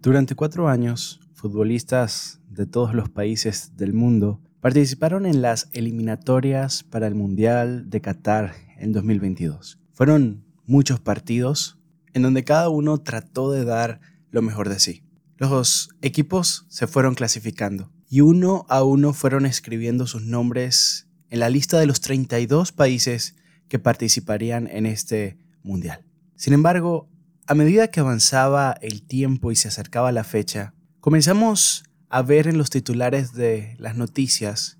Durante 0.00 0.36
cuatro 0.36 0.68
años, 0.68 1.18
futbolistas 1.34 2.40
de 2.48 2.66
todos 2.66 2.94
los 2.94 3.08
países 3.08 3.76
del 3.76 3.94
mundo 3.94 4.40
participaron 4.60 5.26
en 5.26 5.42
las 5.42 5.68
eliminatorias 5.72 6.84
para 6.84 7.08
el 7.08 7.16
Mundial 7.16 7.90
de 7.90 8.00
Qatar 8.00 8.54
en 8.78 8.92
2022. 8.92 9.80
Fueron 9.92 10.44
muchos 10.66 11.00
partidos 11.00 11.80
en 12.14 12.22
donde 12.22 12.44
cada 12.44 12.68
uno 12.68 12.98
trató 12.98 13.50
de 13.50 13.64
dar 13.64 14.00
lo 14.30 14.40
mejor 14.40 14.68
de 14.68 14.78
sí. 14.78 15.02
Los 15.36 15.88
equipos 16.00 16.64
se 16.68 16.86
fueron 16.86 17.16
clasificando 17.16 17.90
y 18.08 18.20
uno 18.20 18.66
a 18.68 18.84
uno 18.84 19.12
fueron 19.12 19.46
escribiendo 19.46 20.06
sus 20.06 20.22
nombres 20.22 21.08
en 21.28 21.40
la 21.40 21.50
lista 21.50 21.76
de 21.76 21.86
los 21.86 22.00
32 22.00 22.70
países 22.70 23.34
que 23.66 23.80
participarían 23.80 24.68
en 24.68 24.86
este 24.86 25.38
mundial. 25.64 26.04
Sin 26.36 26.52
embargo, 26.52 27.08
a 27.48 27.54
medida 27.54 27.88
que 27.88 28.00
avanzaba 28.00 28.76
el 28.82 29.00
tiempo 29.00 29.50
y 29.50 29.56
se 29.56 29.68
acercaba 29.68 30.12
la 30.12 30.22
fecha, 30.22 30.74
comenzamos 31.00 31.82
a 32.10 32.20
ver 32.20 32.46
en 32.46 32.58
los 32.58 32.68
titulares 32.68 33.32
de 33.32 33.74
las 33.78 33.96
noticias 33.96 34.76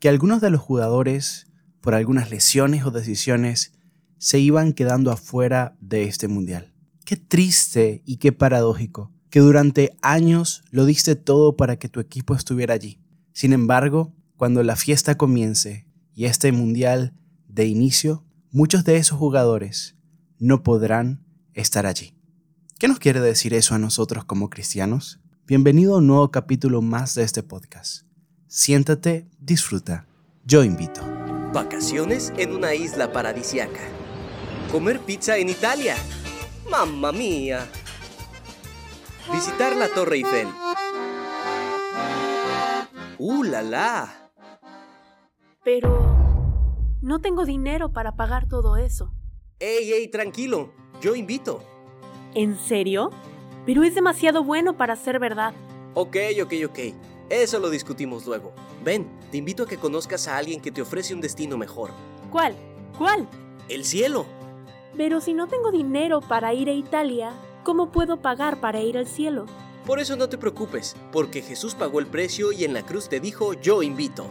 que 0.00 0.10
algunos 0.10 0.42
de 0.42 0.50
los 0.50 0.60
jugadores, 0.60 1.46
por 1.80 1.94
algunas 1.94 2.30
lesiones 2.30 2.84
o 2.84 2.90
decisiones, 2.90 3.72
se 4.18 4.38
iban 4.38 4.74
quedando 4.74 5.10
afuera 5.10 5.78
de 5.80 6.04
este 6.04 6.28
mundial. 6.28 6.74
Qué 7.06 7.16
triste 7.16 8.02
y 8.04 8.18
qué 8.18 8.32
paradójico 8.32 9.10
que 9.30 9.40
durante 9.40 9.96
años 10.02 10.62
lo 10.70 10.84
diste 10.84 11.16
todo 11.16 11.56
para 11.56 11.78
que 11.78 11.88
tu 11.88 12.00
equipo 12.00 12.34
estuviera 12.34 12.74
allí. 12.74 13.00
Sin 13.32 13.54
embargo, 13.54 14.14
cuando 14.36 14.62
la 14.62 14.76
fiesta 14.76 15.16
comience 15.16 15.86
y 16.12 16.26
este 16.26 16.52
mundial 16.52 17.14
de 17.48 17.64
inicio, 17.64 18.26
muchos 18.50 18.84
de 18.84 18.96
esos 18.96 19.18
jugadores 19.18 19.96
no 20.38 20.62
podrán 20.62 21.29
estar 21.54 21.86
allí. 21.86 22.14
¿Qué 22.78 22.88
nos 22.88 22.98
quiere 22.98 23.20
decir 23.20 23.54
eso 23.54 23.74
a 23.74 23.78
nosotros 23.78 24.24
como 24.24 24.50
cristianos? 24.50 25.20
Bienvenido 25.46 25.94
a 25.94 25.98
un 25.98 26.06
nuevo 26.06 26.30
capítulo 26.30 26.80
más 26.80 27.14
de 27.14 27.24
este 27.24 27.42
podcast. 27.42 28.06
Siéntate, 28.46 29.28
disfruta. 29.38 30.06
Yo 30.44 30.64
invito. 30.64 31.02
Vacaciones 31.52 32.32
en 32.36 32.54
una 32.54 32.74
isla 32.74 33.12
paradisiaca. 33.12 33.80
Comer 34.70 35.00
pizza 35.00 35.36
en 35.36 35.48
Italia. 35.48 35.96
¡Mamma 36.70 37.12
mía! 37.12 37.68
Visitar 39.32 39.76
la 39.76 39.88
Torre 39.88 40.16
Eiffel. 40.16 40.48
¡Uh, 43.18 43.42
la 43.44 43.62
la! 43.62 44.32
Pero... 45.64 46.10
No 47.02 47.20
tengo 47.20 47.44
dinero 47.44 47.92
para 47.92 48.14
pagar 48.16 48.48
todo 48.48 48.76
eso. 48.76 49.12
¡Ey, 49.58 49.92
ey, 49.92 50.08
tranquilo! 50.08 50.72
Yo 51.00 51.14
invito. 51.14 51.62
¿En 52.34 52.58
serio? 52.58 53.10
Pero 53.66 53.82
es 53.82 53.94
demasiado 53.94 54.44
bueno 54.44 54.76
para 54.76 54.96
ser 54.96 55.18
verdad. 55.18 55.54
Ok, 55.94 56.16
ok, 56.42 56.52
ok. 56.66 56.78
Eso 57.30 57.58
lo 57.58 57.70
discutimos 57.70 58.26
luego. 58.26 58.52
Ven, 58.84 59.08
te 59.30 59.38
invito 59.38 59.62
a 59.62 59.66
que 59.66 59.76
conozcas 59.76 60.28
a 60.28 60.36
alguien 60.36 60.60
que 60.60 60.70
te 60.70 60.82
ofrece 60.82 61.14
un 61.14 61.20
destino 61.20 61.56
mejor. 61.56 61.90
¿Cuál? 62.30 62.54
¿Cuál? 62.98 63.28
El 63.68 63.84
cielo. 63.84 64.26
Pero 64.96 65.20
si 65.20 65.32
no 65.32 65.46
tengo 65.46 65.70
dinero 65.70 66.20
para 66.20 66.52
ir 66.52 66.68
a 66.68 66.72
Italia, 66.72 67.32
¿cómo 67.64 67.90
puedo 67.90 68.18
pagar 68.18 68.60
para 68.60 68.80
ir 68.80 68.98
al 68.98 69.06
cielo? 69.06 69.46
Por 69.86 70.00
eso 70.00 70.16
no 70.16 70.28
te 70.28 70.38
preocupes, 70.38 70.96
porque 71.12 71.40
Jesús 71.40 71.74
pagó 71.74 72.00
el 72.00 72.06
precio 72.06 72.52
y 72.52 72.64
en 72.64 72.74
la 72.74 72.84
cruz 72.84 73.08
te 73.08 73.20
dijo, 73.20 73.54
yo 73.54 73.82
invito. 73.82 74.26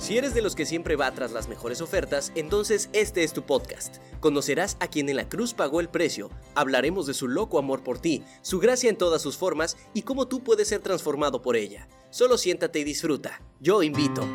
Si 0.00 0.16
eres 0.16 0.32
de 0.32 0.40
los 0.40 0.56
que 0.56 0.64
siempre 0.64 0.96
va 0.96 1.10
tras 1.10 1.30
las 1.30 1.46
mejores 1.46 1.82
ofertas, 1.82 2.32
entonces 2.34 2.88
este 2.94 3.22
es 3.22 3.34
tu 3.34 3.42
podcast. 3.42 3.96
Conocerás 4.20 4.78
a 4.80 4.88
quien 4.88 5.10
en 5.10 5.16
la 5.16 5.28
cruz 5.28 5.52
pagó 5.52 5.78
el 5.78 5.90
precio, 5.90 6.30
hablaremos 6.54 7.06
de 7.06 7.12
su 7.12 7.28
loco 7.28 7.58
amor 7.58 7.82
por 7.82 7.98
ti, 7.98 8.24
su 8.40 8.60
gracia 8.60 8.88
en 8.88 8.96
todas 8.96 9.20
sus 9.20 9.36
formas 9.36 9.76
y 9.92 10.00
cómo 10.00 10.26
tú 10.26 10.42
puedes 10.42 10.68
ser 10.68 10.80
transformado 10.80 11.42
por 11.42 11.54
ella. 11.54 11.86
Solo 12.08 12.38
siéntate 12.38 12.78
y 12.78 12.84
disfruta. 12.84 13.42
Yo 13.60 13.82
invito. 13.82 14.26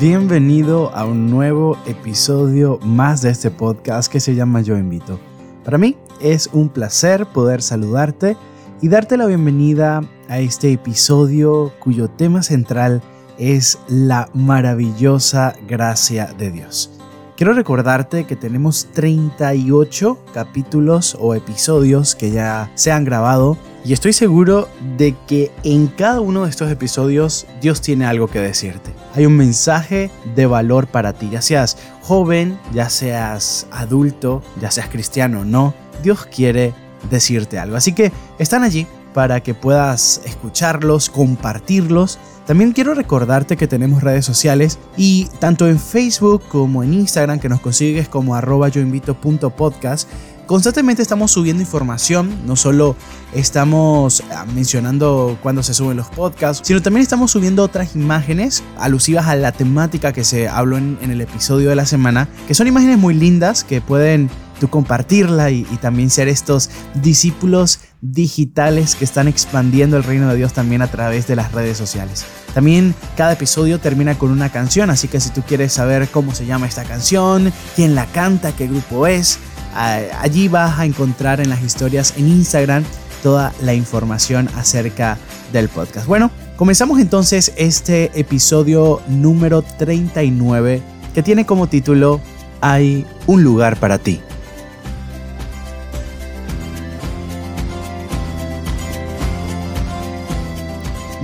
Bienvenido 0.00 0.90
a 0.96 1.04
un 1.04 1.30
nuevo 1.30 1.78
episodio 1.86 2.80
más 2.82 3.22
de 3.22 3.30
este 3.30 3.52
podcast 3.52 4.10
que 4.10 4.18
se 4.18 4.34
llama 4.34 4.62
Yo 4.62 4.76
invito. 4.76 5.20
Para 5.64 5.78
mí 5.78 5.96
es 6.20 6.50
un 6.52 6.68
placer 6.68 7.24
poder 7.26 7.62
saludarte 7.62 8.36
y 8.84 8.88
darte 8.90 9.16
la 9.16 9.24
bienvenida 9.24 10.02
a 10.28 10.40
este 10.40 10.70
episodio 10.70 11.72
cuyo 11.78 12.10
tema 12.10 12.42
central 12.42 13.00
es 13.38 13.78
la 13.88 14.28
maravillosa 14.34 15.54
gracia 15.66 16.34
de 16.36 16.50
Dios. 16.50 16.90
Quiero 17.34 17.54
recordarte 17.54 18.24
que 18.24 18.36
tenemos 18.36 18.88
38 18.92 20.18
capítulos 20.34 21.16
o 21.18 21.34
episodios 21.34 22.14
que 22.14 22.30
ya 22.30 22.70
se 22.74 22.92
han 22.92 23.06
grabado 23.06 23.56
y 23.86 23.94
estoy 23.94 24.12
seguro 24.12 24.68
de 24.98 25.16
que 25.26 25.50
en 25.62 25.86
cada 25.86 26.20
uno 26.20 26.44
de 26.44 26.50
estos 26.50 26.70
episodios 26.70 27.46
Dios 27.62 27.80
tiene 27.80 28.04
algo 28.04 28.26
que 28.26 28.40
decirte. 28.40 28.92
Hay 29.14 29.24
un 29.24 29.38
mensaje 29.38 30.10
de 30.36 30.44
valor 30.44 30.88
para 30.88 31.14
ti, 31.14 31.30
ya 31.30 31.40
seas 31.40 31.78
joven, 32.02 32.58
ya 32.74 32.90
seas 32.90 33.66
adulto, 33.70 34.42
ya 34.60 34.70
seas 34.70 34.90
cristiano 34.90 35.40
o 35.40 35.44
no, 35.46 35.72
Dios 36.02 36.26
quiere 36.26 36.74
decirte 37.10 37.58
algo. 37.58 37.76
Así 37.76 37.92
que 37.92 38.12
están 38.38 38.62
allí 38.62 38.86
para 39.14 39.40
que 39.40 39.54
puedas 39.54 40.20
escucharlos, 40.24 41.08
compartirlos. 41.08 42.18
También 42.46 42.72
quiero 42.72 42.92
recordarte 42.92 43.56
que 43.56 43.66
tenemos 43.66 44.02
redes 44.02 44.26
sociales 44.26 44.78
y 44.98 45.28
tanto 45.38 45.66
en 45.66 45.78
Facebook 45.78 46.42
como 46.48 46.82
en 46.82 46.92
Instagram 46.92 47.38
que 47.38 47.48
nos 47.48 47.60
consigues 47.60 48.08
como 48.08 48.34
arroba 48.34 48.68
yoinvito.podcast. 48.68 50.08
Constantemente 50.46 51.00
estamos 51.00 51.32
subiendo 51.32 51.62
información, 51.62 52.46
no 52.46 52.54
solo 52.54 52.96
estamos 53.32 54.22
ah, 54.30 54.44
mencionando 54.54 55.38
cuando 55.42 55.62
se 55.62 55.72
suben 55.72 55.96
los 55.96 56.08
podcasts, 56.08 56.66
sino 56.66 56.82
también 56.82 57.00
estamos 57.00 57.30
subiendo 57.30 57.62
otras 57.62 57.96
imágenes 57.96 58.62
alusivas 58.76 59.26
a 59.26 59.36
la 59.36 59.52
temática 59.52 60.12
que 60.12 60.22
se 60.22 60.46
habló 60.46 60.76
en, 60.76 60.98
en 61.00 61.10
el 61.10 61.22
episodio 61.22 61.70
de 61.70 61.76
la 61.76 61.86
semana, 61.86 62.28
que 62.46 62.52
son 62.52 62.66
imágenes 62.66 62.98
muy 62.98 63.14
lindas 63.14 63.64
que 63.64 63.80
pueden 63.80 64.28
tú 64.58 64.68
compartirla 64.68 65.50
y, 65.50 65.64
también 65.80 66.10
ser 66.10 66.28
estos 66.28 66.70
discípulos 66.94 67.80
digitales 68.00 68.94
que 68.94 69.04
están 69.04 69.28
expandiendo 69.28 69.96
el 69.96 70.04
reino 70.04 70.28
de 70.28 70.36
Dios 70.36 70.52
también 70.52 70.82
a 70.82 70.86
través 70.86 71.26
de 71.26 71.36
las 71.36 71.52
redes 71.52 71.76
sociales. 71.76 72.24
También 72.54 72.94
cada 73.16 73.32
episodio 73.32 73.80
termina 73.80 74.16
con 74.16 74.30
una 74.30 74.50
canción, 74.50 74.90
así 74.90 75.08
que 75.08 75.20
si 75.20 75.30
tú 75.30 75.42
quieres 75.42 75.72
saber 75.72 76.08
cómo 76.08 76.34
se 76.34 76.46
llama 76.46 76.66
esta 76.66 76.84
canción, 76.84 77.52
quién 77.76 77.94
la 77.94 78.06
canta, 78.06 78.52
qué 78.52 78.66
grupo 78.66 79.06
es, 79.06 79.38
allí 79.74 80.48
vas 80.48 80.78
a 80.78 80.84
encontrar 80.84 81.40
en 81.40 81.50
las 81.50 81.62
historias 81.62 82.14
en 82.16 82.28
Instagram 82.28 82.84
toda 83.22 83.52
la 83.62 83.74
información 83.74 84.48
acerca 84.54 85.18
del 85.52 85.68
podcast. 85.68 86.06
Bueno, 86.06 86.30
comenzamos 86.56 87.00
entonces 87.00 87.52
este 87.56 88.10
episodio 88.18 89.00
número 89.08 89.62
39 89.62 90.82
que 91.14 91.22
tiene 91.22 91.46
como 91.46 91.66
título 91.66 92.20
Hay 92.60 93.06
un 93.26 93.42
lugar 93.42 93.78
para 93.78 93.98
ti. 93.98 94.20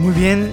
Muy 0.00 0.15
bien, 0.15 0.50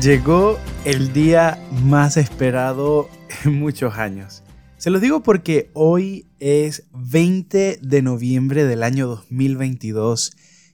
llegó 0.00 0.58
el 0.86 1.12
día 1.12 1.62
más 1.84 2.16
esperado 2.16 3.10
en 3.44 3.58
muchos 3.58 3.98
años. 3.98 4.42
Se 4.78 4.88
los 4.88 5.02
digo 5.02 5.22
porque 5.22 5.70
hoy 5.74 6.26
es 6.40 6.84
20 6.94 7.80
de 7.82 8.02
noviembre 8.02 8.64
del 8.64 8.82
año 8.82 9.06
2022 9.06 10.32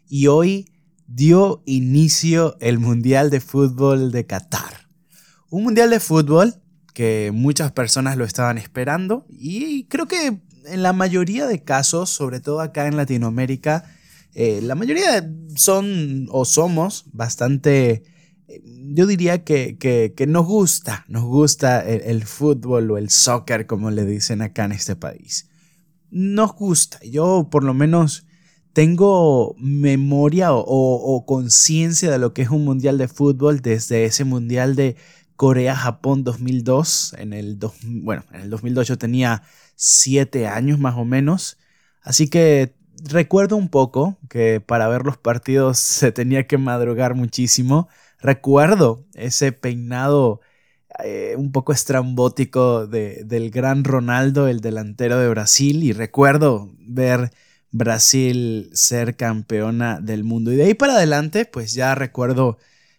y 0.08 0.28
hoy 0.28 0.70
dio 1.08 1.64
inicio 1.66 2.56
el 2.60 2.78
Mundial 2.78 3.30
de 3.30 3.41
Fútbol 3.41 4.12
de 4.12 4.25
Qatar. 4.26 4.86
Un 5.50 5.64
Mundial 5.64 5.91
de 5.91 5.98
Fútbol 5.98 6.54
que 6.92 7.32
muchas 7.34 7.72
personas 7.72 8.16
lo 8.16 8.25
estaban 8.25 8.58
esperando 8.58 9.26
y 9.28 9.86
creo 9.86 10.06
que 10.06 10.41
en 10.66 10.82
la 10.84 10.92
mayoría 10.92 11.48
de 11.48 11.64
casos, 11.64 12.10
sobre 12.10 12.38
todo 12.38 12.60
acá 12.60 12.86
en 12.86 12.96
Latinoamérica, 12.96 13.84
eh, 14.34 14.60
la 14.62 14.75
mayoría 14.75 15.31
son 15.54 16.28
o 16.31 16.44
somos 16.44 17.04
bastante, 17.12 18.02
eh, 18.48 18.62
yo 18.92 19.06
diría 19.06 19.44
que, 19.44 19.78
que, 19.78 20.26
nos 20.26 20.46
gusta, 20.46 21.04
nos 21.08 21.25
gusta 21.25 21.81
el, 21.81 22.25
fútbol 22.25 22.90
o 22.90 22.98
el 22.98 23.10
soccer, 23.10 23.66
como 23.66 23.90
le 23.90 24.04
dicen 24.04 24.42
acá 24.42 24.64
en 24.64 24.72
este 24.72 24.96
país. 24.96 25.48
Nos 26.10 26.54
gusta, 26.54 26.98
yo 27.04 27.48
por 27.50 27.64
lo 27.64 27.75
menos 27.75 28.26
tengo 28.72 29.54
memoria 29.58 30.52
o, 30.52 30.60
o, 30.60 31.16
o 31.16 31.26
conciencia 31.26 32.10
de 32.10 32.19
lo 32.19 32.34
que 32.34 32.42
es 32.42 32.50
un 32.50 32.64
mundial 32.64 32.98
de 32.98 33.08
fútbol 33.08 33.60
desde 33.60 34.04
ese 34.04 34.25
mundial 34.25 34.75
de 34.75 34.96
Corea-Japón 35.37 36.25
2002. 36.25 37.14
En 37.19 37.32
el, 37.32 37.58
dos, 37.58 37.75
bueno, 37.82 38.25
en 38.32 38.42
el 38.42 38.50
2002 38.50 38.88
yo 38.88 38.98
tenía 38.98 39.42
7 39.76 40.46
años 40.46 40.78
más 40.78 40.96
o 40.96 41.04
menos. 41.04 41.58
Así 42.02 42.28
que 42.28 42.75
recuerdo 43.04 43.56
un 43.56 43.68
poco 43.68 44.18
que 44.28 44.60
para 44.60 44.88
ver 44.88 45.04
los 45.04 45.18
partidos 45.18 45.78
se 45.78 46.12
tenía 46.12 46.46
que 46.46 46.58
madrugar 46.58 47.14
muchísimo. 47.14 47.88
Recuerdo 48.20 49.04
ese 49.14 49.52
peinado 49.52 50.40
eh, 51.04 51.34
un 51.36 51.52
poco 51.52 51.72
estrambótico 51.72 52.86
del 52.86 53.50
gran 53.50 53.84
Ronaldo, 53.84 54.48
el 54.48 54.60
delantero 54.60 55.18
de 55.18 55.28
Brasil, 55.28 55.82
y 55.82 55.92
recuerdo 55.92 56.72
ver 56.78 57.32
Brasil 57.70 58.70
ser 58.72 59.16
campeona 59.16 60.00
del 60.00 60.24
mundo. 60.24 60.52
Y 60.52 60.56
de 60.56 60.64
ahí 60.64 60.74
para 60.74 60.94
adelante, 60.94 61.44
pues 61.44 61.74
ya 61.74 61.94
recuerdo 61.94 62.58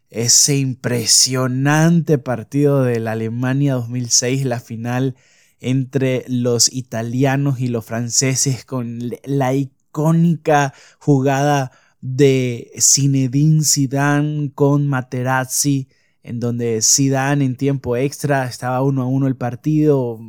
ese 0.10 0.58
impresionante 0.58 2.18
partido 2.18 2.84
de 2.84 3.00
la 3.00 3.14
Alemania 3.14 3.76
2006, 3.76 4.46
la 4.46 4.60
final 4.60 5.16
entre 5.60 6.26
los 6.28 6.72
italianos 6.72 7.60
y 7.60 7.70
los 7.70 7.86
franceses 7.86 8.66
con 8.66 9.00
la 9.24 9.54
icónica 9.96 10.74
jugada 11.00 11.72
de 12.02 12.72
Zinedine 12.78 13.64
Zidane 13.64 14.52
con 14.54 14.88
Materazzi 14.88 15.88
en 16.22 16.40
donde 16.40 16.82
Zidane 16.82 17.46
en 17.46 17.56
tiempo 17.56 17.96
extra 17.96 18.46
estaba 18.46 18.82
uno 18.82 19.04
a 19.04 19.06
uno 19.06 19.28
el 19.28 19.38
partido, 19.38 20.20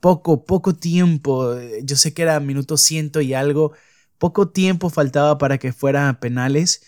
poco, 0.00 0.44
poco 0.46 0.74
tiempo, 0.74 1.54
yo 1.82 1.96
sé 1.96 2.14
que 2.14 2.22
era 2.22 2.40
minuto 2.40 2.76
ciento 2.78 3.20
y 3.20 3.34
algo, 3.34 3.72
poco 4.16 4.48
tiempo 4.48 4.88
faltaba 4.88 5.36
para 5.36 5.58
que 5.58 5.72
fueran 5.72 6.18
penales 6.18 6.82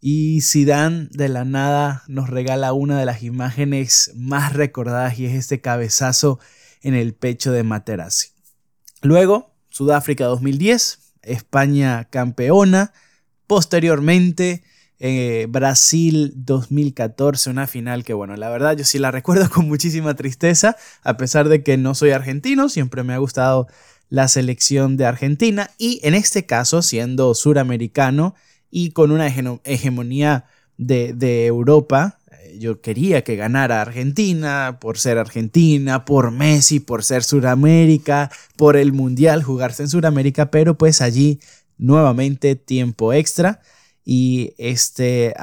y 0.00 0.40
Zidane 0.42 1.08
de 1.12 1.28
la 1.28 1.44
nada 1.44 2.02
nos 2.08 2.28
regala 2.28 2.72
una 2.72 2.98
de 2.98 3.06
las 3.06 3.22
imágenes 3.22 4.10
más 4.16 4.52
recordadas 4.52 5.18
y 5.18 5.26
es 5.26 5.34
este 5.34 5.60
cabezazo 5.60 6.40
en 6.82 6.94
el 6.94 7.14
pecho 7.14 7.52
de 7.52 7.62
Materazzi. 7.62 8.30
Luego, 9.02 9.54
Sudáfrica 9.68 10.26
2010, 10.26 11.03
España 11.26 12.08
campeona, 12.10 12.92
posteriormente 13.46 14.62
eh, 14.98 15.46
Brasil 15.48 16.32
2014, 16.36 17.50
una 17.50 17.66
final 17.66 18.04
que 18.04 18.14
bueno, 18.14 18.36
la 18.36 18.48
verdad 18.48 18.76
yo 18.76 18.84
sí 18.84 18.98
la 18.98 19.10
recuerdo 19.12 19.50
con 19.50 19.68
muchísima 19.68 20.14
tristeza, 20.14 20.76
a 21.02 21.16
pesar 21.16 21.48
de 21.48 21.62
que 21.62 21.76
no 21.76 21.94
soy 21.94 22.10
argentino, 22.10 22.68
siempre 22.68 23.02
me 23.02 23.14
ha 23.14 23.18
gustado 23.18 23.66
la 24.08 24.28
selección 24.28 24.96
de 24.96 25.06
Argentina 25.06 25.70
y 25.78 26.00
en 26.04 26.14
este 26.14 26.46
caso 26.46 26.82
siendo 26.82 27.34
suramericano 27.34 28.34
y 28.70 28.90
con 28.90 29.10
una 29.10 29.28
hegemonía 29.28 30.46
de, 30.76 31.46
Europa, 31.46 32.18
yo 32.58 32.80
quería 32.80 33.24
que 33.24 33.36
ganara 33.36 33.80
Argentina 33.80 34.78
por 34.80 34.98
ser 34.98 35.18
Argentina, 35.18 36.04
por 36.04 36.30
Messi, 36.30 36.80
por 36.80 37.04
ser 37.04 37.24
Suramérica, 37.24 38.30
por 38.56 38.76
el 38.76 38.92
Mundial, 38.92 39.42
jugarse 39.42 39.82
en 39.82 39.88
Suramérica, 39.88 40.50
pero 40.50 40.76
pues 40.76 41.00
allí 41.00 41.40
nuevamente 41.76 42.56
tiempo 42.56 43.12
extra 43.12 43.60
y 44.04 44.54
este, 44.58 45.34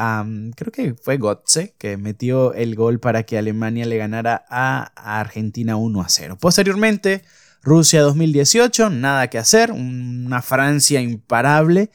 creo 0.55 0.71
que 0.71 0.93
fue 0.93 1.17
Gotze 1.17 1.73
que 1.79 1.97
metió 1.97 2.53
el 2.53 2.75
gol 2.75 2.99
para 2.99 3.23
que 3.23 3.37
Alemania 3.37 3.85
le 3.85 3.97
ganara 3.97 4.45
a 4.49 4.91
Argentina 5.19 5.75
1 5.77 6.01
a 6.01 6.09
0. 6.09 6.37
Posteriormente, 6.39 7.23
Rusia 7.63 8.01
2018, 8.01 8.91
nada 8.91 9.29
que 9.29 9.39
hacer, 9.39 9.71
una 9.71 10.43
Francia 10.43 11.01
imparable 11.01 11.89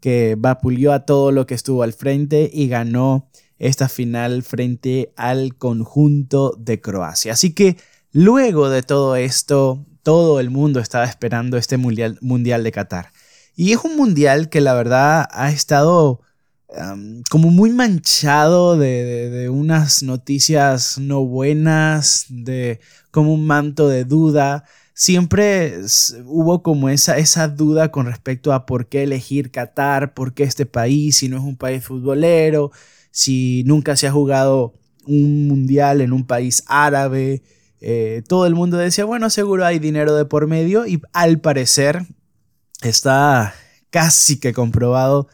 que 0.00 0.36
vapuleó 0.38 0.92
a 0.92 1.06
todo 1.06 1.32
lo 1.32 1.46
que 1.46 1.54
estuvo 1.54 1.82
al 1.82 1.94
frente 1.94 2.50
y 2.52 2.68
ganó 2.68 3.30
esta 3.60 3.88
final 3.88 4.42
frente 4.42 5.12
al 5.16 5.54
conjunto 5.54 6.56
de 6.58 6.80
Croacia. 6.80 7.34
Así 7.34 7.52
que 7.54 7.76
luego 8.10 8.70
de 8.70 8.82
todo 8.82 9.14
esto, 9.14 9.86
todo 10.02 10.40
el 10.40 10.50
mundo 10.50 10.80
estaba 10.80 11.04
esperando 11.04 11.56
este 11.56 11.76
mundial, 11.76 12.18
mundial 12.20 12.64
de 12.64 12.72
Qatar. 12.72 13.12
Y 13.54 13.72
es 13.72 13.78
un 13.84 13.96
mundial 13.96 14.48
que 14.48 14.60
la 14.60 14.74
verdad 14.74 15.28
ha 15.30 15.50
estado 15.50 16.22
como 17.30 17.50
muy 17.50 17.70
manchado 17.70 18.76
de, 18.78 19.48
unas 19.50 20.02
noticias 20.02 20.98
no 20.98 21.24
buenas, 21.24 22.26
de 22.28 22.80
como 23.10 23.34
un 23.34 23.46
manto 23.46 23.88
de 23.88 24.04
duda. 24.04 24.64
Siempre 24.94 25.80
hubo 26.26 26.62
como 26.62 26.88
esa, 26.88 27.18
esa 27.18 27.48
duda 27.48 27.90
con 27.90 28.06
respecto 28.06 28.52
a 28.52 28.66
por 28.66 28.88
qué 28.88 29.02
elegir 29.02 29.50
Qatar, 29.50 30.14
por 30.14 30.34
qué 30.34 30.44
este 30.44 30.66
país, 30.66 31.18
si 31.18 31.28
no 31.28 31.38
es 31.38 31.42
un 31.42 31.56
país 31.56 31.84
futbolero, 31.84 32.70
si 33.10 33.62
nunca 33.66 33.96
se 33.96 34.06
ha 34.06 34.12
jugado 34.12 34.74
un 35.06 35.48
mundial 35.48 36.00
en 36.00 36.12
un 36.12 36.26
país 36.26 36.62
árabe. 36.66 37.42
Eh, 37.80 38.22
todo 38.28 38.46
el 38.46 38.54
mundo 38.54 38.76
decía, 38.76 39.04
bueno, 39.04 39.30
seguro 39.30 39.64
hay 39.64 39.78
dinero 39.78 40.14
de 40.14 40.24
por 40.24 40.46
medio 40.46 40.86
y 40.86 41.00
al 41.12 41.40
parecer 41.40 42.06
está 42.82 43.54
casi 43.90 44.38
que 44.38 44.52
comprobado 44.52 45.28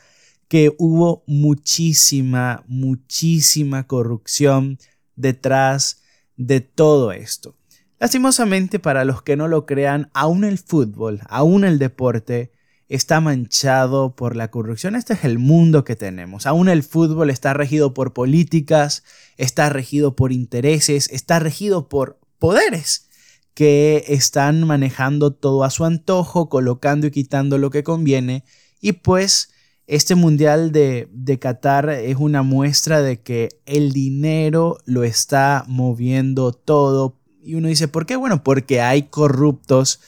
que 0.49 0.75
hubo 0.78 1.25
muchísima, 1.26 2.64
muchísima 2.69 3.87
corrupción 3.87 4.78
detrás 5.17 6.02
de 6.37 6.61
todo 6.61 7.12
esto. 7.12 7.56
Lastimosamente, 7.99 8.78
para 8.78 9.05
los 9.05 9.23
que 9.23 9.37
no 9.37 9.49
lo 9.49 9.67
crean, 9.67 10.11
aún 10.12 10.44
el 10.44 10.58
fútbol, 10.58 11.20
aún 11.28 11.64
el 11.64 11.78
deporte, 11.78 12.52
está 12.88 13.20
manchado 13.20 14.14
por 14.14 14.36
la 14.36 14.50
corrupción. 14.50 14.94
Este 14.96 15.14
es 15.14 15.24
el 15.24 15.38
mundo 15.38 15.84
que 15.84 15.96
tenemos. 15.96 16.46
Aún 16.46 16.68
el 16.68 16.82
fútbol 16.82 17.30
está 17.30 17.52
regido 17.54 17.94
por 17.94 18.12
políticas, 18.12 19.02
está 19.36 19.68
regido 19.68 20.14
por 20.14 20.32
intereses, 20.32 21.08
está 21.10 21.38
regido 21.38 21.88
por 21.88 22.18
poderes 22.38 23.08
que 23.54 24.04
están 24.08 24.66
manejando 24.66 25.32
todo 25.32 25.64
a 25.64 25.70
su 25.70 25.84
antojo, 25.84 26.48
colocando 26.48 27.06
y 27.06 27.10
quitando 27.10 27.58
lo 27.58 27.70
que 27.70 27.82
conviene. 27.82 28.44
Y 28.80 28.92
pues 28.92 29.50
este 29.86 30.14
mundial 30.14 30.72
de, 30.72 31.08
de, 31.10 31.38
Qatar 31.38 31.88
es 31.88 32.16
una 32.16 32.42
muestra 32.42 33.02
de 33.02 33.22
que 33.22 33.48
el 33.64 33.92
dinero 33.92 34.78
lo 34.84 35.04
está 35.04 35.64
moviendo 35.68 36.52
todo. 36.52 37.16
Y 37.42 37.54
uno 37.54 37.68
dice, 37.68 37.88
¿por 37.88 38.04
qué? 38.04 38.16
Bueno, 38.16 38.44
porque 38.44 38.80
hay 38.82 39.04
corruptos 39.04 40.00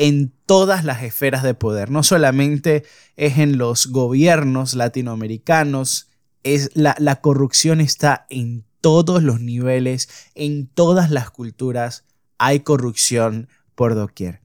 en 0.00 0.32
todas 0.46 0.82
las 0.82 1.02
esferas 1.02 1.42
de 1.42 1.52
poder. 1.52 1.90
No 1.90 2.02
solamente 2.02 2.84
es 3.16 3.36
en 3.36 3.58
los 3.58 3.88
gobiernos 3.88 4.72
latinoamericanos, 4.72 6.08
es 6.42 6.70
la, 6.72 6.96
la 6.98 7.20
corrupción 7.20 7.82
está 7.82 8.26
en 8.30 8.64
todos 8.80 9.22
los 9.22 9.40
niveles, 9.40 10.08
en 10.34 10.68
todas 10.68 11.10
las 11.10 11.30
culturas 11.30 12.04
hay 12.38 12.60
corrupción 12.60 13.50
por 13.74 13.94
doquier. 13.94 14.40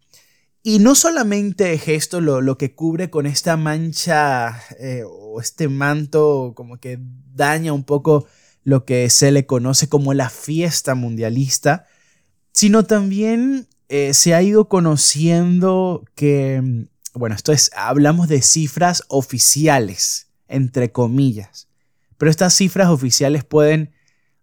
Y 0.61 0.79
no 0.79 0.93
solamente 0.93 1.71
es 1.71 1.87
esto 1.87 2.19
lo, 2.19 2.57
que 2.57 2.75
cubre 2.75 3.09
con 3.09 3.25
esta 3.25 3.55
mancha 3.55 4.61
eh, 4.77 5.03
o 5.07 5.39
este 5.39 5.69
manto 5.69 6.51
como 6.53 6.81
que 6.81 6.99
daña 7.33 7.71
un 7.71 7.85
poco 7.85 8.27
lo 8.65 8.83
que 8.83 9.09
se 9.09 9.31
le 9.31 9.45
conoce 9.45 9.87
como 9.87 10.13
la 10.13 10.29
fiesta 10.29 10.95
mundialista, 10.95 11.85
sino 12.51 12.83
también 12.83 13.69
eh, 13.89 14.13
se 14.13 14.33
ha 14.33 14.41
ido 14.41 14.67
conociendo 14.67 16.05
que, 16.15 16.87
bueno, 17.13 17.35
esto 17.35 17.51
es, 17.51 17.71
hablamos 17.75 18.27
de 18.27 18.41
cifras 18.41 19.03
oficiales, 19.07 20.29
entre 20.47 20.91
comillas, 20.91 21.67
pero 22.17 22.31
estas 22.31 22.53
cifras 22.53 22.89
oficiales 22.89 23.43
pueden 23.43 23.93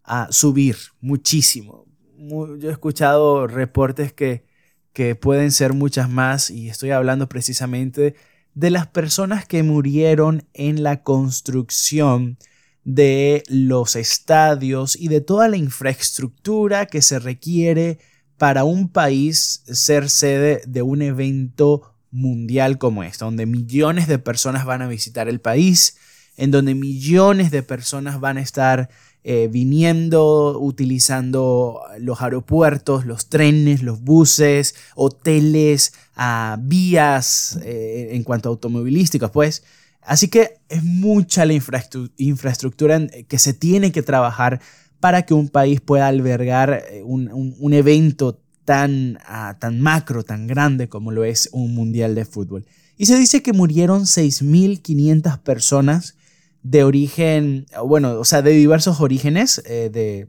ah, 0.04 0.28
subir 0.30 0.76
muchísimo. 1.00 1.86
Yo 2.18 2.68
he 2.68 2.72
escuchado 2.72 3.46
reportes 3.46 4.12
que, 4.12 4.44
que 4.92 5.14
pueden 5.16 5.50
ser 5.50 5.72
muchas 5.72 6.08
más 6.08 6.50
y 6.50 6.68
estoy 6.68 6.90
hablando 6.90 7.28
precisamente 7.28 8.14
de 8.54 8.70
las 8.70 8.86
personas 8.86 9.46
que 9.46 9.62
murieron 9.62 10.46
en 10.52 10.82
la 10.82 11.02
construcción 11.02 12.38
de 12.84 13.42
los 13.48 13.96
estadios 13.96 14.96
y 14.96 15.08
de 15.08 15.20
toda 15.20 15.48
la 15.48 15.56
infraestructura 15.56 16.86
que 16.86 17.00
se 17.00 17.18
requiere 17.18 17.98
para 18.42 18.64
un 18.64 18.88
país 18.88 19.62
ser 19.66 20.10
sede 20.10 20.62
de 20.66 20.82
un 20.82 21.00
evento 21.00 21.94
mundial 22.10 22.76
como 22.76 23.04
este, 23.04 23.24
donde 23.24 23.46
millones 23.46 24.08
de 24.08 24.18
personas 24.18 24.64
van 24.64 24.82
a 24.82 24.88
visitar 24.88 25.28
el 25.28 25.40
país, 25.40 25.96
en 26.36 26.50
donde 26.50 26.74
millones 26.74 27.52
de 27.52 27.62
personas 27.62 28.18
van 28.18 28.38
a 28.38 28.40
estar 28.40 28.90
eh, 29.22 29.48
viniendo, 29.48 30.58
utilizando 30.58 31.82
los 32.00 32.20
aeropuertos, 32.20 33.06
los 33.06 33.28
trenes, 33.28 33.84
los 33.84 34.00
buses, 34.00 34.74
hoteles, 34.96 35.92
ah, 36.16 36.56
vías 36.60 37.60
eh, 37.62 38.08
en 38.10 38.24
cuanto 38.24 38.48
a 38.48 38.50
automovilísticas, 38.50 39.30
pues. 39.30 39.62
Así 40.00 40.26
que 40.26 40.54
es 40.68 40.82
mucha 40.82 41.44
la 41.44 41.52
infraestructura 41.52 43.06
que 43.06 43.38
se 43.38 43.54
tiene 43.54 43.92
que 43.92 44.02
trabajar 44.02 44.60
para 45.02 45.22
que 45.22 45.34
un 45.34 45.48
país 45.48 45.80
pueda 45.80 46.06
albergar 46.06 46.84
eh, 46.92 47.02
un, 47.04 47.72
evento 47.72 48.40
tan, 48.64 49.18
ah, 49.26 49.56
tan 49.58 49.80
macro, 49.80 50.22
tan 50.22 50.46
grande 50.46 50.88
como 50.88 51.10
lo 51.10 51.24
es 51.24 51.48
un 51.50 51.74
mundial 51.74 52.14
de 52.14 52.24
fútbol. 52.24 52.66
Y 52.96 53.06
se 53.06 53.18
dice 53.18 53.42
que 53.42 53.52
murieron 53.52 54.02
6.500 54.02 55.40
personas 55.40 56.14
de 56.62 56.84
origen, 56.84 57.66
bueno, 57.84 58.12
o 58.20 58.24
sea, 58.24 58.42
de 58.42 58.52
diversos 58.52 59.00
orígenes, 59.00 59.60
eh, 59.66 59.90
de, 59.92 60.28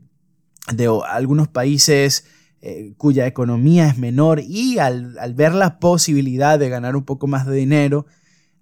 algunos 1.07 1.49
países 1.49 2.25
eh, 2.59 2.95
cuya 2.97 3.27
economía 3.27 3.87
es 3.87 3.99
menor 3.99 4.39
y 4.39 4.79
al, 4.79 5.13
ver 5.35 5.53
la 5.53 5.77
posibilidad 5.77 6.57
de 6.57 6.69
ganar 6.69 6.95
un 6.95 7.05
poco 7.05 7.27
más 7.27 7.45
de 7.45 7.55
dinero, 7.55 8.07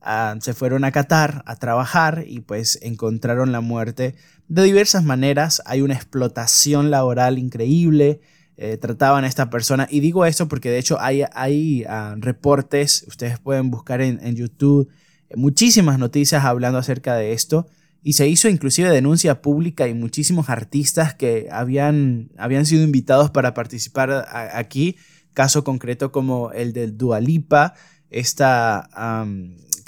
ah, 0.01 0.35
se 0.39 0.53
fueron 0.53 0.83
a 0.83 0.91
Qatar 0.91 1.43
a 1.45 1.55
trabajar 1.55 2.25
y 2.27 2.41
pues 2.41 2.79
encontraron 2.81 3.51
la 3.51 3.61
muerte 3.61 4.15
de 4.47 4.63
diversas 4.63 5.03
maneras. 5.03 5.61
Hay 5.65 5.81
una 5.81 5.93
explotación 5.95 6.91
laboral 6.91 7.37
increíble. 7.37 8.21
Eh, 8.57 8.77
trataban 8.77 9.23
a 9.23 9.27
esta 9.27 9.49
persona. 9.49 9.87
Y 9.89 10.01
digo 10.01 10.25
esto 10.25 10.47
porque 10.47 10.69
de 10.69 10.77
hecho 10.77 10.99
hay, 10.99 11.23
hay 11.33 11.83
ah, 11.87 12.15
reportes, 12.17 13.05
ustedes 13.07 13.39
pueden 13.39 13.71
buscar 13.71 14.01
en, 14.01 14.19
en 14.21 14.35
YouTube 14.35 14.89
eh, 15.29 15.37
muchísimas 15.37 15.97
noticias 15.97 16.43
hablando 16.43 16.77
acerca 16.77 17.15
de 17.15 17.33
esto. 17.33 17.67
Y 18.03 18.13
se 18.13 18.27
hizo 18.27 18.49
inclusive 18.49 18.89
denuncia 18.89 19.41
pública 19.41 19.87
y 19.87 19.93
muchísimos 19.93 20.49
artistas 20.49 21.13
que 21.13 21.47
habían, 21.51 22.31
habían 22.37 22.65
sido 22.65 22.83
invitados 22.83 23.29
para 23.29 23.53
participar 23.53 24.27
aquí. 24.53 24.97
Caso 25.33 25.63
concreto 25.63 26.11
como 26.11 26.51
el 26.51 26.73
del 26.73 26.97
Dualipa, 26.97 27.75
esta 28.09 28.89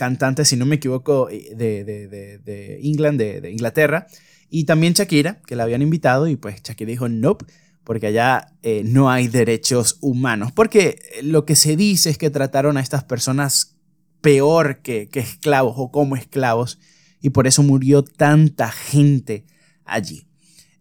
cantante, 0.03 0.43
si 0.43 0.57
no 0.57 0.65
me 0.65 0.75
equivoco, 0.75 1.27
de, 1.27 2.79
England, 2.83 3.17
de, 3.19 3.51
Inglaterra. 3.51 4.07
Y 4.49 4.65
también 4.65 4.93
Shakira, 4.93 5.41
que 5.47 5.55
la 5.55 5.63
habían 5.63 5.81
invitado 5.81 6.27
y 6.27 6.35
pues 6.35 6.61
Shakira 6.61 6.89
dijo, 6.89 7.07
nope, 7.09 7.45
porque 7.83 8.07
allá 8.07 8.53
eh, 8.61 8.83
no 8.85 9.09
hay 9.09 9.27
derechos 9.27 9.97
humanos. 10.01 10.51
Porque 10.51 10.99
lo 11.23 11.45
que 11.45 11.55
se 11.55 11.75
dice 11.75 12.09
es 12.09 12.17
que 12.17 12.29
trataron 12.29 12.77
a 12.77 12.81
estas 12.81 13.03
personas 13.03 13.77
peor 14.21 14.81
que, 14.81 15.07
que 15.09 15.19
esclavos 15.19 15.75
o 15.77 15.91
como 15.91 16.15
esclavos 16.15 16.79
y 17.21 17.29
por 17.29 17.47
eso 17.47 17.63
murió 17.63 18.03
tanta 18.03 18.69
gente 18.69 19.45
allí. 19.85 20.27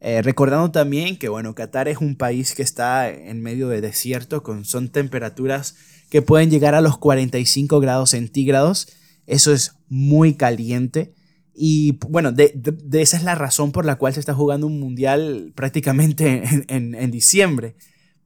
Eh, 0.01 0.21
recordando 0.21 0.73
también 0.73 1.17
que, 1.17 1.29
bueno, 1.29 1.55
Qatar 1.55 1.87
es 1.87 1.99
un 1.99 2.17
país 2.17 2.57
que 2.57 2.63
está 2.63 3.09
en 3.09 3.41
medio 3.41 3.69
de 3.69 3.81
desierto, 3.81 4.43
con, 4.43 4.65
son 4.65 4.89
temperaturas 4.89 5.77
que 6.11 6.21
pueden 6.21 6.51
llegar 6.51 6.75
a 6.75 6.83
los 6.83 6.99
45 6.99 7.81
grados 7.81 8.11
centígrados. 8.11 8.89
Eso 9.27 9.53
es 9.53 9.77
muy 9.89 10.35
caliente. 10.35 11.15
Y 11.55 11.99
bueno, 12.09 12.33
de, 12.33 12.61
esa 12.93 13.17
es 13.17 13.25
la 13.25 13.35
razón 13.35 13.73
por 13.73 13.85
la 13.85 13.97
cual 13.97 14.15
se 14.15 14.21
está 14.21 14.35
jugando 14.35 14.67
un 14.67 14.81
mundial 14.81 15.53
prácticamente 15.55 16.43
en, 16.69 17.11
diciembre. 17.11 17.77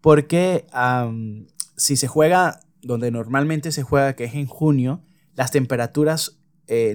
Porque 0.00 0.66
si 1.76 1.96
se 1.96 2.06
juega 2.06 2.60
donde 2.82 3.10
normalmente 3.10 3.72
se 3.72 3.82
juega, 3.82 4.14
que 4.14 4.24
es 4.24 4.34
en 4.34 4.46
junio, 4.46 5.02
las 5.34 5.50
temperaturas 5.50 6.38
eh, 6.68 6.94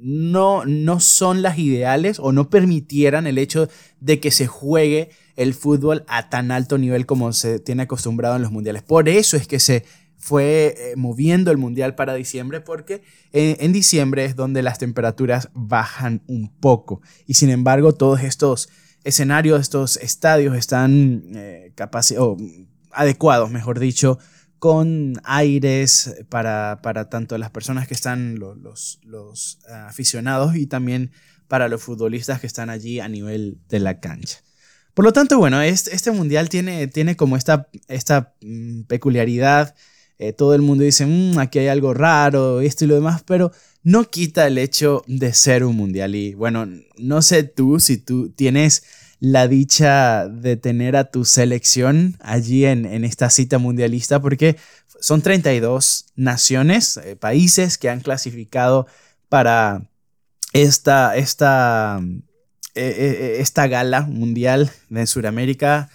no, 0.00 0.64
no 0.64 1.00
son 1.00 1.42
las 1.42 1.58
ideales 1.58 2.18
o 2.18 2.32
no 2.32 2.50
permitieran 2.50 3.26
el 3.26 3.38
hecho 3.38 3.68
de 4.00 4.20
que 4.20 4.30
se 4.30 4.46
juegue 4.46 5.10
el 5.36 5.54
fútbol 5.54 6.04
a 6.08 6.28
tan 6.28 6.50
alto 6.50 6.78
nivel 6.78 7.06
como 7.06 7.32
se 7.32 7.58
tiene 7.60 7.84
acostumbrado 7.84 8.36
en 8.36 8.42
los 8.42 8.52
mundiales. 8.52 8.82
Por 8.82 9.08
eso 9.08 9.36
es 9.36 9.46
que 9.46 9.60
se 9.60 9.84
fue 10.22 10.76
eh, 10.78 10.94
moviendo 10.96 11.50
el 11.50 11.58
mundial 11.58 11.96
para 11.96 12.14
diciembre 12.14 12.60
porque 12.60 13.02
eh, 13.32 13.56
en 13.58 13.72
diciembre 13.72 14.24
es 14.24 14.36
donde 14.36 14.62
las 14.62 14.78
temperaturas 14.78 15.48
bajan 15.52 16.22
un 16.28 16.48
poco 16.48 17.02
y 17.26 17.34
sin 17.34 17.50
embargo 17.50 17.92
todos 17.92 18.22
estos 18.22 18.68
escenarios, 19.02 19.60
estos 19.60 19.96
estadios 19.96 20.56
están 20.56 21.24
eh, 21.34 21.72
adecuados, 22.92 23.50
mejor 23.50 23.80
dicho, 23.80 24.20
con 24.60 25.14
aires 25.24 26.14
para, 26.28 26.80
tanto 27.10 27.36
las 27.36 27.50
personas 27.50 27.88
que 27.88 27.94
están, 27.94 28.38
los, 28.38 29.00
los, 29.02 29.58
ah, 29.68 29.88
aficionados 29.88 30.54
y 30.54 30.66
también 30.66 31.10
para 31.48 31.66
los 31.66 31.82
futbolistas 31.82 32.40
que 32.40 32.46
están 32.46 32.70
allí 32.70 33.00
a 33.00 33.08
nivel 33.08 33.58
de 33.68 33.80
la 33.80 33.98
cancha. 33.98 34.38
Por 34.94 35.04
lo 35.04 35.12
tanto, 35.12 35.38
bueno, 35.38 35.60
este, 35.60 35.92
este 35.96 36.12
mundial 36.12 36.48
tiene, 36.48 36.86
tiene 36.86 37.16
como 37.16 37.36
esta, 37.36 37.68
esta 37.88 38.34
mm, 38.40 38.82
peculiaridad. 38.82 39.74
Eh, 40.22 40.32
todo 40.32 40.54
el 40.54 40.62
mundo 40.62 40.84
dice, 40.84 41.04
mm, 41.04 41.36
aquí 41.40 41.58
hay 41.58 41.66
algo 41.66 41.94
raro, 41.94 42.60
esto 42.60 42.84
y 42.84 42.88
lo 42.88 42.94
demás, 42.94 43.24
pero 43.26 43.50
no 43.82 44.04
quita 44.08 44.46
el 44.46 44.56
hecho 44.56 45.02
de 45.08 45.32
ser 45.32 45.64
un 45.64 45.74
mundial. 45.74 46.14
Y 46.14 46.34
bueno, 46.34 46.64
no 46.96 47.22
sé 47.22 47.42
tú 47.42 47.80
si 47.80 47.96
tú 47.96 48.30
tienes 48.30 48.84
la 49.18 49.48
dicha 49.48 50.28
de 50.28 50.56
tener 50.56 50.94
a 50.94 51.10
tu 51.10 51.24
selección 51.24 52.16
allí 52.20 52.64
en, 52.66 52.86
esta 53.04 53.30
cita 53.30 53.58
mundialista, 53.58 54.22
porque 54.22 54.56
son 55.00 55.22
32 55.22 56.06
naciones, 56.14 56.98
eh, 56.98 57.16
países 57.16 57.76
que 57.76 57.90
han 57.90 57.98
clasificado 57.98 58.86
para 59.28 59.90
esta, 60.52 61.16
esta, 61.16 62.00
eh, 62.76 63.38
esta 63.40 63.66
gala 63.66 64.02
mundial 64.02 64.70
de 64.88 65.04
Sudamérica. 65.08 65.90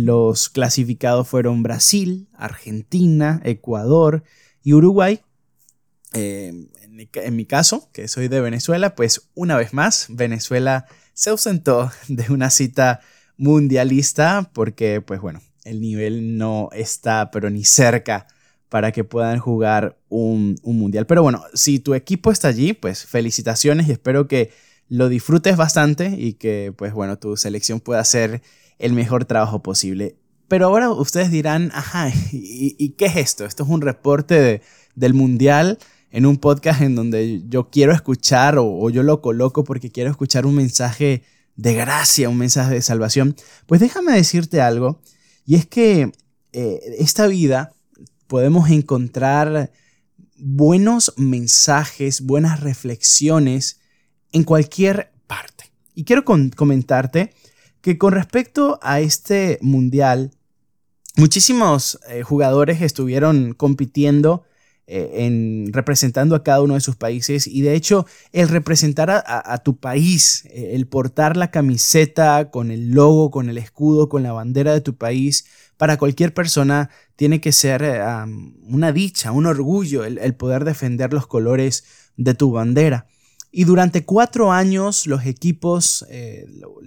Los 0.00 0.48
clasificados 0.48 1.26
fueron 1.26 1.64
Brasil, 1.64 2.28
Argentina, 2.34 3.40
Ecuador 3.42 4.22
y 4.62 4.72
Uruguay. 4.72 5.22
en, 6.12 6.70
en 7.14 7.36
mi 7.36 7.46
caso, 7.46 7.90
que 7.92 8.06
soy 8.06 8.28
de 8.28 8.40
Venezuela, 8.40 8.94
pues 8.94 9.28
una 9.34 9.56
vez 9.56 9.74
más, 9.74 10.06
Venezuela 10.08 10.86
se 11.14 11.30
ausentó 11.30 11.90
de 12.08 12.32
una 12.32 12.50
cita 12.50 13.00
mundialista 13.36 14.48
porque, 14.54 15.00
pues 15.00 15.20
bueno, 15.20 15.40
el 15.64 15.80
nivel 15.80 16.38
no 16.38 16.68
está, 16.72 17.32
pero 17.32 17.50
ni 17.50 17.64
cerca 17.64 18.28
para 18.68 18.92
que 18.92 19.02
puedan 19.02 19.40
jugar 19.40 19.98
un, 20.08 20.60
mundial. 20.62 21.06
Pero 21.06 21.24
bueno, 21.24 21.42
si 21.54 21.80
tu 21.80 21.94
equipo 21.94 22.30
está 22.30 22.46
allí, 22.46 22.72
pues 22.72 23.04
felicitaciones 23.04 23.88
y 23.88 23.92
espero 23.92 24.28
que 24.28 24.52
lo 24.88 25.08
disfrutes 25.08 25.56
bastante 25.56 26.14
y 26.16 26.34
que, 26.34 26.72
pues 26.76 26.92
bueno, 26.92 27.18
tu 27.18 27.36
selección 27.36 27.80
pueda 27.80 28.00
hacer 28.00 28.42
el 28.78 28.92
mejor 28.92 29.24
trabajo 29.24 29.62
posible. 29.62 30.16
Pero 30.48 30.66
ahora 30.66 30.90
ustedes 30.90 31.30
dirán, 31.30 31.70
ajá, 31.74 32.10
¿y, 32.32 32.90
qué 32.90 33.06
es 33.06 33.16
esto? 33.16 33.44
Esto 33.44 33.64
es 33.64 33.68
un 33.68 33.82
reporte 33.82 34.62
del 34.94 35.14
mundial 35.14 35.78
en 36.10 36.24
un 36.24 36.38
podcast 36.38 36.80
en 36.80 36.94
donde 36.94 37.42
yo 37.48 37.68
quiero 37.70 37.92
escuchar 37.92 38.56
o, 38.58 38.88
yo 38.88 39.02
lo 39.02 39.20
coloco 39.20 39.64
porque 39.64 39.90
quiero 39.90 40.10
escuchar 40.10 40.46
un 40.46 40.54
mensaje 40.54 41.22
de 41.56 41.74
gracia, 41.74 42.28
un 42.28 42.38
mensaje 42.38 42.74
de 42.74 42.82
salvación, 42.82 43.36
pues 43.66 43.80
déjame 43.80 44.12
decirte 44.12 44.60
algo, 44.60 45.00
y 45.44 45.56
es 45.56 45.66
que 45.66 46.12
eh, 46.52 46.80
esta 46.98 47.26
vida 47.26 47.72
podemos 48.28 48.70
encontrar 48.70 49.72
buenos 50.36 51.12
mensajes, 51.16 52.20
buenas 52.20 52.60
reflexiones 52.60 53.80
en 54.32 54.44
cualquier 54.44 55.10
parte. 55.26 55.72
Y 55.94 56.04
quiero 56.04 56.24
comentarte 56.24 57.34
que 57.88 57.96
con 57.96 58.12
respecto 58.12 58.78
a 58.82 59.00
este 59.00 59.58
mundial, 59.62 60.32
muchísimos 61.16 61.98
eh, 62.10 62.22
jugadores 62.22 62.82
estuvieron 62.82 63.54
compitiendo 63.54 64.44
eh, 64.86 65.24
en 65.24 65.72
representando 65.72 66.36
a 66.36 66.42
cada 66.44 66.60
uno 66.60 66.74
de 66.74 66.82
sus 66.82 66.96
países 66.96 67.46
y 67.46 67.62
de 67.62 67.74
hecho 67.74 68.04
el 68.32 68.50
representar 68.50 69.10
a, 69.10 69.58
tu 69.64 69.78
país, 69.78 70.44
eh, 70.50 70.72
el 70.74 70.86
portar 70.86 71.38
la 71.38 71.50
camiseta 71.50 72.50
con 72.50 72.70
el 72.70 72.90
logo, 72.90 73.30
con 73.30 73.48
el 73.48 73.56
escudo, 73.56 74.10
con 74.10 74.22
la 74.22 74.32
bandera 74.32 74.74
de 74.74 74.82
tu 74.82 74.94
país, 74.94 75.46
para 75.78 75.96
cualquier 75.96 76.34
persona 76.34 76.90
tiene 77.16 77.40
que 77.40 77.52
ser 77.52 78.02
una 78.64 78.92
dicha, 78.92 79.32
un 79.32 79.46
orgullo 79.46 80.04
el, 80.04 80.34
poder 80.34 80.66
defender 80.66 81.14
los 81.14 81.26
colores 81.26 81.84
de 82.18 82.34
tu 82.34 82.50
bandera. 82.50 83.06
Y 83.58 83.64
durante 83.64 84.04
cuatro 84.04 84.52
años 84.52 85.08
los 85.08 85.26
equipos, 85.26 86.06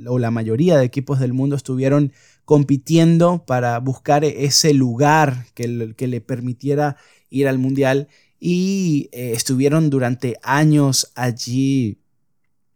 o 0.07 0.19
la 0.19 0.31
mayoría 0.31 0.77
de 0.77 0.85
equipos 0.85 1.19
del 1.19 1.33
mundo 1.33 1.57
estuvieron 1.57 2.13
compitiendo 2.45 3.43
para 3.45 3.77
buscar 3.79 4.23
ese 4.23 4.73
lugar 4.73 5.47
que, 5.53 5.93
que 5.97 6.07
le 6.07 6.21
permitiera 6.21 6.95
ir 7.29 7.49
al 7.49 7.57
Mundial 7.57 8.07
y 8.39 9.09
eh, 9.11 9.33
estuvieron 9.35 9.89
durante 9.89 10.37
años 10.43 11.11
allí 11.15 11.99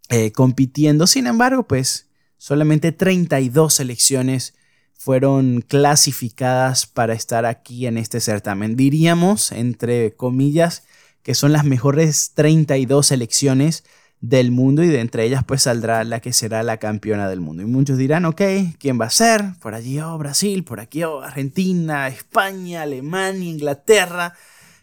eh, 0.09 0.33
compitiendo. 0.33 1.07
Sin 1.07 1.25
embargo, 1.25 1.65
pues 1.65 2.09
solamente 2.37 2.91
32 2.91 3.75
selecciones 3.75 4.55
fueron 4.91 5.61
clasificadas 5.61 6.85
para 6.85 7.13
estar 7.13 7.45
aquí 7.45 7.87
en 7.87 7.97
este 7.97 8.19
certamen. 8.19 8.75
Diríamos, 8.75 9.53
entre 9.53 10.13
comillas, 10.15 10.83
que 11.25 11.33
son 11.33 11.51
las 11.51 11.65
mejores 11.65 12.33
32 12.35 13.07
selecciones 13.07 13.83
del 14.21 14.51
mundo 14.51 14.83
y 14.83 14.87
de 14.89 14.99
entre 14.99 15.25
ellas 15.25 15.43
pues 15.43 15.63
saldrá 15.63 16.03
la 16.03 16.19
que 16.19 16.31
será 16.31 16.61
la 16.61 16.77
campeona 16.77 17.27
del 17.27 17.41
mundo. 17.41 17.63
Y 17.63 17.65
muchos 17.65 17.97
dirán, 17.97 18.25
ok, 18.25 18.41
¿quién 18.77 19.01
va 19.01 19.05
a 19.05 19.09
ser? 19.09 19.43
Por 19.59 19.73
allí 19.73 19.99
oh, 19.99 20.19
Brasil, 20.19 20.63
por 20.63 20.79
aquí 20.79 21.03
oh, 21.03 21.21
Argentina, 21.23 22.07
España, 22.09 22.83
Alemania, 22.83 23.49
Inglaterra, 23.49 24.35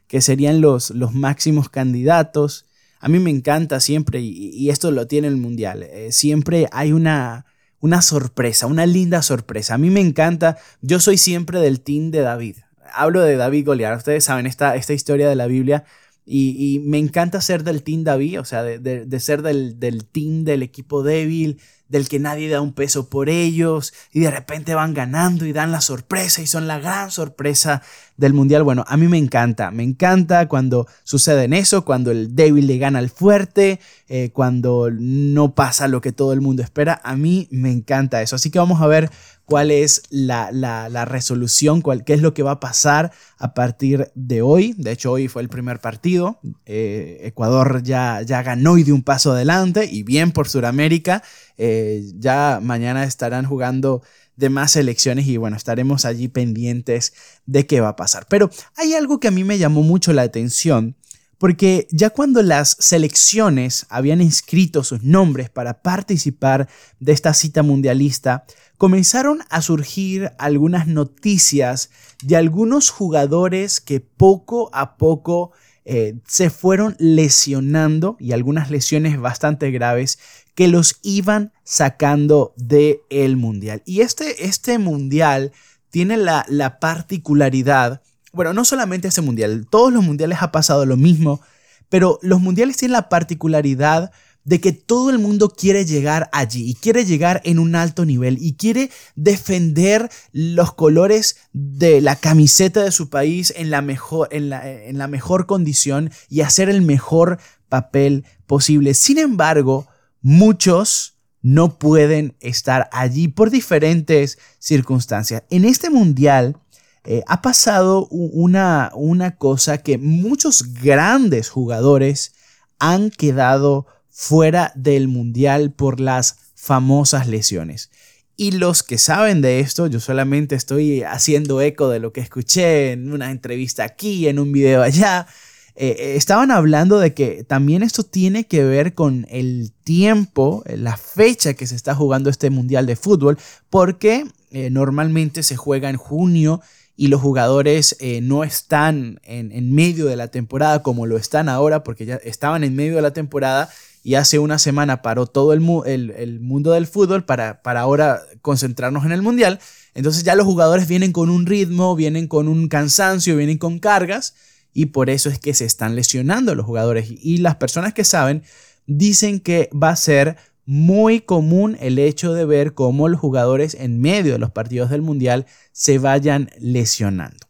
que 0.08 0.20
serían 0.20 0.60
los, 0.60 0.90
los 0.90 1.14
máximos 1.14 1.68
candidatos. 1.68 2.66
A 2.98 3.08
mí 3.08 3.20
me 3.20 3.30
encanta 3.30 3.78
siempre, 3.78 4.18
y, 4.20 4.68
esto 4.68 4.90
lo 4.90 5.06
tiene 5.06 5.28
el 5.28 5.36
Mundial, 5.36 5.84
eh, 5.84 6.10
siempre 6.10 6.66
hay 6.72 6.90
una, 6.90 7.46
una 7.78 8.02
sorpresa, 8.02 8.66
una 8.66 8.84
linda 8.84 9.22
sorpresa. 9.22 9.74
A 9.74 9.78
mí 9.78 9.90
me 9.90 10.00
encanta, 10.00 10.58
yo 10.80 10.98
soy 10.98 11.18
siempre 11.18 11.60
del 11.60 11.82
team 11.82 12.10
de 12.10 12.22
David. 12.22 12.56
Hablo 12.94 13.20
de 13.22 13.36
David 13.36 13.64
Goliat, 13.64 13.96
ustedes 13.96 14.24
saben 14.24 14.46
esta, 14.46 14.74
esta 14.74 14.92
historia 14.92 15.28
de 15.28 15.36
la 15.36 15.46
Biblia 15.46 15.84
y, 16.24 16.80
me 16.84 16.98
encanta 16.98 17.40
ser 17.40 17.64
del 17.64 17.82
Team 17.82 18.04
David, 18.04 18.40
o 18.40 18.44
sea, 18.44 18.62
de, 18.62 19.20
ser 19.20 19.42
del, 19.42 19.80
del, 19.80 20.04
team 20.04 20.44
del 20.44 20.62
equipo 20.62 21.02
débil, 21.02 21.60
del 21.88 22.08
que 22.08 22.18
nadie 22.18 22.48
da 22.48 22.60
un 22.60 22.72
peso 22.72 23.10
por 23.10 23.28
ellos 23.28 23.92
y 24.12 24.20
de 24.20 24.30
repente 24.30 24.74
van 24.74 24.94
ganando 24.94 25.44
y 25.44 25.52
dan 25.52 25.72
la 25.72 25.80
sorpresa 25.80 26.40
y 26.40 26.46
son 26.46 26.66
la 26.66 26.78
gran 26.78 27.10
sorpresa 27.10 27.82
del 28.16 28.34
mundial. 28.34 28.62
Bueno, 28.62 28.84
a 28.86 28.96
mí 28.96 29.08
me 29.08 29.18
encanta, 29.18 29.70
me 29.70 29.82
encanta 29.82 30.48
cuando 30.48 30.86
sucede 31.04 31.44
en 31.44 31.52
eso, 31.52 31.84
cuando 31.84 32.10
el 32.10 32.34
débil 32.34 32.66
le 32.66 32.78
gana 32.78 32.98
al 32.98 33.10
fuerte, 33.10 33.80
eh, 34.08 34.30
cuando 34.32 34.90
no 34.90 35.54
pasa 35.54 35.88
lo 35.88 36.00
que 36.00 36.12
todo 36.12 36.32
el 36.32 36.40
mundo 36.40 36.62
espera. 36.62 37.00
A 37.04 37.16
mí 37.16 37.48
me 37.50 37.70
encanta 37.70 38.22
eso. 38.22 38.36
Así 38.36 38.50
que 38.50 38.58
vamos 38.58 38.80
a 38.80 38.86
ver 38.86 39.10
cuál 39.44 39.70
es 39.70 40.02
la, 40.10 41.04
resolución, 41.04 41.82
cuál, 41.82 42.04
qué 42.04 42.14
es 42.14 42.22
lo 42.22 42.32
que 42.32 42.42
va 42.42 42.52
a 42.52 42.60
pasar 42.60 43.12
a 43.38 43.54
partir 43.54 44.10
de 44.14 44.40
hoy. 44.40 44.74
De 44.78 44.92
hecho, 44.92 45.12
hoy 45.12 45.28
fue 45.28 45.42
el 45.42 45.48
primer 45.48 45.80
partido. 45.80 46.38
Eh, 46.64 47.20
Ecuador 47.24 47.82
ya, 47.82 48.22
ya 48.22 48.42
ganó 48.42 48.78
y 48.78 48.82
dio 48.82 48.94
un 48.94 49.02
paso 49.02 49.32
adelante 49.32 49.88
y 49.90 50.04
bien 50.04 50.32
por 50.32 50.48
Sudamérica. 50.48 51.22
Eh, 51.58 52.02
ya 52.16 52.60
mañana 52.62 53.04
estarán 53.04 53.44
jugando 53.44 54.02
de 54.36 54.50
más 54.50 54.76
elecciones 54.76 55.26
y 55.26 55.36
bueno, 55.36 55.56
estaremos 55.56 56.04
allí 56.04 56.28
pendientes 56.28 57.12
de 57.46 57.66
qué 57.66 57.80
va 57.80 57.90
a 57.90 57.96
pasar. 57.96 58.26
Pero 58.28 58.50
hay 58.76 58.94
algo 58.94 59.20
que 59.20 59.28
a 59.28 59.32
mí 59.32 59.44
me 59.44 59.58
llamó 59.58 59.82
mucho 59.82 60.12
la 60.12 60.22
atención 60.22 60.96
porque 61.42 61.88
ya 61.90 62.10
cuando 62.10 62.40
las 62.40 62.76
selecciones 62.78 63.86
habían 63.88 64.20
inscrito 64.20 64.84
sus 64.84 65.02
nombres 65.02 65.50
para 65.50 65.82
participar 65.82 66.68
de 67.00 67.10
esta 67.10 67.34
cita 67.34 67.64
mundialista, 67.64 68.44
comenzaron 68.78 69.40
a 69.50 69.60
surgir 69.60 70.30
algunas 70.38 70.86
noticias 70.86 71.90
de 72.22 72.36
algunos 72.36 72.90
jugadores 72.90 73.80
que 73.80 73.98
poco 73.98 74.70
a 74.72 74.96
poco 74.96 75.50
eh, 75.84 76.14
se 76.28 76.48
fueron 76.48 76.94
lesionando 77.00 78.16
y 78.20 78.30
algunas 78.30 78.70
lesiones 78.70 79.20
bastante 79.20 79.72
graves 79.72 80.20
que 80.54 80.68
los 80.68 80.96
iban 81.02 81.52
sacando 81.64 82.52
del 82.56 82.98
el 83.10 83.36
mundial. 83.36 83.82
Y 83.86 84.00
este, 84.00 84.46
este 84.46 84.78
mundial 84.78 85.52
tiene 85.90 86.16
la, 86.16 86.44
la 86.48 86.78
particularidad 86.78 88.02
bueno, 88.32 88.54
no 88.54 88.64
solamente 88.64 89.08
ese 89.08 89.20
mundial, 89.20 89.66
todos 89.68 89.92
los 89.92 90.02
mundiales 90.02 90.38
ha 90.40 90.52
pasado 90.52 90.86
lo 90.86 90.96
mismo, 90.96 91.40
pero 91.88 92.18
los 92.22 92.40
mundiales 92.40 92.78
tienen 92.78 92.94
la 92.94 93.08
particularidad 93.08 94.10
de 94.44 94.60
que 94.60 94.72
todo 94.72 95.10
el 95.10 95.18
mundo 95.18 95.50
quiere 95.50 95.84
llegar 95.84 96.28
allí 96.32 96.68
y 96.68 96.74
quiere 96.74 97.04
llegar 97.04 97.40
en 97.44 97.58
un 97.58 97.76
alto 97.76 98.04
nivel 98.04 98.38
y 98.40 98.54
quiere 98.54 98.90
defender 99.14 100.10
los 100.32 100.74
colores 100.74 101.36
de 101.52 102.00
la 102.00 102.16
camiseta 102.16 102.82
de 102.82 102.90
su 102.90 103.08
país 103.08 103.52
en 103.56 103.70
la 103.70 103.82
mejor, 103.82 104.28
en 104.32 104.48
la, 104.48 104.68
en 104.68 104.98
la 104.98 105.06
mejor 105.06 105.46
condición 105.46 106.10
y 106.28 106.40
hacer 106.40 106.68
el 106.70 106.82
mejor 106.82 107.38
papel 107.68 108.24
posible. 108.46 108.94
Sin 108.94 109.18
embargo, 109.18 109.86
muchos 110.22 111.18
no 111.42 111.78
pueden 111.78 112.36
estar 112.40 112.88
allí 112.92 113.28
por 113.28 113.50
diferentes 113.50 114.38
circunstancias. 114.58 115.42
En 115.50 115.64
este 115.64 115.90
mundial 115.90 116.56
eh, 117.04 117.22
ha 117.26 117.42
pasado 117.42 118.06
una, 118.08 118.90
una 118.94 119.36
cosa 119.36 119.78
que 119.78 119.98
muchos 119.98 120.72
grandes 120.74 121.50
jugadores 121.50 122.34
han 122.78 123.10
quedado 123.10 123.86
fuera 124.08 124.72
del 124.76 125.08
mundial 125.08 125.72
por 125.72 125.98
las 125.98 126.36
famosas 126.54 127.26
lesiones. 127.26 127.90
Y 128.36 128.52
los 128.52 128.82
que 128.82 128.98
saben 128.98 129.42
de 129.42 129.60
esto, 129.60 129.88
yo 129.88 130.00
solamente 130.00 130.54
estoy 130.54 131.02
haciendo 131.02 131.60
eco 131.60 131.88
de 131.88 131.98
lo 131.98 132.12
que 132.12 132.20
escuché 132.20 132.92
en 132.92 133.12
una 133.12 133.30
entrevista 133.30 133.84
aquí, 133.84 134.28
en 134.28 134.38
un 134.38 134.52
video 134.52 134.82
allá, 134.82 135.26
eh, 135.74 135.96
eh, 135.98 136.16
estaban 136.16 136.50
hablando 136.50 136.98
de 136.98 137.14
que 137.14 137.44
también 137.44 137.82
esto 137.82 138.02
tiene 138.02 138.46
que 138.46 138.64
ver 138.64 138.94
con 138.94 139.26
el 139.30 139.72
tiempo, 139.84 140.62
la 140.66 140.96
fecha 140.96 141.54
que 141.54 141.66
se 141.66 141.76
está 141.76 141.94
jugando 141.94 142.30
este 142.30 142.50
mundial 142.50 142.86
de 142.86 142.96
fútbol, 142.96 143.38
porque 143.70 144.26
normalmente 144.70 145.42
se 145.42 145.56
juega 145.56 145.88
en 145.88 145.96
junio 145.96 146.60
y 146.96 147.08
los 147.08 147.20
jugadores 147.20 147.96
eh, 148.00 148.20
no 148.22 148.44
están 148.44 149.20
en, 149.24 149.74
medio 149.74 150.06
de 150.06 150.16
la 150.16 150.28
temporada 150.28 150.82
como 150.82 151.06
lo 151.06 151.16
están 151.16 151.48
ahora, 151.48 151.82
porque 151.82 152.06
ya 152.06 152.16
estaban 152.16 152.64
en 152.64 152.76
medio 152.76 152.96
de 152.96 153.02
la 153.02 153.12
temporada 153.12 153.70
y 154.04 154.14
hace 154.14 154.38
una 154.38 154.58
semana 154.58 155.00
paró 155.00 155.26
todo 155.26 155.52
el, 155.52 155.60
mundo 155.60 156.72
del 156.72 156.86
fútbol 156.86 157.24
para 157.24 157.60
ahora 157.64 158.22
concentrarnos 158.42 159.04
en 159.04 159.12
el 159.12 159.22
mundial. 159.22 159.58
Entonces 159.94 160.24
ya 160.24 160.34
los 160.34 160.46
jugadores 160.46 160.86
vienen 160.88 161.12
con 161.12 161.30
un 161.30 161.46
ritmo, 161.46 161.96
vienen 161.96 162.28
con 162.28 162.48
un 162.48 162.68
cansancio, 162.68 163.36
vienen 163.36 163.58
con 163.58 163.78
cargas 163.78 164.34
y 164.72 164.86
por 164.86 165.10
eso 165.10 165.28
es 165.28 165.38
que 165.38 165.54
se 165.54 165.64
están 165.64 165.96
lesionando 165.96 166.54
los 166.54 166.66
jugadores. 166.66 167.08
Y 167.10 167.38
las 167.38 167.56
personas 167.56 167.94
que 167.94 168.04
saben 168.04 168.42
dicen 168.86 169.40
que 169.40 169.68
va 169.72 169.90
a 169.90 169.96
ser 169.96 170.36
muy 170.64 171.20
común 171.20 171.76
el 171.80 171.98
hecho 171.98 172.32
de 172.32 172.44
ver 172.44 172.74
cómo 172.74 173.08
los 173.08 173.20
jugadores 173.20 173.74
en 173.74 174.00
medio 174.00 174.32
de 174.32 174.38
los 174.38 174.50
partidos 174.50 174.90
del 174.90 175.02
Mundial 175.02 175.46
se 175.72 175.98
vayan 175.98 176.50
lesionando. 176.58 177.46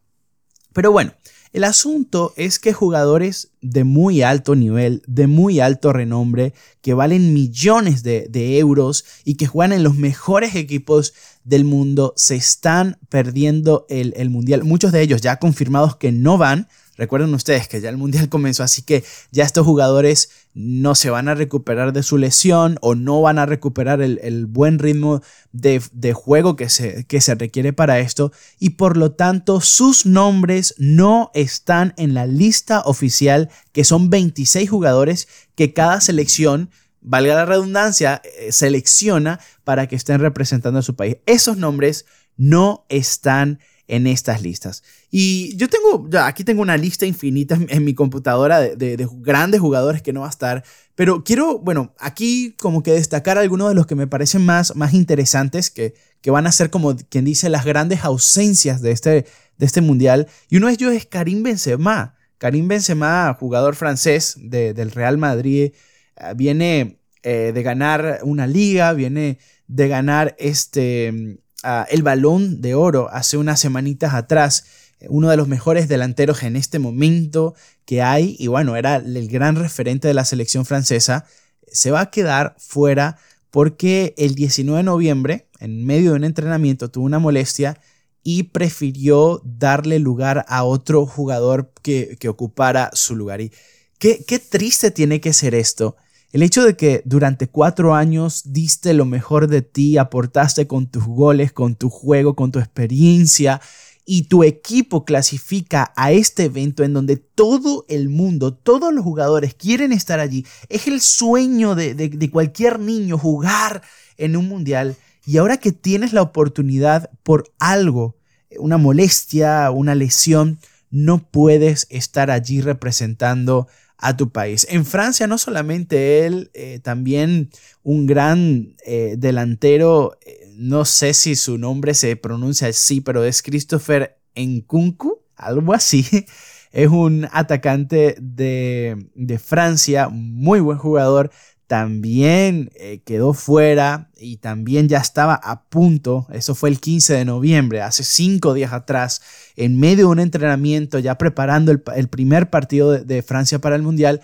Pero 0.73 0.91
bueno, 0.91 1.13
el 1.53 1.65
asunto 1.65 2.33
es 2.37 2.59
que 2.59 2.73
jugadores 2.73 3.51
de 3.61 3.85
muy 3.85 4.23
alto 4.23 4.55
nivel, 4.55 5.03
de 5.07 5.27
muy 5.27 5.61
alto 5.61 5.93
renombre, 5.93 6.55
que 6.81 6.95
valen 6.95 7.35
millones 7.35 8.03
de, 8.03 8.59
euros 8.59 9.05
y 9.25 9.35
que 9.35 9.47
juegan 9.47 9.75
en 9.75 9.83
los 9.83 9.95
mejores 9.95 10.55
equipos 10.55 11.13
del 11.45 11.65
mundo, 11.67 12.15
se 12.17 12.37
están 12.37 12.99
perdiendo 13.11 13.85
el, 13.91 14.15
el 14.17 14.31
Mundial. 14.31 14.65
Muchos 14.65 14.93
de 14.93 15.03
ellos 15.03 15.21
ya 15.21 15.37
confirmados 15.37 15.97
que 15.97 16.11
no 16.11 16.39
van, 16.39 16.69
Recuerden 16.97 17.33
ustedes 17.35 17.69
que 17.69 17.81
ya 17.81 17.89
el 17.89 17.97
Mundial 17.97 18.29
comenzó, 18.31 18.63
así 18.63 18.83
que 18.83 19.05
ya 19.31 19.45
estos 19.45 19.67
jugadores 19.67 20.31
no 20.55 20.95
se 20.95 21.09
van 21.09 21.29
a 21.29 21.35
recuperar 21.35 21.93
de 21.93 22.03
su 22.03 22.19
lesión 22.19 22.79
o 22.83 22.95
no 22.95 23.23
van 23.23 23.39
a 23.39 23.47
recuperar 23.47 24.03
el, 24.03 24.47
buen 24.47 24.79
ritmo 24.79 25.23
de, 25.53 25.81
juego 26.13 26.57
que 26.57 26.69
se, 26.69 27.05
que 27.05 27.21
se 27.23 27.35
requiere 27.35 27.73
para 27.73 28.01
esto 28.01 28.33
y 28.59 28.71
por 28.71 28.99
lo 28.99 29.13
tanto 29.13 29.63
sus 29.63 30.05
nombres 30.05 30.75
no 30.77 31.31
están 31.33 31.95
en 31.97 32.13
la 32.13 32.27
lista 32.27 32.83
oficial 32.83 33.49
que 33.73 33.85
son 33.85 34.11
26 34.11 34.69
jugadores 34.69 35.29
que 35.55 35.73
cada 35.73 36.01
selección 36.03 36.69
valga 37.03 37.35
la 37.35 37.45
redundancia, 37.45 38.23
eh, 38.25 38.53
selecciona 38.53 39.41
para 39.65 39.87
que 39.87 39.97
estén 39.97 40.21
representando 40.21 40.79
a 40.79 40.83
su 40.83 40.95
país. 40.95 41.17
Esos 41.27 41.57
nombres 41.57 42.07
no 42.37 42.87
están 42.89 43.59
en 43.93 44.07
estas 44.07 44.41
listas. 44.41 44.83
Y 45.11 45.55
yo 45.59 45.69
tengo, 45.69 46.09
aquí 46.21 46.45
tengo 46.45 46.63
una 46.63 46.79
lista 46.79 47.05
infinita 47.05 47.59
en, 47.69 47.85
mi 47.85 47.93
computadora 47.93 48.59
de, 48.59 49.09
grandes 49.19 49.61
jugadores 49.61 50.01
que 50.01 50.15
no 50.15 50.21
va 50.21 50.29
a 50.29 50.31
estar, 50.31 50.65
pero 50.95 51.25
quiero, 51.25 51.59
bueno, 51.59 51.95
aquí 51.99 52.57
como 52.59 52.83
que 52.83 52.93
destacar 52.93 53.37
algunos 53.37 53.69
de 53.69 53.75
los 53.75 53.87
que 53.87 53.95
me 53.95 54.07
parecen 54.07 54.47
más, 54.47 54.75
más 54.77 54.95
interesantes, 54.95 55.69
que, 55.69 55.93
que 56.23 56.31
van 56.31 56.47
a 56.47 56.53
ser 56.53 56.71
como 56.71 56.97
quien 56.97 57.27
dice 57.27 57.51
las 57.51 57.67
grandes 57.67 58.03
ausencias 58.03 58.81
de 58.81 58.93
este, 58.93 59.27
de 59.59 59.67
este 59.67 59.83
mundial. 59.83 60.27
Y 60.49 60.57
uno 60.57 60.69
de 60.69 60.73
ellos 60.73 60.95
es 60.95 61.05
Karim 61.05 61.43
Benzema. 61.43 62.15
Karim 62.39 62.69
Benzema, 62.69 63.37
jugador 63.39 63.77
francés 63.77 64.37
del 64.39 64.91
Real 64.91 65.19
Madrid, 65.19 65.73
eh, 66.17 66.33
viene 66.35 66.99
eh, 67.23 67.53
de 67.55 67.63
ganar 67.63 68.21
una 68.23 68.47
liga, 68.47 68.95
viene 68.95 69.39
de 69.67 69.89
ganar 69.89 70.35
este, 70.39 71.42
el 71.89 72.03
balón 72.03 72.61
de 72.61 72.75
oro 72.75 73.09
hace 73.13 73.37
unas 73.37 73.61
semanitas 73.61 74.15
atrás, 74.15 74.65
uno 75.09 75.31
de 75.31 75.37
los 75.37 75.49
mejores 75.49 75.89
delanteros 75.89 76.43
en 76.43 76.57
este 76.57 76.79
momento 76.79 77.55
que 77.85 78.03
hay, 78.03 78.37
y 78.39 78.47
bueno, 78.47 78.77
era 78.77 78.97
el 78.97 79.29
gran 79.29 79.57
referente 79.57 80.09
de 80.09 80.15
la 80.15 80.25
selección 80.25 80.65
francesa, 80.65 81.25
se 81.67 81.91
va 81.91 82.01
a 82.01 82.11
quedar 82.11 82.55
fuera 82.59 83.19
porque 83.51 84.15
el 84.17 84.35
19 84.35 84.79
de 84.79 84.85
noviembre, 84.85 85.49
en 85.61 85.85
medio 85.85 86.11
de 86.11 86.17
un 86.17 86.25
entrenamiento, 86.25 86.91
tuvo 86.91 87.05
una 87.05 87.19
molestia 87.19 87.79
y 88.25 88.45
prefirió 88.45 89.43
darle 89.45 89.99
lugar 89.99 90.45
a 90.49 90.65
otro 90.65 91.07
jugador 91.07 91.73
que, 91.83 92.17
ocupara 92.29 92.91
su 92.93 93.17
lugar. 93.17 93.41
Y 93.41 93.53
qué, 93.99 94.25
qué 94.27 94.39
triste 94.39 94.91
tiene 94.91 95.21
que 95.21 95.33
ser 95.33 95.55
esto 95.55 95.97
el 96.33 96.43
hecho 96.43 96.65
de 96.65 96.77
que 96.77 97.03
durante 97.05 97.47
cuatro 97.47 97.95
años 97.95 98.43
diste 98.47 98.95
lo 98.95 99.05
mejor 99.05 99.49
de 99.49 99.61
ti, 99.61 99.99
aportaste 99.99 100.67
con 100.67 100.87
tus 100.87 101.05
goles, 101.05 101.53
con 101.53 101.75
tu 101.75 101.91
juego, 101.91 102.35
con 102.35 102.51
tu 102.51 102.59
experiencia, 102.59 103.61
y 104.05 104.23
tu 104.25 104.43
equipo 104.43 105.05
clasifica 105.05 105.93
a 105.95 106.11
este 106.11 106.45
evento 106.45 106.83
en 106.83 106.93
donde 106.93 107.17
todo 107.17 107.85
el 107.89 108.09
mundo, 108.09 108.53
todos 108.53 108.93
los 108.93 109.05
jugadores 109.05 109.55
quieren 109.55 109.93
estar 109.93 110.21
allí. 110.21 110.45
Es 110.69 110.89
el 110.89 111.01
sueño 111.01 111.75
de, 111.75 112.31
cualquier 112.33 112.81
niño 112.81 113.19
jugar 113.19 113.83
en 114.17 114.37
un 114.37 114.49
mundial. 114.49 114.97
Y 115.25 115.37
ahora 115.37 115.59
que 115.59 115.71
tienes 115.71 116.13
la 116.13 116.23
oportunidad 116.23 117.11
por 117.23 117.53
algo, 117.59 118.17
una 118.59 118.77
molestia, 118.77 119.71
una 119.71 119.95
lesión, 119.95 120.59
no 120.91 121.19
puedes 121.19 121.87
estar 121.91 122.31
allí 122.31 122.61
representando 122.61 123.69
a 123.99 124.17
tu 124.17 124.31
país. 124.31 124.67
En 124.71 124.85
Francia 124.85 125.27
no 125.27 125.39
solamente 125.39 126.27
él, 126.27 126.51
eh, 126.55 126.81
también 126.83 127.51
un 127.83 128.07
gran 128.07 128.75
eh, 128.85 129.15
delantero, 129.19 130.19
eh, 130.27 130.49
no 130.55 130.85
sé 130.85 131.15
si 131.15 131.37
su 131.37 131.59
nombre 131.59 131.95
se 131.95 132.17
pronuncia 132.17 132.69
así, 132.69 133.01
pero 133.01 133.25
es 133.25 133.43
Christopher 133.43 134.19
Nkunku, 134.37 135.23
algo 135.37 135.73
así. 135.75 136.05
Es 136.73 136.89
un 136.89 137.29
atacante 137.33 138.17
de, 138.19 139.11
de 139.15 139.39
Francia, 139.39 140.09
muy 140.09 140.61
buen 140.61 140.79
jugador. 140.79 141.31
También 141.67 142.71
eh, 142.75 143.01
quedó 143.05 143.33
fuera 143.33 144.11
y 144.19 144.37
también 144.37 144.89
ya 144.89 144.99
estaba 144.99 145.35
a 145.35 145.65
punto, 145.65 146.27
eso 146.33 146.55
fue 146.55 146.69
el 146.69 146.81
15 146.81 147.15
de 147.15 147.25
noviembre, 147.25 147.81
hace 147.81 148.05
cinco 148.05 148.55
días 148.55 148.73
atrás, 148.73 149.23
en 149.57 149.79
medio 149.79 150.07
de 150.07 150.13
un 150.13 150.21
entrenamiento, 150.21 150.99
ya 150.99 151.17
preparando 151.17 151.73
el, 151.73 152.09
primer 152.09 152.51
partido 152.51 152.93
de, 152.93 153.23
Francia 153.23 153.59
para 153.59 153.77
el 153.77 153.83
Mundial, 153.83 154.21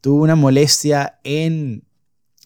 tuvo 0.00 0.22
una 0.22 0.34
molestia 0.34 1.18
en, 1.24 1.84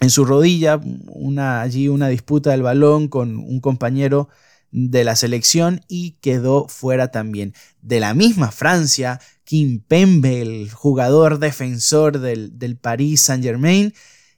en 0.00 0.10
su 0.10 0.24
rodilla, 0.24 0.80
una, 1.08 1.62
allí 1.62 1.88
una 1.88 2.08
disputa 2.08 2.50
del 2.50 2.62
balón 2.62 3.08
con 3.08 3.38
un 3.38 3.60
compañero 3.60 4.28
de 4.70 5.04
la 5.04 5.16
selección 5.16 5.82
y 5.86 6.12
quedó 6.20 6.66
fuera 6.68 7.08
también. 7.08 7.54
De 7.82 8.00
la 8.00 8.14
misma 8.14 8.50
Francia, 8.50 9.20
Kim 9.44 9.80
Pembe, 9.80 10.40
el 10.40 10.70
jugador 10.70 11.38
defensor 11.38 12.18
del, 12.20 12.58
del 12.58 12.76
Paris 12.76 13.20
Saint 13.20 13.44
Germain, 13.44 13.92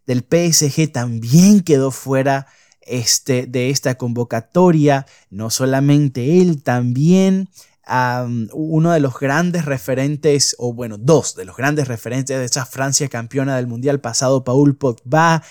del 0.06 0.20
PSG 0.20 0.92
también 0.92 1.60
quedó 1.62 1.90
fuera 1.90 2.46
este, 2.82 3.46
de 3.46 3.70
esta 3.70 3.96
convocatoria. 3.96 5.06
No 5.30 5.50
solamente 5.50 6.40
él, 6.40 6.62
también 6.62 7.48
uno 8.52 8.92
de 8.92 9.00
los 9.00 9.18
grandes 9.18 9.64
referentes, 9.66 10.56
o 10.58 10.72
bueno, 10.72 10.96
dos 10.98 11.34
de 11.34 11.44
los 11.44 11.56
grandes 11.56 11.88
referentes 11.88 12.38
de 12.38 12.44
esa 12.44 12.64
Francia 12.64 13.08
campeona 13.08 13.56
del 13.56 13.66
Mundial 13.66 14.00
pasado, 14.00 14.44
Paul 14.44 14.76
Pogba, 14.76 15.42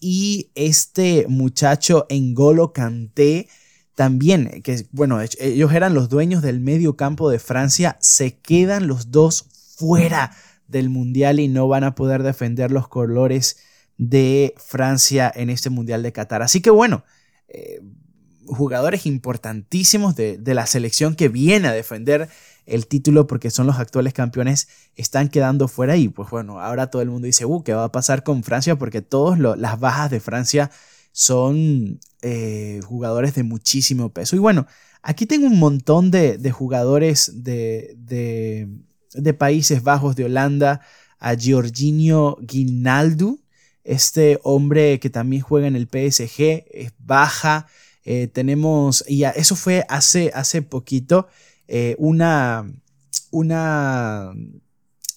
y 0.00 0.50
este 0.54 1.26
muchacho 1.28 2.06
Engolo 2.08 2.72
Kanté, 2.72 3.48
también, 3.94 4.62
que 4.62 4.86
bueno, 4.92 5.20
ellos 5.20 5.72
eran 5.74 5.92
los 5.92 6.08
dueños 6.08 6.42
del 6.42 6.60
medio 6.60 6.96
campo 6.96 7.28
de 7.28 7.38
Francia, 7.38 7.98
se 8.00 8.38
quedan 8.38 8.86
los 8.86 9.10
dos 9.10 9.44
fuera 9.76 10.34
del 10.68 10.88
Mundial 10.88 11.38
y 11.38 11.48
no 11.48 11.68
van 11.68 11.84
a 11.84 11.94
poder 11.94 12.22
defender 12.22 12.70
los 12.70 12.88
colores 12.88 13.58
de 14.00 14.54
Francia 14.56 15.30
en 15.34 15.50
este 15.50 15.68
Mundial 15.68 16.02
de 16.02 16.10
Qatar. 16.10 16.40
Así 16.40 16.62
que 16.62 16.70
bueno, 16.70 17.04
eh, 17.48 17.82
jugadores 18.46 19.04
importantísimos 19.04 20.16
de, 20.16 20.40
la 20.42 20.66
selección 20.66 21.14
que 21.14 21.28
viene 21.28 21.68
a 21.68 21.72
defender 21.72 22.30
el 22.64 22.86
título 22.86 23.26
porque 23.26 23.50
son 23.50 23.66
los 23.66 23.78
actuales 23.78 24.14
campeones 24.14 24.68
están 24.96 25.28
quedando 25.28 25.68
fuera 25.68 25.98
y 25.98 26.08
pues 26.08 26.30
bueno, 26.30 26.60
ahora 26.60 26.86
todo 26.86 27.02
el 27.02 27.10
mundo 27.10 27.26
dice, 27.26 27.44
uh, 27.44 27.62
¿qué 27.62 27.74
va 27.74 27.84
a 27.84 27.92
pasar 27.92 28.22
con 28.22 28.42
Francia? 28.42 28.76
Porque 28.76 29.02
todas 29.02 29.38
las 29.38 29.78
bajas 29.78 30.10
de 30.10 30.20
Francia 30.20 30.70
son 31.12 32.00
eh, 32.22 32.80
jugadores 32.86 33.34
de 33.34 33.42
muchísimo 33.42 34.14
peso. 34.14 34.34
Y 34.34 34.38
bueno, 34.38 34.66
aquí 35.02 35.26
tengo 35.26 35.46
un 35.46 35.58
montón 35.58 36.10
de, 36.10 36.50
jugadores 36.52 37.44
de, 37.44 37.96
de, 37.98 39.34
Países 39.34 39.82
Bajos, 39.82 40.16
de 40.16 40.24
Holanda, 40.24 40.80
a 41.18 41.34
Giorginio 41.34 42.38
Guinaldo, 42.40 43.38
este 43.84 44.38
hombre 44.42 45.00
que 45.00 45.10
también 45.10 45.42
juega 45.42 45.66
en 45.66 45.76
el 45.76 45.86
PSG, 45.86 46.64
es 46.70 46.92
baja. 46.98 47.66
Eh, 48.04 48.28
tenemos, 48.28 49.04
y 49.08 49.24
eso 49.24 49.56
fue 49.56 49.84
hace, 49.88 50.30
hace 50.34 50.62
poquito, 50.62 51.28
eh, 51.68 51.94
una, 51.98 52.72
una 53.30 54.32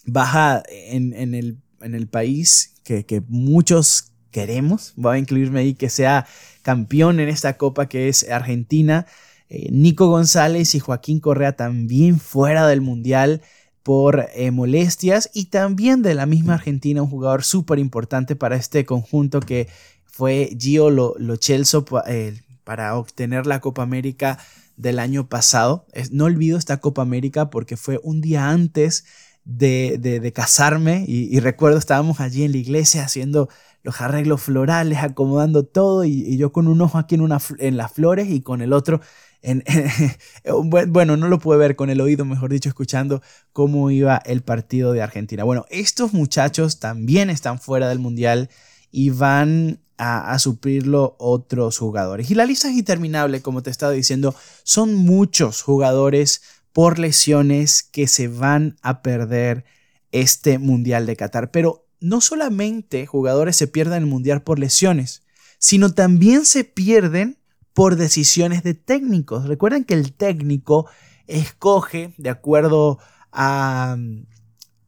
baja 0.05 0.63
en, 0.69 1.13
el, 1.13 1.57
en 1.81 1.95
el, 1.95 2.07
país 2.07 2.75
que, 2.83 3.23
muchos 3.27 4.11
queremos. 4.31 4.93
Voy 4.95 5.15
a 5.15 5.19
incluirme 5.19 5.61
ahí 5.61 5.73
que 5.73 5.89
sea 5.89 6.27
campeón 6.61 7.19
en 7.19 7.29
esta 7.29 7.57
copa 7.57 7.87
que 7.87 8.09
es 8.09 8.29
Argentina. 8.29 9.05
Eh, 9.49 9.69
Nico 9.71 10.07
González 10.07 10.75
y 10.75 10.79
Joaquín 10.79 11.19
Correa 11.19 11.55
también 11.55 12.19
fuera 12.19 12.67
del 12.67 12.81
Mundial 12.81 13.41
por 13.83 14.29
eh, 14.33 14.49
molestias 14.51 15.29
y 15.33 15.45
también 15.45 16.01
de 16.01 16.15
la 16.15 16.25
misma 16.25 16.55
Argentina, 16.55 17.01
un 17.01 17.09
jugador 17.09 17.43
súper 17.43 17.79
importante 17.79 18.35
para 18.35 18.55
este 18.55 18.85
conjunto 18.85 19.41
que 19.41 19.67
fue 20.05 20.55
Gio 20.57 20.89
Lo, 20.89 21.15
eh, 22.07 22.41
para 22.63 22.95
obtener 22.95 23.45
la 23.45 23.59
Copa 23.59 23.83
América 23.83 24.39
del 24.77 24.99
año 24.99 25.27
pasado. 25.27 25.85
no 26.11 26.25
olvido 26.25 26.57
esta 26.57 26.77
Copa 26.77 27.01
América 27.01 27.49
porque 27.49 27.77
fue 27.77 27.99
un 28.03 28.21
día 28.21 28.49
antes 28.49 29.05
de, 29.43 30.31
casarme 30.33 31.03
y, 31.05 31.39
recuerdo 31.41 31.77
estábamos 31.77 32.21
allí 32.21 32.43
en 32.43 32.53
la 32.53 32.57
iglesia 32.57 33.03
haciendo 33.03 33.49
los 33.83 33.99
arreglos 33.99 34.41
florales, 34.41 34.99
acomodando 34.99 35.65
todo 35.65 36.05
y, 36.05 36.37
yo 36.37 36.53
con 36.53 36.67
un 36.67 36.79
ojo 36.81 36.97
aquí 36.97 37.15
en, 37.15 37.21
una, 37.21 37.39
en 37.59 37.75
las 37.75 37.91
flores 37.91 38.29
y 38.29 38.41
con 38.41 38.61
el 38.61 38.71
otro 38.71 39.01
bueno, 40.87 41.17
no 41.17 41.27
lo 41.27 41.39
pude 41.39 41.57
ver 41.57 41.75
con 41.75 41.89
el 41.89 42.01
oído, 42.01 42.25
mejor 42.25 42.51
dicho, 42.51 42.69
escuchando 42.69 43.21
cómo 43.51 43.91
iba 43.91 44.17
el 44.17 44.41
partido 44.41 44.93
de 44.93 45.01
Argentina. 45.01 45.43
Bueno, 45.43 45.65
estos 45.69 46.13
muchachos 46.13 46.79
también 46.79 47.29
están 47.29 47.59
fuera 47.59 47.89
del 47.89 47.99
Mundial 47.99 48.49
y 48.91 49.09
van 49.09 49.79
a, 49.97 50.37
suplirlo 50.39 51.15
otros 51.19 51.77
jugadores. 51.77 52.29
Y 52.31 52.35
la 52.35 52.45
lista 52.45 52.69
es 52.69 52.75
interminable, 52.75 53.41
como 53.41 53.63
te 53.63 53.69
estaba 53.69 53.91
diciendo, 53.91 54.35
son 54.63 54.95
muchos 54.95 55.61
jugadores 55.61 56.41
por 56.71 56.99
lesiones 56.99 57.83
que 57.83 58.07
se 58.07 58.27
van 58.27 58.77
a 58.81 59.01
perder 59.01 59.65
este 60.11 60.57
Mundial 60.57 61.05
de 61.05 61.15
Qatar. 61.15 61.51
Pero 61.51 61.87
no 61.99 62.21
solamente 62.21 63.05
jugadores 63.05 63.55
se 63.55 63.67
pierden 63.67 64.03
el 64.03 64.09
Mundial 64.09 64.41
por 64.41 64.59
lesiones, 64.59 65.23
sino 65.57 65.93
también 65.93 66.45
se 66.45 66.63
pierden 66.63 67.37
por 67.73 67.95
decisiones 67.95 68.63
de 68.63 68.73
técnicos. 68.73 69.47
Recuerden 69.47 69.83
que 69.83 69.95
el 69.95 70.13
técnico 70.13 70.87
escoge 71.27 72.13
de 72.17 72.29
acuerdo 72.29 72.99
a... 73.31 73.97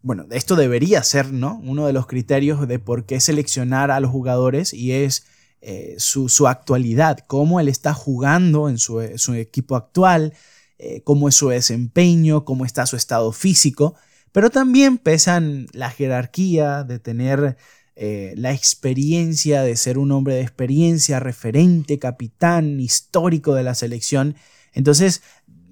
Bueno, 0.02 0.26
esto 0.30 0.56
debería 0.56 1.02
ser, 1.04 1.34
¿no? 1.34 1.60
Uno 1.63 1.88
de 1.88 1.93
los 1.93 2.06
criterios 2.06 2.67
de 2.67 2.78
por 2.78 3.06
qué 3.06 3.19
seleccionar 3.19 3.89
a 3.89 4.00
los 4.00 4.12
jugadores 4.12 4.71
y 4.71 4.91
es 4.91 5.26
eh, 5.62 5.95
su, 5.98 6.48
actualidad, 6.48 7.17
cómo 7.26 7.60
él 7.60 7.69
está 7.69 7.95
jugando 7.95 8.69
en 8.69 8.78
su, 8.78 9.02
equipo 9.02 9.76
actual, 9.76 10.34
eh, 10.78 11.02
cómo 11.04 11.28
es 11.28 11.34
su 11.34 11.50
desempeño, 11.50 12.45
cómo 12.45 12.65
está 12.65 12.86
su 12.86 12.95
estado 12.95 13.32
físico, 13.32 13.95
pero 14.32 14.52
también 14.52 15.00
pesan 15.00 15.65
la 15.71 15.89
jerarquía 15.89 16.84
de 16.84 17.00
tener 17.00 17.58
eh, 17.98 18.34
la 18.36 18.52
experiencia 18.52 19.62
de 19.62 19.78
ser 19.78 19.98
un 19.98 20.12
hombre 20.12 20.36
de 20.36 20.42
experiencia, 20.42 21.22
referente, 21.22 21.98
capitán, 21.98 22.82
histórico 22.82 23.56
de 23.56 23.64
la 23.64 23.74
selección. 23.74 24.36
Entonces, 24.74 25.22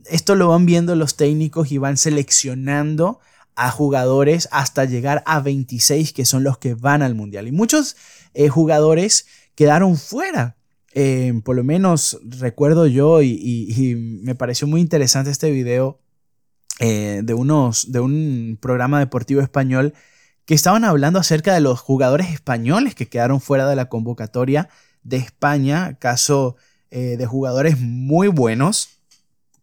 esto 0.06 0.36
lo 0.36 0.48
van 0.48 0.66
viendo 0.66 0.96
los 0.96 1.18
técnicos 1.18 1.72
y 1.74 1.80
van 1.80 1.98
seleccionando 1.98 3.20
a 3.56 3.72
jugadores 3.72 4.48
hasta 4.52 4.86
llegar 4.86 5.22
a 5.26 5.42
26 5.42 6.14
que 6.14 6.24
son 6.24 6.44
los 6.44 6.58
que 6.58 6.76
van 6.76 7.02
al 7.02 7.14
mundial. 7.14 7.48
Y 7.48 7.52
muchos 7.52 7.98
eh, 8.34 8.48
jugadores 8.48 9.26
quedaron 9.56 9.98
fuera. 9.98 10.56
Eh, 10.94 11.34
por 11.44 11.58
lo 11.58 11.64
menos 11.66 12.20
recuerdo 12.24 12.88
yo 12.88 13.22
y, 13.22 13.96
me 14.24 14.36
pareció 14.36 14.66
muy 14.68 14.80
interesante 14.80 15.30
este 15.30 15.52
video 15.52 16.00
de, 16.80 17.34
unos, 17.34 17.92
de 17.92 18.00
un 18.00 18.58
programa 18.62 19.00
deportivo 19.00 19.42
español 19.42 19.94
que 20.45 20.53
estaban 20.53 20.84
hablando 20.84 21.19
acerca 21.19 21.53
de 21.53 21.62
los 21.62 21.79
jugadores 21.79 22.32
españoles 22.32 22.95
que 22.95 23.08
quedaron 23.08 23.39
fuera 23.39 23.67
de 23.67 23.75
la 23.75 23.89
convocatoria 23.89 24.69
de 25.03 25.17
España, 25.17 25.97
caso 25.99 26.56
eh, 26.91 27.17
de 27.17 27.25
jugadores 27.25 27.79
muy 27.79 28.27
buenos, 28.27 28.89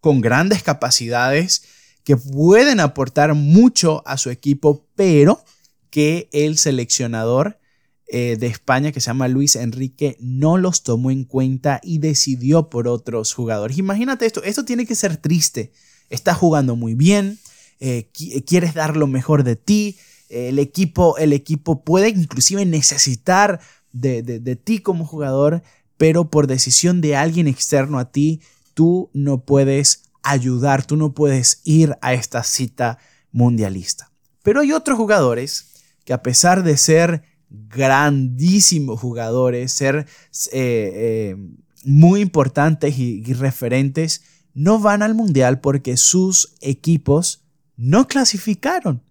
con 0.00 0.20
grandes 0.20 0.62
capacidades, 0.62 1.62
que 2.04 2.16
pueden 2.16 2.80
aportar 2.80 3.34
mucho 3.34 4.02
a 4.06 4.16
su 4.16 4.30
equipo, 4.30 4.86
pero 4.94 5.44
que 5.90 6.28
el 6.32 6.56
seleccionador 6.56 7.58
eh, 8.06 8.36
de 8.38 8.46
España, 8.46 8.90
que 8.90 9.00
se 9.00 9.06
llama 9.06 9.28
Luis 9.28 9.56
Enrique, 9.56 10.16
no 10.18 10.56
los 10.56 10.82
tomó 10.82 11.10
en 11.10 11.24
cuenta 11.24 11.80
y 11.82 11.98
decidió 11.98 12.70
por 12.70 12.88
otros 12.88 13.34
jugadores. 13.34 13.78
Imagínate 13.78 14.26
esto, 14.26 14.42
esto 14.42 14.64
tiene 14.64 14.86
que 14.86 14.94
ser 14.94 15.16
triste. 15.16 15.72
Estás 16.08 16.38
jugando 16.38 16.74
muy 16.74 16.94
bien, 16.94 17.38
eh, 17.78 18.08
quieres 18.46 18.74
dar 18.74 18.96
lo 18.96 19.06
mejor 19.06 19.44
de 19.44 19.56
ti, 19.56 19.96
el 20.30 20.58
equipo, 20.58 21.18
el 21.18 21.32
equipo 21.32 21.84
puede 21.84 22.08
inclusive 22.08 22.64
necesitar 22.64 23.60
de, 23.92 24.22
de, 24.22 24.56
ti 24.56 24.78
como 24.78 25.04
jugador, 25.04 25.62
pero 25.96 26.30
por 26.30 26.46
decisión 26.46 27.00
de 27.00 27.16
alguien 27.16 27.48
externo 27.48 27.98
a 27.98 28.10
ti, 28.10 28.40
tú 28.74 29.10
no 29.12 29.44
puedes 29.44 30.04
ayudar, 30.22 30.86
tú 30.86 30.96
no 30.96 31.12
puedes 31.12 31.60
ir 31.64 31.96
a 32.00 32.14
esta 32.14 32.44
cita 32.44 32.98
mundialista. 33.32 34.10
Pero 34.42 34.60
hay 34.60 34.72
otros 34.72 34.96
jugadores 34.96 35.66
que 36.04 36.12
a 36.12 36.22
pesar 36.22 36.62
de 36.62 36.76
ser 36.76 37.22
grandísimos 37.50 39.00
jugadores, 39.00 39.72
ser 39.72 40.06
eh, 40.52 40.92
eh, 41.32 41.36
muy 41.84 42.20
importantes 42.20 42.96
y 42.98 43.32
referentes, 43.32 44.22
no 44.54 44.78
van 44.78 45.02
al 45.02 45.14
mundial 45.14 45.60
porque 45.60 45.96
sus 45.96 46.54
equipos 46.60 47.42
no 47.76 48.06
clasificaron. 48.06 49.02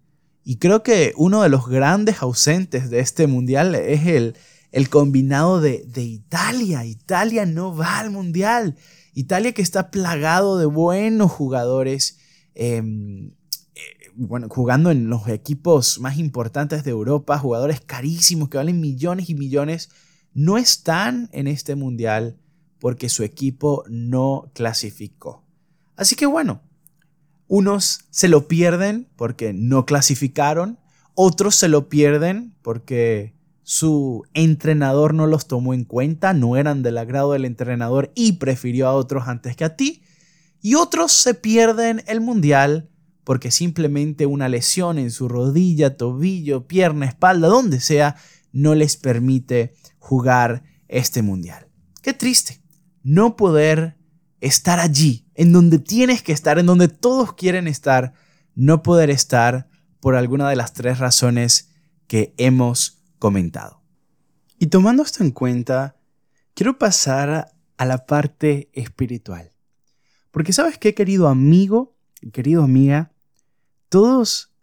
Y 0.44 0.56
creo 0.56 0.82
que 0.82 1.12
uno 1.16 1.42
de 1.42 1.48
los 1.48 1.68
grandes 1.68 2.22
ausentes 2.22 2.90
de 2.90 3.00
este 3.00 3.26
mundial 3.26 3.74
es 3.74 4.06
el, 4.06 4.36
el 4.72 4.88
combinado 4.88 5.60
de, 5.60 5.84
Italia. 5.96 6.84
Italia 6.84 7.46
no 7.46 7.76
va 7.76 7.98
al 7.98 8.10
mundial. 8.10 8.76
Italia 9.14 9.52
que 9.52 9.62
está 9.62 9.90
plagado 9.90 10.58
de 10.58 10.66
buenos 10.66 11.30
jugadores. 11.30 12.18
Em, 12.54 13.32
eh, 13.74 14.10
bueno, 14.14 14.48
jugando 14.48 14.90
en 14.90 15.08
los 15.08 15.28
equipos 15.28 16.00
más 16.00 16.18
importantes 16.18 16.84
de 16.84 16.90
Europa, 16.90 17.38
jugadores 17.38 17.80
carísimos 17.80 18.48
que 18.48 18.56
valen 18.56 18.80
millones 18.80 19.28
y 19.28 19.34
millones, 19.34 19.90
no 20.32 20.58
están 20.58 21.28
en 21.32 21.48
este 21.48 21.74
mundial 21.74 22.38
porque 22.78 23.08
su 23.08 23.24
equipo 23.24 23.84
no 23.88 24.50
clasificó. 24.54 25.44
Así 25.96 26.16
que 26.16 26.26
bueno, 26.26 26.62
unos 27.50 28.04
se 28.10 28.28
lo 28.28 28.46
pierden 28.46 29.08
porque 29.16 29.52
no 29.52 29.84
clasificaron, 29.84 30.78
otros 31.14 31.56
se 31.56 31.66
lo 31.66 31.88
pierden 31.88 32.54
porque 32.62 33.34
su 33.64 34.22
entrenador 34.34 35.14
no 35.14 35.26
los 35.26 35.48
tomó 35.48 35.74
en 35.74 35.82
cuenta, 35.82 36.32
no 36.32 36.56
eran 36.56 36.84
del 36.84 36.96
agrado 36.96 37.32
del 37.32 37.44
entrenador 37.44 38.12
y 38.14 38.34
prefirió 38.34 38.86
a 38.86 38.94
otros 38.94 39.26
antes 39.26 39.56
que 39.56 39.64
a 39.64 39.74
ti. 39.74 40.04
Y 40.62 40.76
otros 40.76 41.10
se 41.10 41.34
pierden 41.34 42.04
el 42.06 42.20
mundial 42.20 42.88
porque 43.24 43.50
simplemente 43.50 44.26
una 44.26 44.48
lesión 44.48 44.96
en 44.96 45.10
su 45.10 45.28
rodilla, 45.28 45.96
tobillo, 45.96 46.68
pierna, 46.68 47.06
espalda, 47.06 47.48
donde 47.48 47.80
sea, 47.80 48.14
no 48.52 48.76
les 48.76 48.96
permite 48.96 49.74
jugar 49.98 50.62
este 50.86 51.22
mundial. 51.22 51.66
Qué 52.00 52.12
triste 52.12 52.60
no 53.02 53.36
poder 53.36 53.96
estar 54.40 54.80
allí, 54.80 55.28
en 55.34 55.52
donde 55.52 55.78
tienes 55.78 56.22
que 56.22 56.32
estar, 56.32 56.58
en 56.58 56.66
donde 56.66 56.88
todos 56.88 57.34
quieren 57.34 57.68
estar, 57.68 58.14
no 58.54 58.82
poder 58.82 59.10
estar 59.10 59.68
por 60.00 60.16
alguna 60.16 60.48
de 60.48 60.56
las 60.56 60.72
tres 60.72 60.98
razones 60.98 61.70
que 62.06 62.34
hemos 62.38 63.02
comentado. 63.18 63.82
Y 64.58 64.66
tomando 64.66 65.02
esto 65.02 65.22
en 65.22 65.30
cuenta, 65.30 65.96
quiero 66.54 66.78
pasar 66.78 67.52
a 67.76 67.84
la 67.84 68.06
parte 68.06 68.70
espiritual. 68.72 69.52
Porque 70.30 70.52
sabes 70.52 70.78
qué, 70.78 70.94
querido 70.94 71.28
amigo, 71.28 71.96
querido 72.32 72.62
amiga, 72.62 73.12
todos 73.88 74.54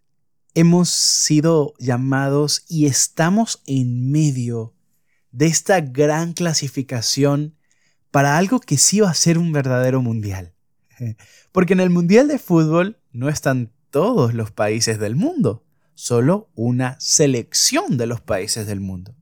hemos 0.54 0.88
sido 0.88 1.74
llamados 1.78 2.64
y 2.68 2.86
estamos 2.86 3.62
en 3.66 4.10
medio 4.10 4.74
de 5.30 5.46
esta 5.46 5.80
gran 5.80 6.32
clasificación 6.32 7.57
para 8.18 8.36
algo 8.36 8.58
que 8.58 8.78
sí 8.78 8.98
va 8.98 9.10
a 9.10 9.14
ser 9.14 9.38
un 9.38 9.52
verdadero 9.52 10.02
mundial. 10.02 10.52
Porque 11.52 11.74
en 11.74 11.78
el 11.78 11.88
Mundial 11.88 12.26
de 12.26 12.40
Fútbol 12.40 12.98
no 13.12 13.28
están 13.28 13.70
todos 13.90 14.34
los 14.34 14.50
países 14.50 14.98
del 14.98 15.14
mundo, 15.14 15.64
solo 15.94 16.50
una 16.56 16.96
selección 16.98 17.96
de 17.96 18.08
los 18.08 18.20
países 18.20 18.66
del 18.66 18.80
mundo. 18.80 19.14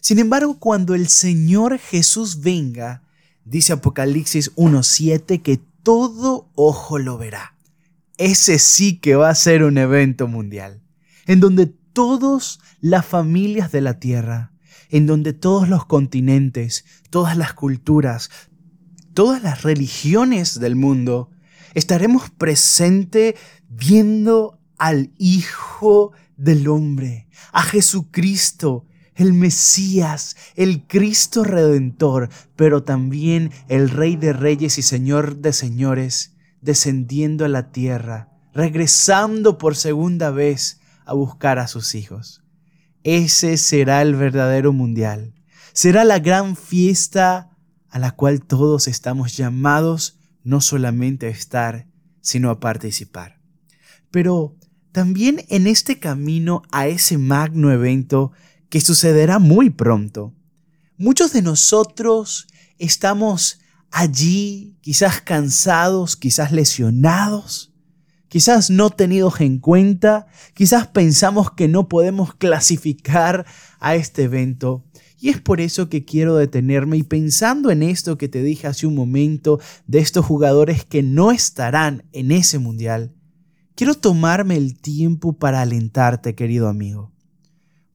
Sin 0.00 0.18
embargo, 0.18 0.58
cuando 0.58 0.96
el 0.96 1.06
Señor 1.06 1.78
Jesús 1.78 2.40
venga, 2.40 3.04
dice 3.44 3.74
Apocalipsis 3.74 4.52
1.7 4.56 5.42
que 5.42 5.60
todo 5.84 6.50
ojo 6.56 6.98
lo 6.98 7.18
verá. 7.18 7.56
Ese 8.18 8.58
sí 8.58 8.98
que 8.98 9.14
va 9.14 9.30
a 9.30 9.34
ser 9.36 9.62
un 9.62 9.78
evento 9.78 10.26
mundial, 10.26 10.82
en 11.26 11.38
donde 11.38 11.66
todas 11.66 12.58
las 12.80 13.06
familias 13.06 13.70
de 13.70 13.80
la 13.80 14.00
tierra 14.00 14.50
en 14.90 15.06
donde 15.06 15.32
todos 15.32 15.68
los 15.68 15.86
continentes, 15.86 16.84
todas 17.10 17.36
las 17.36 17.54
culturas, 17.54 18.30
todas 19.14 19.42
las 19.42 19.62
religiones 19.62 20.60
del 20.60 20.76
mundo 20.76 21.30
estaremos 21.74 22.30
presentes 22.30 23.34
viendo 23.68 24.60
al 24.78 25.12
Hijo 25.18 26.12
del 26.36 26.68
Hombre, 26.68 27.28
a 27.52 27.62
Jesucristo, 27.62 28.86
el 29.14 29.34
Mesías, 29.34 30.36
el 30.56 30.86
Cristo 30.86 31.44
Redentor, 31.44 32.30
pero 32.56 32.82
también 32.82 33.50
el 33.68 33.90
Rey 33.90 34.16
de 34.16 34.32
Reyes 34.32 34.78
y 34.78 34.82
Señor 34.82 35.36
de 35.36 35.52
Señores, 35.52 36.34
descendiendo 36.62 37.44
a 37.44 37.48
la 37.48 37.70
tierra, 37.70 38.30
regresando 38.54 39.58
por 39.58 39.76
segunda 39.76 40.30
vez 40.30 40.80
a 41.04 41.12
buscar 41.12 41.58
a 41.58 41.68
sus 41.68 41.94
hijos. 41.94 42.42
Ese 43.04 43.56
será 43.56 44.02
el 44.02 44.14
verdadero 44.14 44.72
mundial. 44.72 45.34
Será 45.72 46.04
la 46.04 46.18
gran 46.18 46.56
fiesta 46.56 47.56
a 47.88 47.98
la 47.98 48.12
cual 48.12 48.44
todos 48.44 48.88
estamos 48.88 49.36
llamados 49.36 50.18
no 50.42 50.60
solamente 50.60 51.26
a 51.26 51.30
estar, 51.30 51.86
sino 52.20 52.50
a 52.50 52.60
participar. 52.60 53.40
Pero 54.10 54.56
también 54.92 55.44
en 55.48 55.66
este 55.66 55.98
camino 55.98 56.62
a 56.72 56.86
ese 56.88 57.18
magno 57.18 57.70
evento 57.72 58.32
que 58.68 58.80
sucederá 58.80 59.38
muy 59.38 59.70
pronto, 59.70 60.34
muchos 60.96 61.32
de 61.32 61.42
nosotros 61.42 62.46
estamos 62.78 63.60
allí, 63.90 64.76
quizás 64.80 65.20
cansados, 65.20 66.16
quizás 66.16 66.52
lesionados, 66.52 67.69
quizás 68.30 68.70
no 68.70 68.90
tenidos 68.90 69.40
en 69.40 69.58
cuenta, 69.58 70.28
quizás 70.54 70.86
pensamos 70.86 71.50
que 71.50 71.66
no 71.66 71.88
podemos 71.88 72.32
clasificar 72.32 73.44
a 73.80 73.96
este 73.96 74.22
evento. 74.22 74.84
Y 75.18 75.28
es 75.30 75.40
por 75.40 75.60
eso 75.60 75.90
que 75.90 76.04
quiero 76.04 76.36
detenerme 76.36 76.96
y 76.96 77.02
pensando 77.02 77.70
en 77.70 77.82
esto 77.82 78.16
que 78.16 78.28
te 78.28 78.42
dije 78.42 78.68
hace 78.68 78.86
un 78.86 78.94
momento 78.94 79.58
de 79.86 79.98
estos 79.98 80.24
jugadores 80.24 80.84
que 80.84 81.02
no 81.02 81.32
estarán 81.32 82.04
en 82.12 82.30
ese 82.30 82.58
mundial, 82.58 83.12
quiero 83.74 83.94
tomarme 83.94 84.56
el 84.56 84.80
tiempo 84.80 85.34
para 85.34 85.60
alentarte, 85.60 86.36
querido 86.36 86.68
amigo. 86.68 87.12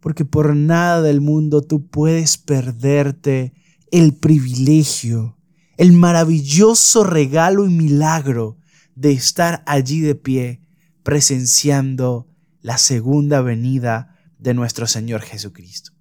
Porque 0.01 0.25
por 0.25 0.53
nada 0.53 1.01
del 1.01 1.21
mundo 1.21 1.61
tú 1.61 1.87
puedes 1.87 2.37
perderte 2.37 3.53
el 3.89 4.13
privilegio, 4.13 5.37
el 5.77 5.93
maravilloso 5.93 7.05
regalo 7.05 7.65
y 7.65 7.69
milagro 7.69 8.57
de 8.95 9.11
estar 9.11 9.63
allí 9.67 9.99
de 9.99 10.15
pie 10.15 10.61
presenciando 11.03 12.27
la 12.61 12.77
segunda 12.77 13.41
venida 13.41 14.17
de 14.39 14.53
nuestro 14.53 14.87
Señor 14.87 15.21
Jesucristo. 15.21 15.91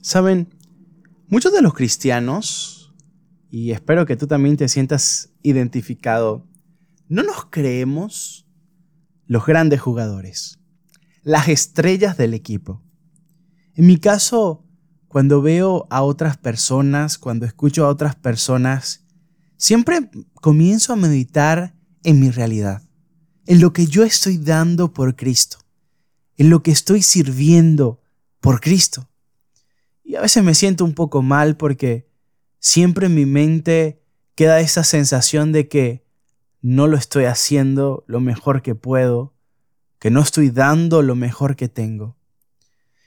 Saben, 0.00 0.54
muchos 1.28 1.52
de 1.52 1.62
los 1.62 1.74
cristianos, 1.74 2.94
y 3.50 3.72
espero 3.72 4.06
que 4.06 4.16
tú 4.16 4.26
también 4.26 4.56
te 4.56 4.68
sientas 4.68 5.30
identificado, 5.42 6.46
no 7.08 7.22
nos 7.22 7.46
creemos 7.46 8.46
los 9.26 9.46
grandes 9.46 9.80
jugadores, 9.80 10.60
las 11.22 11.48
estrellas 11.48 12.16
del 12.16 12.34
equipo. 12.34 12.82
En 13.74 13.86
mi 13.86 13.98
caso, 13.98 14.64
cuando 15.08 15.42
veo 15.42 15.86
a 15.90 16.02
otras 16.02 16.36
personas, 16.36 17.18
cuando 17.18 17.46
escucho 17.46 17.84
a 17.84 17.88
otras 17.88 18.14
personas, 18.16 19.04
siempre 19.56 20.10
comienzo 20.34 20.92
a 20.92 20.96
meditar 20.96 21.74
en 22.04 22.20
mi 22.20 22.30
realidad, 22.30 22.82
en 23.46 23.60
lo 23.60 23.72
que 23.72 23.86
yo 23.86 24.04
estoy 24.04 24.38
dando 24.38 24.92
por 24.92 25.16
Cristo, 25.16 25.58
en 26.36 26.50
lo 26.50 26.62
que 26.62 26.70
estoy 26.70 27.02
sirviendo 27.02 28.00
por 28.40 28.60
Cristo. 28.60 29.08
Y 30.04 30.16
a 30.16 30.20
veces 30.20 30.44
me 30.44 30.54
siento 30.54 30.84
un 30.84 30.94
poco 30.94 31.22
mal 31.22 31.56
porque 31.56 32.08
siempre 32.58 33.06
en 33.06 33.14
mi 33.14 33.26
mente 33.26 34.02
queda 34.34 34.60
esa 34.60 34.84
sensación 34.84 35.50
de 35.52 35.68
que 35.68 36.04
no 36.60 36.86
lo 36.86 36.96
estoy 36.96 37.24
haciendo 37.24 38.04
lo 38.06 38.20
mejor 38.20 38.62
que 38.62 38.74
puedo, 38.74 39.34
que 39.98 40.10
no 40.10 40.20
estoy 40.20 40.50
dando 40.50 41.02
lo 41.02 41.14
mejor 41.14 41.56
que 41.56 41.68
tengo. 41.68 42.16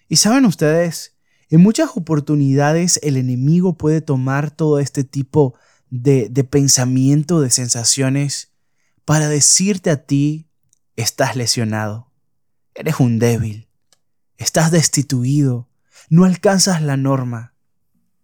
Y 0.07 0.17
saben 0.17 0.45
ustedes, 0.45 1.17
en 1.49 1.61
muchas 1.61 1.91
oportunidades 1.95 2.99
el 3.03 3.17
enemigo 3.17 3.77
puede 3.77 4.01
tomar 4.01 4.51
todo 4.51 4.79
este 4.79 5.03
tipo 5.03 5.55
de, 5.89 6.29
de 6.29 6.43
pensamiento, 6.43 7.41
de 7.41 7.49
sensaciones, 7.49 8.51
para 9.07 9.29
decirte 9.29 9.89
a 9.89 10.03
ti, 10.03 10.49
estás 10.97 11.37
lesionado, 11.37 12.11
eres 12.73 12.99
un 12.99 13.19
débil, 13.19 13.69
estás 14.37 14.69
destituido, 14.69 15.69
no 16.09 16.25
alcanzas 16.25 16.81
la 16.81 16.97
norma, 16.97 17.53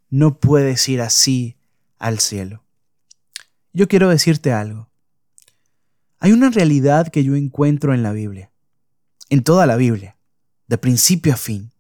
no 0.10 0.42
puedes 0.42 0.90
ir 0.90 1.00
así 1.00 1.56
al 2.00 2.20
cielo. 2.20 2.66
Yo 3.72 3.88
quiero 3.88 4.10
decirte 4.10 4.52
algo. 4.52 4.90
Hay 6.20 6.34
una 6.34 6.50
realidad 6.50 7.08
que 7.08 7.24
yo 7.24 7.38
encuentro 7.38 7.94
en 7.94 8.04
la 8.04 8.12
Biblia, 8.12 8.52
en 9.30 9.42
toda 9.42 9.66
la 9.66 9.78
Biblia, 9.78 10.18
de 10.68 10.78
principio 10.78 11.32
a 11.32 11.38
fin. 11.38 11.72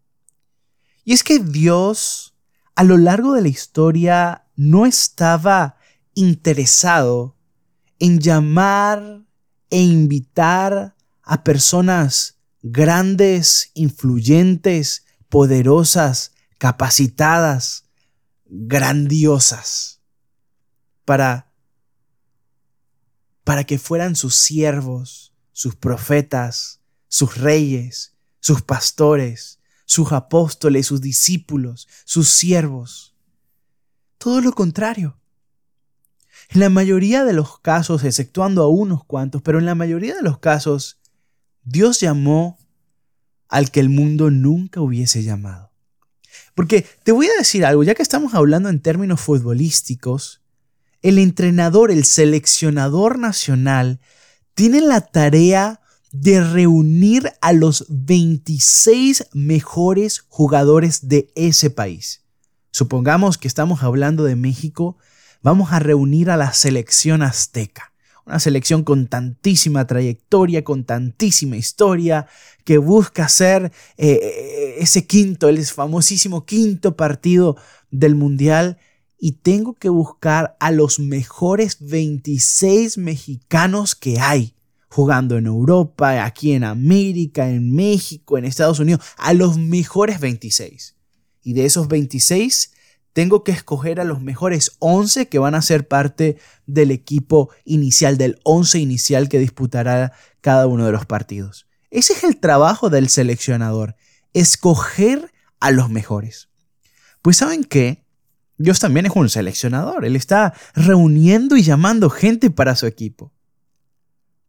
Y 1.03 1.11
es 1.11 1.25
que 1.25 1.39
Dios, 1.39 2.37
a 2.73 2.85
lo 2.85 2.97
largo 2.97 3.33
de 3.33 3.41
la 3.41 3.49
historia, 3.49 4.45
no 4.55 4.85
estaba 4.85 5.75
interesado 6.13 7.35
en 8.03 8.19
llamar 8.19 9.23
e 9.69 9.79
invitar 9.79 10.93
a 11.21 11.43
personas 11.45 12.35
grandes, 12.61 13.71
influyentes, 13.75 15.05
poderosas, 15.29 16.33
capacitadas, 16.57 17.85
grandiosas, 18.45 20.01
para, 21.05 21.53
para 23.45 23.63
que 23.63 23.79
fueran 23.79 24.17
sus 24.17 24.35
siervos, 24.35 25.33
sus 25.53 25.73
profetas, 25.77 26.81
sus 27.07 27.37
reyes, 27.37 28.17
sus 28.41 28.61
pastores, 28.61 29.59
sus 29.85 30.11
apóstoles, 30.11 30.87
sus 30.87 30.99
discípulos, 30.99 31.87
sus 32.03 32.27
siervos. 32.27 33.15
Todo 34.17 34.41
lo 34.41 34.51
contrario. 34.51 35.17
En 36.53 36.59
la 36.59 36.69
mayoría 36.69 37.25
de 37.25 37.33
los 37.33 37.57
casos, 37.59 38.03
exceptuando 38.03 38.61
a 38.61 38.67
unos 38.67 39.03
cuantos, 39.03 39.41
pero 39.41 39.57
en 39.57 39.65
la 39.65 39.73
mayoría 39.73 40.15
de 40.15 40.21
los 40.21 40.37
casos, 40.37 40.99
Dios 41.63 41.99
llamó 41.99 42.59
al 43.49 43.71
que 43.71 43.79
el 43.79 43.89
mundo 43.89 44.29
nunca 44.29 44.79
hubiese 44.79 45.23
llamado. 45.23 45.71
Porque 46.53 46.85
te 47.03 47.11
voy 47.11 47.25
a 47.25 47.37
decir 47.39 47.65
algo, 47.65 47.81
ya 47.81 47.95
que 47.95 48.03
estamos 48.03 48.35
hablando 48.35 48.69
en 48.69 48.81
términos 48.81 49.19
futbolísticos, 49.19 50.41
el 51.01 51.17
entrenador, 51.17 51.89
el 51.89 52.05
seleccionador 52.05 53.17
nacional, 53.17 53.99
tiene 54.53 54.81
la 54.81 55.01
tarea 55.01 55.81
de 56.11 56.43
reunir 56.43 57.33
a 57.41 57.51
los 57.51 57.87
26 57.89 59.29
mejores 59.33 60.23
jugadores 60.29 61.07
de 61.07 61.31
ese 61.33 61.71
país. 61.71 62.21
Supongamos 62.69 63.39
que 63.39 63.47
estamos 63.47 63.81
hablando 63.81 64.23
de 64.23 64.35
México, 64.35 64.97
vamos 65.43 65.73
a 65.73 65.79
reunir 65.79 66.31
a 66.31 66.37
la 66.37 66.53
selección 66.53 67.21
azteca, 67.21 67.93
una 68.25 68.39
selección 68.39 68.83
con 68.83 69.07
tantísima 69.07 69.85
trayectoria, 69.85 70.63
con 70.63 70.85
tantísima 70.85 71.57
historia, 71.57 72.25
que 72.63 72.77
busca 72.77 73.25
hacer 73.25 73.73
eh, 73.97 74.19
eh, 74.23 74.75
ese 74.79 75.05
quinto, 75.05 75.49
el 75.49 75.63
famosísimo 75.65 76.45
quinto 76.45 76.95
partido 76.95 77.57
del 77.91 78.15
Mundial. 78.15 78.77
Y 79.19 79.33
tengo 79.33 79.73
que 79.73 79.89
buscar 79.89 80.55
a 80.59 80.71
los 80.71 80.99
mejores 80.99 81.77
26 81.81 82.97
mexicanos 82.97 83.95
que 83.95 84.19
hay 84.19 84.55
jugando 84.89 85.37
en 85.37 85.47
Europa, 85.47 86.23
aquí 86.23 86.53
en 86.53 86.63
América, 86.63 87.49
en 87.49 87.73
México, 87.73 88.37
en 88.37 88.45
Estados 88.45 88.79
Unidos, 88.79 89.01
a 89.17 89.33
los 89.33 89.57
mejores 89.57 90.19
26. 90.19 90.95
Y 91.41 91.53
de 91.53 91.65
esos 91.65 91.87
26, 91.87 92.73
tengo 93.13 93.43
que 93.43 93.51
escoger 93.51 93.99
a 93.99 94.03
los 94.03 94.21
mejores 94.21 94.75
11 94.79 95.29
que 95.29 95.39
van 95.39 95.55
a 95.55 95.61
ser 95.61 95.87
parte 95.87 96.37
del 96.65 96.91
equipo 96.91 97.49
inicial, 97.63 98.17
del 98.17 98.39
11 98.43 98.79
inicial 98.79 99.29
que 99.29 99.39
disputará 99.39 100.13
cada 100.41 100.67
uno 100.67 100.85
de 100.85 100.91
los 100.91 101.05
partidos. 101.05 101.67
Ese 101.91 102.13
es 102.13 102.23
el 102.23 102.39
trabajo 102.39 102.89
del 102.89 103.07
seleccionador, 103.09 103.95
escoger 104.33 105.31
a 105.59 105.71
los 105.71 105.89
mejores. 105.89 106.49
Pues 107.21 107.37
saben 107.37 107.63
qué, 107.63 108.03
Dios 108.57 108.79
también 108.79 109.05
es 109.05 109.11
un 109.15 109.29
seleccionador, 109.29 110.05
Él 110.05 110.15
está 110.15 110.53
reuniendo 110.73 111.55
y 111.55 111.61
llamando 111.61 112.09
gente 112.09 112.49
para 112.49 112.75
su 112.75 112.87
equipo. 112.87 113.31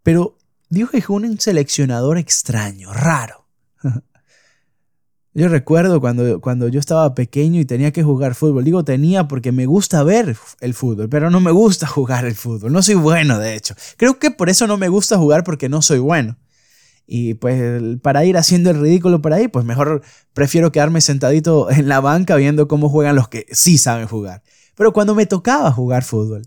Pero 0.03 0.39
Dios 0.71 0.91
es 0.95 1.09
un 1.09 1.39
seleccionador 1.39 2.17
extraño, 2.17 2.93
raro. 2.93 3.44
Yo 5.37 5.49
recuerdo 5.49 6.01
cuando, 6.01 6.41
cuando 6.41 6.69
yo 6.69 6.79
estaba 6.79 7.13
pequeño 7.17 7.61
y 7.61 7.65
tenía 7.65 7.91
que 7.91 8.05
jugar 8.05 8.37
fútbol. 8.37 8.63
Digo 8.63 8.85
tenía 8.85 9.27
porque 9.27 9.51
me 9.51 9.67
gusta 9.67 10.05
ver 10.05 10.37
el 10.61 10.75
fútbol, 10.75 11.09
pero 11.09 11.29
no 11.29 11.41
me 11.41 11.51
gusta 11.51 11.89
jugar 11.89 12.25
el 12.25 12.37
fútbol. 12.37 12.73
No 12.73 12.83
soy 12.83 12.95
bueno, 12.95 13.41
de 13.41 13.57
hecho. 13.57 13.75
Creo 13.97 14.21
que 14.21 14.31
por 14.31 14.49
eso 14.49 14.69
no 14.69 14.77
me 14.77 14.89
gusta 14.89 15.19
jugar 15.19 15.43
porque 15.43 15.69
no 15.69 15.83
soy 15.83 15.99
bueno. 15.99 16.37
Y 17.07 17.35
pues 17.35 17.99
para 18.01 18.25
ir 18.25 18.37
haciendo 18.37 18.71
el 18.71 18.81
ridículo 18.81 19.21
por 19.21 19.33
ahí, 19.33 19.49
pues 19.49 19.65
mejor 19.65 20.03
prefiero 20.35 20.71
quedarme 20.71 21.01
sentadito 21.01 21.69
en 21.69 21.89
la 21.89 22.01
banca 22.01 22.37
viendo 22.37 22.69
cómo 22.69 22.89
juegan 22.89 23.17
los 23.17 23.29
que 23.29 23.47
sí 23.51 23.77
saben 23.77 24.07
jugar. 24.07 24.43
Pero 24.77 24.93
cuando 24.93 25.17
me 25.17 25.27
tocaba 25.27 25.73
jugar 25.73 26.05
fútbol, 26.05 26.43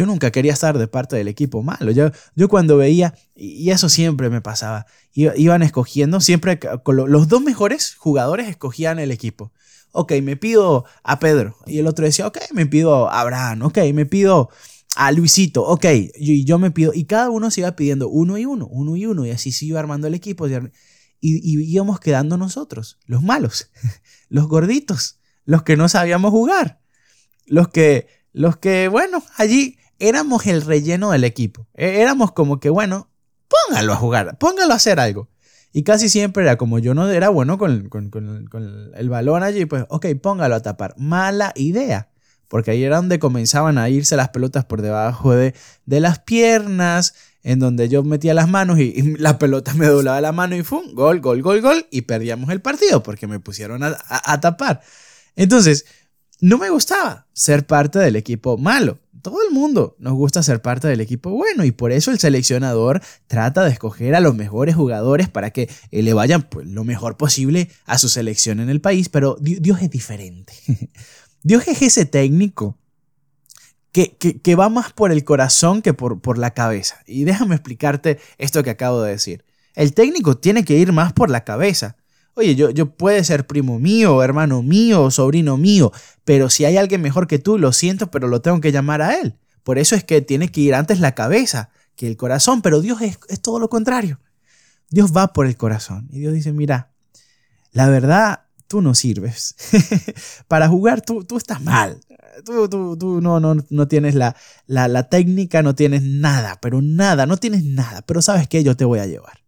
yo 0.00 0.06
nunca 0.06 0.30
quería 0.30 0.54
estar 0.54 0.78
de 0.78 0.88
parte 0.88 1.16
del 1.16 1.28
equipo 1.28 1.62
malo. 1.62 1.90
Yo, 1.90 2.10
yo 2.34 2.48
cuando 2.48 2.78
veía, 2.78 3.12
y 3.36 3.68
eso 3.68 3.90
siempre 3.90 4.30
me 4.30 4.40
pasaba, 4.40 4.86
iban 5.12 5.62
escogiendo, 5.62 6.22
siempre 6.22 6.58
los 6.86 7.28
dos 7.28 7.42
mejores 7.42 7.96
jugadores 7.96 8.48
escogían 8.48 8.98
el 8.98 9.10
equipo. 9.10 9.52
Ok, 9.92 10.12
me 10.22 10.36
pido 10.36 10.86
a 11.02 11.18
Pedro. 11.18 11.58
Y 11.66 11.80
el 11.80 11.86
otro 11.86 12.06
decía, 12.06 12.26
ok, 12.26 12.38
me 12.54 12.64
pido 12.64 13.10
a 13.10 13.20
Abraham. 13.20 13.60
Ok, 13.60 13.76
me 13.92 14.06
pido 14.06 14.48
a 14.96 15.12
Luisito. 15.12 15.64
Ok, 15.64 15.84
y 16.16 16.46
yo 16.46 16.58
me 16.58 16.70
pido. 16.70 16.92
Y 16.94 17.04
cada 17.04 17.28
uno 17.28 17.50
se 17.50 17.60
iba 17.60 17.76
pidiendo 17.76 18.08
uno 18.08 18.38
y 18.38 18.46
uno, 18.46 18.68
uno 18.68 18.96
y 18.96 19.04
uno. 19.04 19.26
Y 19.26 19.32
así 19.32 19.52
se 19.52 19.66
iba 19.66 19.80
armando 19.80 20.06
el 20.06 20.14
equipo. 20.14 20.48
Y, 20.48 20.54
y 21.20 21.74
íbamos 21.74 22.00
quedando 22.00 22.38
nosotros, 22.38 22.98
los 23.04 23.22
malos, 23.22 23.70
los 24.30 24.48
gorditos, 24.48 25.18
los 25.44 25.62
que 25.62 25.76
no 25.76 25.90
sabíamos 25.90 26.30
jugar. 26.30 26.80
Los 27.44 27.68
que, 27.68 28.06
los 28.32 28.56
que, 28.56 28.88
bueno, 28.88 29.22
allí 29.36 29.76
éramos 30.00 30.46
el 30.46 30.62
relleno 30.62 31.12
del 31.12 31.24
equipo. 31.24 31.68
E, 31.74 32.00
éramos 32.00 32.32
como 32.32 32.58
que, 32.58 32.70
bueno, 32.70 33.08
póngalo 33.48 33.92
a 33.92 33.96
jugar, 33.96 34.38
póngalo 34.38 34.72
a 34.72 34.76
hacer 34.76 34.98
algo. 34.98 35.28
Y 35.72 35.84
casi 35.84 36.08
siempre 36.08 36.42
era 36.42 36.56
como 36.56 36.80
yo 36.80 36.94
no 36.94 37.08
era 37.08 37.28
bueno 37.28 37.56
con, 37.56 37.90
el 38.96 39.08
balón 39.08 39.42
allí, 39.44 39.66
pues, 39.66 39.84
ok, 39.88 40.06
póngalo 40.20 40.56
a 40.56 40.62
tapar. 40.62 40.94
Mala 40.98 41.52
idea. 41.54 42.08
Porque 42.48 42.72
ahí 42.72 42.82
era 42.82 42.96
donde 42.96 43.20
comenzaban 43.20 43.78
a 43.78 43.88
irse 43.88 44.16
las 44.16 44.30
pelotas 44.30 44.64
por 44.64 44.82
debajo 44.82 45.32
de, 45.32 45.54
de 45.86 46.00
las 46.00 46.18
piernas, 46.18 47.14
en 47.44 47.60
donde 47.60 47.88
yo 47.88 48.02
metía 48.02 48.34
las 48.34 48.48
manos 48.48 48.80
y, 48.80 49.16
la 49.18 49.38
pelota 49.38 49.72
me 49.74 49.86
doblaba 49.86 50.20
la 50.20 50.32
mano 50.32 50.56
y 50.56 50.64
¡fum! 50.64 50.92
Gol, 50.94 51.20
gol, 51.20 51.42
gol, 51.42 51.60
gol. 51.60 51.86
Y 51.92 52.02
perdíamos 52.02 52.50
el 52.50 52.60
partido 52.60 53.04
porque 53.04 53.28
me 53.28 53.38
pusieron 53.38 53.82
a 53.84 54.40
tapar. 54.40 54.80
Entonces, 55.36 55.86
no 56.40 56.58
me 56.58 56.70
gustaba 56.70 57.26
ser 57.32 57.66
parte 57.66 57.98
del 57.98 58.16
equipo 58.16 58.56
malo 58.56 58.98
todo 59.22 59.38
el 59.46 59.54
mundo 59.54 59.96
nos 59.98 60.14
gusta 60.14 60.42
ser 60.42 60.62
parte 60.62 60.88
del 60.88 61.00
equipo 61.00 61.30
bueno 61.30 61.64
y 61.64 61.72
por 61.72 61.92
eso 61.92 62.10
el 62.10 62.18
seleccionador 62.18 63.00
trata 63.26 63.64
de 63.64 63.70
escoger 63.70 64.14
a 64.14 64.20
los 64.20 64.34
mejores 64.34 64.74
jugadores 64.74 65.28
para 65.28 65.50
que 65.50 65.68
eh, 65.90 66.02
le 66.02 66.12
vayan 66.12 66.42
pues, 66.42 66.66
lo 66.66 66.84
mejor 66.84 67.16
posible 67.16 67.70
a 67.86 67.98
su 67.98 68.08
selección 68.08 68.60
en 68.60 68.70
el 68.70 68.80
país, 68.80 69.08
pero 69.08 69.36
Dios 69.40 69.82
es 69.82 69.90
diferente. 69.90 70.52
Dios 71.42 71.66
es 71.68 71.82
ese 71.82 72.04
técnico 72.04 72.78
que, 73.92 74.16
que, 74.16 74.54
va 74.54 74.68
más 74.68 74.92
por 74.92 75.10
el 75.10 75.24
corazón 75.24 75.82
que 75.82 75.94
por, 75.94 76.20
por 76.20 76.38
la 76.38 76.52
cabeza. 76.52 77.00
Y 77.06 77.24
déjame 77.24 77.56
explicarte 77.56 78.18
esto 78.38 78.62
que 78.62 78.70
acabo 78.70 79.02
de 79.02 79.12
decir. 79.12 79.44
El 79.74 79.94
técnico 79.94 80.36
tiene 80.36 80.64
que 80.64 80.76
ir 80.76 80.92
más 80.92 81.12
por 81.12 81.30
la 81.30 81.44
cabeza. 81.44 81.96
Oye, 82.40 82.54
yo, 82.54 82.70
yo 82.70 82.86
puede 82.94 83.22
ser 83.22 83.46
primo 83.46 83.78
mío, 83.78 84.22
hermano 84.22 84.62
mío, 84.62 85.10
sobrino 85.10 85.58
mío, 85.58 85.92
pero 86.24 86.48
si 86.48 86.64
hay 86.64 86.78
alguien 86.78 87.02
mejor 87.02 87.26
que 87.26 87.38
tú, 87.38 87.58
lo 87.58 87.70
siento, 87.70 88.10
pero 88.10 88.28
lo 88.28 88.40
tengo 88.40 88.62
que 88.62 88.72
llamar 88.72 89.02
a 89.02 89.20
él. 89.20 89.36
Por 89.62 89.76
eso 89.76 89.94
es 89.94 90.04
que 90.04 90.22
tiene 90.22 90.48
que 90.50 90.62
ir 90.62 90.74
antes 90.74 91.00
la 91.00 91.14
cabeza 91.14 91.68
que 91.96 92.06
el 92.06 92.16
corazón, 92.16 92.62
pero 92.62 92.80
Dios 92.80 93.02
es, 93.02 93.18
todo 93.42 93.58
lo 93.58 93.68
contrario. 93.68 94.20
Dios 94.88 95.14
va 95.14 95.34
por 95.34 95.44
el 95.44 95.58
corazón 95.58 96.08
y 96.10 96.20
Dios 96.20 96.32
dice, 96.32 96.54
mira, 96.54 96.92
la 97.72 97.90
verdad, 97.90 98.44
tú 98.68 98.80
no 98.80 98.94
sirves. 98.94 99.54
Para 100.48 100.66
jugar 100.66 101.02
tú, 101.02 101.24
tú 101.24 101.36
estás 101.36 101.60
mal. 101.60 102.00
Tú, 102.46 102.70
tú, 102.70 102.96
tú 102.96 103.20
no, 103.20 103.38
no, 103.38 103.54
no 103.68 103.86
tienes 103.86 104.14
la, 104.14 104.34
la, 104.66 104.88
la 104.88 105.10
técnica, 105.10 105.60
no 105.62 105.74
tienes 105.74 106.04
nada, 106.04 106.58
pero 106.62 106.80
nada, 106.80 107.26
no 107.26 107.36
tienes 107.36 107.64
nada. 107.64 108.00
Pero 108.00 108.22
sabes 108.22 108.48
que 108.48 108.64
yo 108.64 108.78
te 108.78 108.86
voy 108.86 109.00
a 109.00 109.06
llevar, 109.06 109.42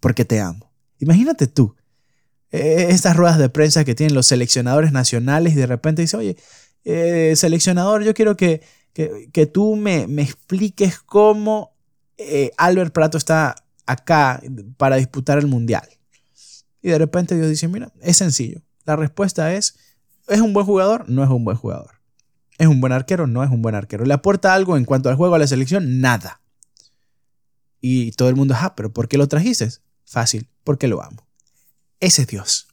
porque 0.00 0.24
te 0.24 0.40
amo. 0.40 0.72
Imagínate 0.98 1.46
tú 1.46 1.76
eh, 2.56 2.90
estas 2.90 3.16
ruedas 3.16 3.38
de 3.38 3.48
prensa 3.48 3.84
que 3.84 3.94
tienen 3.94 4.14
los 4.14 4.26
seleccionadores 4.26 4.92
nacionales 4.92 5.52
y 5.52 5.56
de 5.56 5.66
repente 5.66 6.02
dice, 6.02 6.16
oye, 6.16 6.36
eh, 6.84 7.34
seleccionador, 7.36 8.02
yo 8.02 8.14
quiero 8.14 8.36
que, 8.36 8.62
que, 8.94 9.46
tú 9.46 9.76
me, 9.76 10.06
me, 10.06 10.22
expliques 10.22 10.98
cómo 11.00 11.76
eh, 12.16 12.52
Albert 12.56 12.92
Prato 12.92 13.18
está 13.18 13.56
acá 13.84 14.40
para 14.76 14.96
disputar 14.96 15.38
el 15.38 15.46
Mundial. 15.46 15.86
Y 16.80 16.88
de 16.88 16.98
repente 16.98 17.36
Dios 17.36 17.48
dice, 17.48 17.68
mira, 17.68 17.92
es 18.00 18.16
sencillo. 18.16 18.62
La 18.84 18.96
respuesta 18.96 19.52
es, 19.52 19.76
¿es 20.28 20.40
un 20.40 20.52
buen 20.52 20.64
jugador? 20.64 21.08
No 21.08 21.22
es 21.22 21.28
un 21.28 21.44
buen 21.44 21.56
jugador. 21.56 21.90
¿Es 22.58 22.68
un 22.68 22.80
buen 22.80 22.92
arquero? 22.92 23.26
No 23.26 23.44
es 23.44 23.50
un 23.50 23.60
buen 23.60 23.74
arquero. 23.74 24.04
¿Le 24.04 24.14
aporta 24.14 24.54
algo 24.54 24.76
en 24.76 24.84
cuanto 24.84 25.08
al 25.10 25.16
juego 25.16 25.34
a 25.34 25.38
la 25.38 25.46
selección? 25.46 26.00
Nada. 26.00 26.40
Y 27.80 28.12
todo 28.12 28.28
el 28.28 28.36
mundo, 28.36 28.54
ah, 28.56 28.74
pero 28.74 28.92
¿por 28.92 29.08
qué 29.08 29.18
lo 29.18 29.28
trajiste? 29.28 29.68
Fácil, 30.04 30.48
porque 30.64 30.88
lo 30.88 31.02
amo. 31.02 31.25
Ese 32.00 32.22
es 32.22 32.28
Dios. 32.28 32.68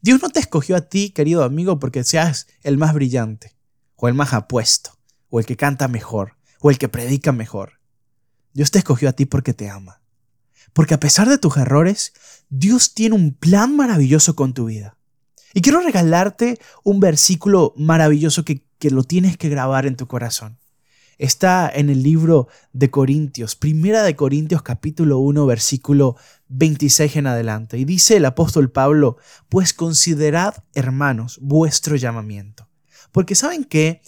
Dios 0.00 0.22
no 0.22 0.28
te 0.28 0.40
escogió 0.40 0.76
a 0.76 0.82
ti, 0.82 1.10
querido 1.10 1.42
amigo, 1.42 1.78
porque 1.78 2.04
seas 2.04 2.46
el 2.62 2.78
más 2.78 2.94
brillante, 2.94 3.56
o 3.96 4.08
el 4.08 4.14
más 4.14 4.32
apuesto, 4.32 4.96
o 5.30 5.40
el 5.40 5.46
que 5.46 5.56
canta 5.56 5.88
mejor, 5.88 6.36
o 6.60 6.70
el 6.70 6.78
que 6.78 6.88
predica 6.88 7.32
mejor. 7.32 7.80
Dios 8.52 8.70
te 8.70 8.78
escogió 8.78 9.08
a 9.08 9.12
ti 9.12 9.26
porque 9.26 9.52
te 9.52 9.68
ama. 9.68 10.00
Porque 10.72 10.94
a 10.94 11.00
pesar 11.00 11.28
de 11.28 11.38
tus 11.38 11.56
errores, 11.56 12.12
Dios 12.48 12.94
tiene 12.94 13.14
un 13.16 13.34
plan 13.34 13.74
maravilloso 13.76 14.36
con 14.36 14.54
tu 14.54 14.66
vida. 14.66 14.96
Y 15.54 15.62
quiero 15.62 15.80
regalarte 15.80 16.60
un 16.84 17.00
versículo 17.00 17.72
maravilloso 17.76 18.44
que, 18.44 18.62
que 18.78 18.90
lo 18.90 19.02
tienes 19.02 19.36
que 19.36 19.48
grabar 19.48 19.86
en 19.86 19.96
tu 19.96 20.06
corazón. 20.06 20.58
Está 21.18 21.70
en 21.74 21.88
el 21.88 22.02
libro 22.02 22.48
de 22.74 22.90
Corintios, 22.90 23.56
primera 23.56 24.02
de 24.02 24.14
Corintios 24.14 24.60
capítulo 24.60 25.18
1, 25.18 25.46
versículo 25.46 26.16
26 26.48 27.16
en 27.16 27.26
adelante. 27.26 27.78
Y 27.78 27.86
dice 27.86 28.16
el 28.16 28.26
apóstol 28.26 28.70
Pablo, 28.70 29.16
pues 29.48 29.72
considerad, 29.72 30.62
hermanos, 30.74 31.38
vuestro 31.40 31.96
llamamiento. 31.96 32.68
Porque 33.12 33.34
saben 33.34 33.64
que 33.64 34.02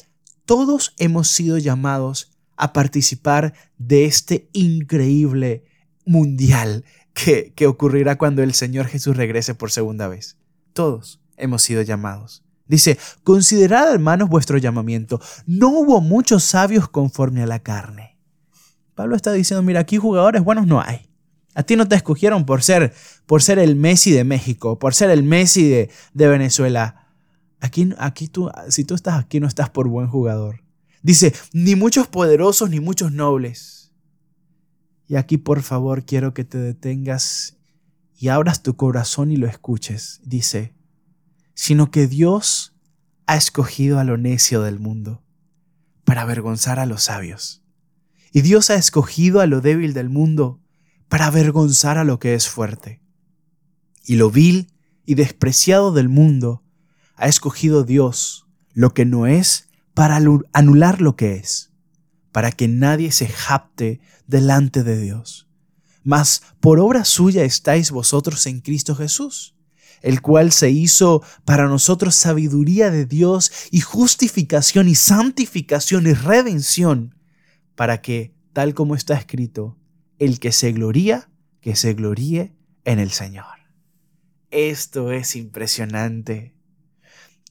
todos 0.44 0.94
hemos 0.98 1.28
sido 1.28 1.56
llamados 1.56 2.36
a 2.56 2.74
participar 2.74 3.54
de 3.78 4.04
este 4.04 4.50
increíble 4.52 5.64
mundial 6.04 6.84
que, 7.14 7.54
que 7.54 7.66
ocurrirá 7.66 8.18
cuando 8.18 8.42
el 8.42 8.52
Señor 8.52 8.86
Jesús 8.86 9.16
regrese 9.16 9.54
por 9.54 9.70
segunda 9.70 10.08
vez. 10.08 10.36
Todos 10.74 11.22
hemos 11.38 11.62
sido 11.62 11.80
llamados. 11.80 12.44
Dice, 12.68 12.98
considerad 13.24 13.92
hermanos 13.92 14.28
vuestro 14.28 14.58
llamamiento. 14.58 15.20
No 15.46 15.70
hubo 15.70 16.00
muchos 16.00 16.44
sabios 16.44 16.88
conforme 16.88 17.42
a 17.42 17.46
la 17.46 17.60
carne. 17.60 18.18
Pablo 18.94 19.16
está 19.16 19.32
diciendo, 19.32 19.62
mira, 19.62 19.80
aquí 19.80 19.96
jugadores 19.96 20.42
buenos 20.44 20.66
no 20.66 20.80
hay. 20.80 21.08
A 21.54 21.62
ti 21.62 21.76
no 21.76 21.88
te 21.88 21.96
escogieron 21.96 22.44
por 22.44 22.62
ser, 22.62 22.94
por 23.26 23.42
ser 23.42 23.58
el 23.58 23.74
Messi 23.74 24.12
de 24.12 24.24
México, 24.24 24.78
por 24.78 24.94
ser 24.94 25.10
el 25.10 25.22
Messi 25.22 25.68
de, 25.68 25.90
de 26.12 26.28
Venezuela. 26.28 27.08
Aquí, 27.60 27.90
aquí 27.98 28.28
tú, 28.28 28.50
si 28.68 28.84
tú 28.84 28.94
estás 28.94 29.18
aquí, 29.18 29.40
no 29.40 29.48
estás 29.48 29.70
por 29.70 29.88
buen 29.88 30.08
jugador. 30.08 30.62
Dice, 31.02 31.34
ni 31.52 31.74
muchos 31.74 32.06
poderosos 32.06 32.70
ni 32.70 32.80
muchos 32.80 33.12
nobles. 33.12 33.92
Y 35.08 35.16
aquí, 35.16 35.38
por 35.38 35.62
favor, 35.62 36.04
quiero 36.04 36.34
que 36.34 36.44
te 36.44 36.58
detengas 36.58 37.56
y 38.18 38.28
abras 38.28 38.62
tu 38.62 38.76
corazón 38.76 39.30
y 39.30 39.36
lo 39.36 39.46
escuches. 39.46 40.20
Dice, 40.24 40.74
sino 41.58 41.90
que 41.90 42.06
Dios 42.06 42.72
ha 43.26 43.36
escogido 43.36 43.98
a 43.98 44.04
lo 44.04 44.16
necio 44.16 44.62
del 44.62 44.78
mundo 44.78 45.24
para 46.04 46.22
avergonzar 46.22 46.78
a 46.78 46.86
los 46.86 47.02
sabios. 47.02 47.64
Y 48.32 48.42
Dios 48.42 48.70
ha 48.70 48.76
escogido 48.76 49.40
a 49.40 49.46
lo 49.48 49.60
débil 49.60 49.92
del 49.92 50.08
mundo 50.08 50.60
para 51.08 51.26
avergonzar 51.26 51.98
a 51.98 52.04
lo 52.04 52.20
que 52.20 52.34
es 52.34 52.48
fuerte. 52.48 53.02
Y 54.04 54.14
lo 54.14 54.30
vil 54.30 54.72
y 55.04 55.16
despreciado 55.16 55.90
del 55.90 56.08
mundo 56.08 56.62
ha 57.16 57.26
escogido 57.26 57.82
Dios 57.82 58.46
lo 58.72 58.94
que 58.94 59.04
no 59.04 59.26
es 59.26 59.68
para 59.94 60.20
anular 60.52 61.00
lo 61.00 61.16
que 61.16 61.34
es, 61.34 61.72
para 62.30 62.52
que 62.52 62.68
nadie 62.68 63.10
se 63.10 63.26
japte 63.26 64.00
delante 64.28 64.84
de 64.84 64.96
Dios. 64.96 65.48
Mas 66.04 66.40
por 66.60 66.78
obra 66.78 67.04
suya 67.04 67.42
estáis 67.42 67.90
vosotros 67.90 68.46
en 68.46 68.60
Cristo 68.60 68.94
Jesús, 68.94 69.57
el 70.02 70.20
cual 70.20 70.52
se 70.52 70.70
hizo 70.70 71.22
para 71.44 71.66
nosotros 71.66 72.14
sabiduría 72.14 72.90
de 72.90 73.06
Dios 73.06 73.52
y 73.70 73.80
justificación 73.80 74.88
y 74.88 74.94
santificación 74.94 76.06
y 76.06 76.12
redención, 76.12 77.14
para 77.74 78.00
que, 78.00 78.34
tal 78.52 78.74
como 78.74 78.94
está 78.94 79.14
escrito, 79.14 79.76
el 80.18 80.40
que 80.40 80.52
se 80.52 80.72
gloría, 80.72 81.30
que 81.60 81.76
se 81.76 81.94
gloríe 81.94 82.54
en 82.84 82.98
el 82.98 83.10
Señor. 83.10 83.46
Esto 84.50 85.12
es 85.12 85.36
impresionante. 85.36 86.54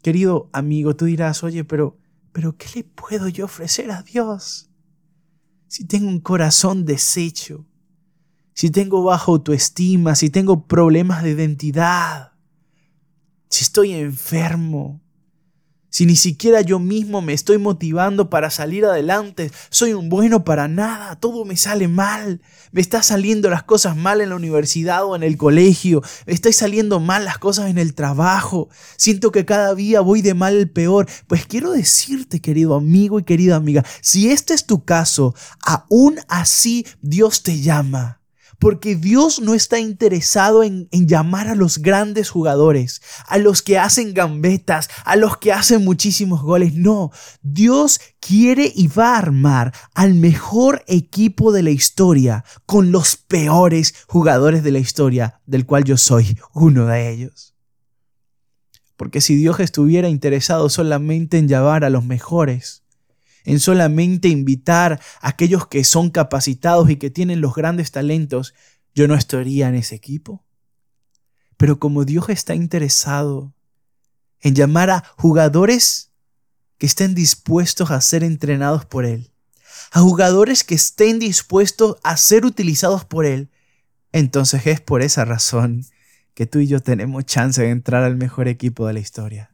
Querido 0.01 0.49
amigo, 0.53 0.95
tú 0.95 1.05
dirás, 1.05 1.43
oye, 1.43 1.63
pero, 1.63 1.97
pero 2.31 2.57
¿qué 2.57 2.67
le 2.75 2.83
puedo 2.83 3.27
yo 3.27 3.45
ofrecer 3.45 3.91
a 3.91 4.01
Dios? 4.03 4.69
Si 5.67 5.85
tengo 5.85 6.07
un 6.07 6.19
corazón 6.19 6.85
deshecho, 6.85 7.65
si 8.53 8.71
tengo 8.71 9.03
baja 9.03 9.31
autoestima, 9.31 10.15
si 10.15 10.29
tengo 10.29 10.65
problemas 10.65 11.21
de 11.21 11.31
identidad, 11.31 12.26
si 13.49 13.63
estoy 13.63 13.93
enfermo, 13.93 15.01
si 15.89 16.05
ni 16.05 16.15
siquiera 16.15 16.61
yo 16.61 16.77
mismo 16.77 17.21
me 17.21 17.33
estoy 17.33 17.57
motivando 17.57 18.29
para 18.29 18.51
salir 18.51 18.85
adelante, 18.85 19.51
soy 19.69 19.93
un 19.93 20.09
bueno 20.09 20.43
para 20.43 20.67
nada, 20.67 21.15
todo 21.15 21.43
me 21.43 21.57
sale 21.57 21.87
mal, 21.87 22.41
me 22.71 22.81
está 22.81 23.01
saliendo 23.01 23.49
las 23.49 23.63
cosas 23.63 23.95
mal 23.95 24.21
en 24.21 24.29
la 24.29 24.35
universidad 24.35 25.05
o 25.05 25.15
en 25.15 25.23
el 25.23 25.37
colegio, 25.37 26.03
me 26.27 26.33
están 26.33 26.53
saliendo 26.53 26.99
mal 26.99 27.25
las 27.25 27.39
cosas 27.39 27.69
en 27.71 27.77
el 27.77 27.95
trabajo, 27.95 28.69
siento 28.97 29.31
que 29.31 29.45
cada 29.45 29.73
día 29.73 30.01
voy 30.01 30.21
de 30.21 30.33
mal 30.33 30.57
al 30.57 30.69
peor. 30.69 31.07
Pues 31.25 31.47
quiero 31.47 31.71
decirte, 31.71 32.41
querido 32.41 32.75
amigo 32.75 33.17
y 33.19 33.23
querida 33.23 33.55
amiga, 33.55 33.83
si 34.01 34.29
este 34.29 34.53
es 34.53 34.67
tu 34.67 34.83
caso, 34.85 35.33
aún 35.61 36.19
así 36.27 36.85
Dios 37.01 37.41
te 37.41 37.59
llama. 37.61 38.16
Porque 38.59 38.95
Dios 38.95 39.39
no 39.39 39.53
está 39.53 39.79
interesado 39.79 40.63
en, 40.63 40.87
llamar 40.91 41.47
a 41.47 41.55
los 41.55 41.77
grandes 41.77 42.29
jugadores, 42.29 43.01
a 43.27 43.37
los 43.37 43.61
que 43.61 43.77
hacen 43.77 44.13
gambetas, 44.13 44.89
a 45.05 45.15
los 45.15 45.37
que 45.37 45.53
hacen 45.53 45.83
muchísimos 45.83 46.41
goles. 46.41 46.73
No, 46.73 47.11
Dios 47.41 47.99
quiere 48.19 48.71
y 48.75 48.87
va 48.87 49.15
a 49.15 49.19
armar 49.19 49.73
al 49.93 50.15
mejor 50.15 50.83
equipo 50.87 51.51
de 51.51 51.63
la 51.63 51.69
historia 51.69 52.43
con 52.65 52.91
los 52.91 53.15
peores 53.15 53.93
jugadores 54.07 54.63
de 54.63 54.71
la 54.71 54.79
historia, 54.79 55.39
del 55.45 55.65
cual 55.65 55.83
yo 55.83 55.97
soy 55.97 56.37
uno 56.53 56.87
de 56.87 57.11
ellos. 57.11 57.53
Porque 58.95 59.21
si 59.21 59.35
Dios 59.35 59.59
estuviera 59.59 60.09
interesado 60.09 60.69
solamente 60.69 61.37
en 61.37 61.47
llamar 61.47 61.85
a 61.85 61.91
los 61.91 62.03
mejores, 62.03 62.83
en 63.47 63.61
solamente 63.61 64.27
invitar 64.27 64.99
a 65.21 65.29
aquellos 65.29 65.67
que 65.67 65.85
son 65.85 66.09
capacitados 66.09 66.89
y 66.89 66.97
que 66.97 67.09
tienen 67.09 67.39
los 67.39 67.55
grandes 67.55 67.91
talentos, 67.91 68.53
yo 68.93 69.07
no 69.07 69.15
estaría 69.15 69.69
en 69.69 69.75
ese 69.75 69.95
equipo. 69.95 70.43
Pero 71.55 71.79
como 71.79 72.03
Dios 72.03 72.27
está 72.27 72.55
interesado 72.55 73.53
en 74.41 74.53
llamar 74.53 74.89
a 74.89 75.05
jugadores 75.15 76.11
que 76.77 76.87
estén 76.87 77.15
dispuestos 77.15 77.89
a 77.89 78.01
ser 78.01 78.25
entrenados 78.25 78.83
por 78.83 79.05
Él, 79.05 79.31
a 79.91 80.01
jugadores 80.01 80.65
que 80.65 80.75
estén 80.75 81.17
dispuestos 81.17 81.95
a 82.03 82.17
ser 82.17 82.45
utilizados 82.45 83.05
por 83.05 83.25
Él, 83.25 83.49
entonces 84.11 84.67
es 84.67 84.81
por 84.81 85.01
esa 85.01 85.23
razón 85.23 85.85
que 86.33 86.45
tú 86.45 86.59
y 86.59 86.67
yo 86.67 86.81
tenemos 86.81 87.25
chance 87.25 87.61
de 87.61 87.69
entrar 87.69 88.03
al 88.03 88.17
mejor 88.17 88.49
equipo 88.49 88.87
de 88.87 88.93
la 88.93 88.99
historia, 88.99 89.51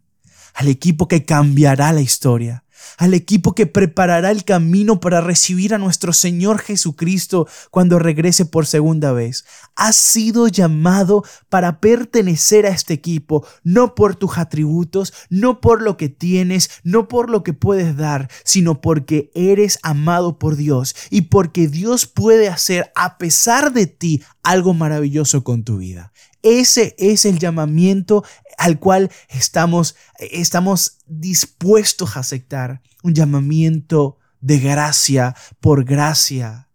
al 0.55 0.67
equipo 0.67 1.07
que 1.07 1.25
cambiará 1.25 1.93
la 1.93 2.01
historia, 2.01 2.63
al 2.97 3.13
equipo 3.13 3.55
que 3.55 3.65
preparará 3.65 4.31
el 4.31 4.43
camino 4.43 4.99
para 4.99 5.21
recibir 5.21 5.73
a 5.73 5.77
nuestro 5.77 6.13
Señor 6.13 6.59
Jesucristo 6.59 7.47
cuando 7.71 7.99
regrese 7.99 8.45
por 8.45 8.65
segunda 8.65 9.11
vez. 9.11 9.45
Has 9.75 9.95
sido 9.95 10.47
llamado 10.47 11.23
para 11.49 11.79
pertenecer 11.79 12.65
a 12.65 12.69
este 12.69 12.93
equipo, 12.93 13.45
no 13.63 13.95
por 13.95 14.15
tus 14.15 14.37
atributos, 14.37 15.13
no 15.29 15.61
por 15.61 15.81
lo 15.81 15.97
que 15.97 16.09
tienes, 16.09 16.69
no 16.83 17.07
por 17.07 17.29
lo 17.29 17.43
que 17.43 17.53
puedes 17.53 17.95
dar, 17.95 18.29
sino 18.43 18.81
porque 18.81 19.31
eres 19.33 19.79
amado 19.83 20.37
por 20.37 20.55
Dios 20.55 20.95
y 21.09 21.21
porque 21.23 21.67
Dios 21.67 22.05
puede 22.05 22.49
hacer 22.49 22.91
a 22.95 23.17
pesar 23.17 23.73
de 23.73 23.87
ti 23.87 24.23
algo 24.43 24.73
maravilloso 24.73 25.43
con 25.43 25.63
tu 25.63 25.77
vida. 25.77 26.11
Ese 26.43 26.93
es 26.99 27.25
el 27.25 27.39
llamamiento 27.39 28.23
al 28.57 28.77
cual 28.77 29.09
estamos, 29.29 29.95
estamos 30.19 30.99
dispuestos 31.07 32.15
a 32.15 32.19
aceptar. 32.19 32.81
Un 33.01 33.15
llamamiento 33.15 34.19
de 34.41 34.59
gracia 34.59 35.35
por 35.61 35.85
gracia. 35.85 36.69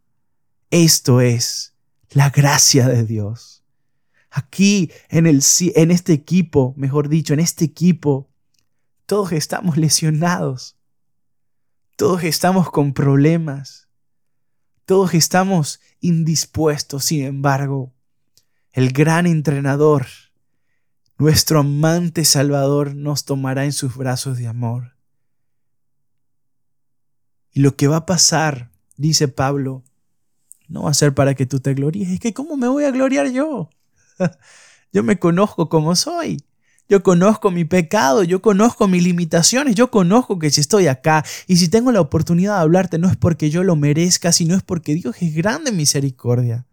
Esto 0.70 1.20
es 1.20 1.74
la 2.10 2.30
gracia 2.30 2.88
de 2.88 3.04
Dios. 3.04 3.62
Aquí 4.30 4.90
en, 5.10 5.26
el, 5.26 5.42
en 5.74 5.90
este 5.90 6.14
equipo, 6.14 6.72
mejor 6.76 7.10
dicho, 7.10 7.34
en 7.34 7.40
este 7.40 7.66
equipo, 7.66 8.30
todos 9.04 9.32
estamos 9.32 9.76
lesionados. 9.76 10.76
Todos 11.96 12.24
estamos 12.24 12.70
con 12.70 12.94
problemas. 12.94 13.88
Todos 14.86 15.12
estamos 15.12 15.80
indispuestos. 16.00 17.04
Sin 17.04 17.24
embargo, 17.24 17.92
el 18.78 18.92
gran 18.92 19.26
entrenador, 19.26 20.06
nuestro 21.18 21.58
amante 21.58 22.24
Salvador, 22.24 22.94
nos 22.94 23.24
tomará 23.24 23.64
en 23.64 23.72
sus 23.72 23.96
brazos 23.96 24.38
de 24.38 24.46
amor. 24.46 24.94
Y 27.50 27.58
lo 27.58 27.74
que 27.74 27.88
va 27.88 27.96
a 27.96 28.06
pasar, 28.06 28.70
dice 28.96 29.26
Pablo, 29.26 29.82
no 30.68 30.84
va 30.84 30.92
a 30.92 30.94
ser 30.94 31.12
para 31.12 31.34
que 31.34 31.44
tú 31.44 31.58
te 31.58 31.74
gloríes. 31.74 32.10
Es 32.10 32.20
que 32.20 32.32
¿cómo 32.32 32.56
me 32.56 32.68
voy 32.68 32.84
a 32.84 32.92
gloriar 32.92 33.28
yo? 33.32 33.68
yo 34.92 35.02
me 35.02 35.18
conozco 35.18 35.68
como 35.68 35.96
soy. 35.96 36.40
Yo 36.88 37.02
conozco 37.02 37.50
mi 37.50 37.64
pecado, 37.64 38.22
yo 38.22 38.40
conozco 38.40 38.86
mis 38.86 39.02
limitaciones, 39.02 39.74
yo 39.74 39.90
conozco 39.90 40.38
que 40.38 40.50
si 40.50 40.60
estoy 40.60 40.86
acá 40.86 41.24
y 41.48 41.56
si 41.56 41.66
tengo 41.66 41.90
la 41.90 42.00
oportunidad 42.00 42.54
de 42.54 42.60
hablarte 42.60 42.98
no 42.98 43.10
es 43.10 43.16
porque 43.16 43.50
yo 43.50 43.64
lo 43.64 43.74
merezca, 43.74 44.30
sino 44.30 44.54
es 44.54 44.62
porque 44.62 44.94
Dios 44.94 45.16
es 45.20 45.34
grande 45.34 45.72
misericordia. 45.72 46.64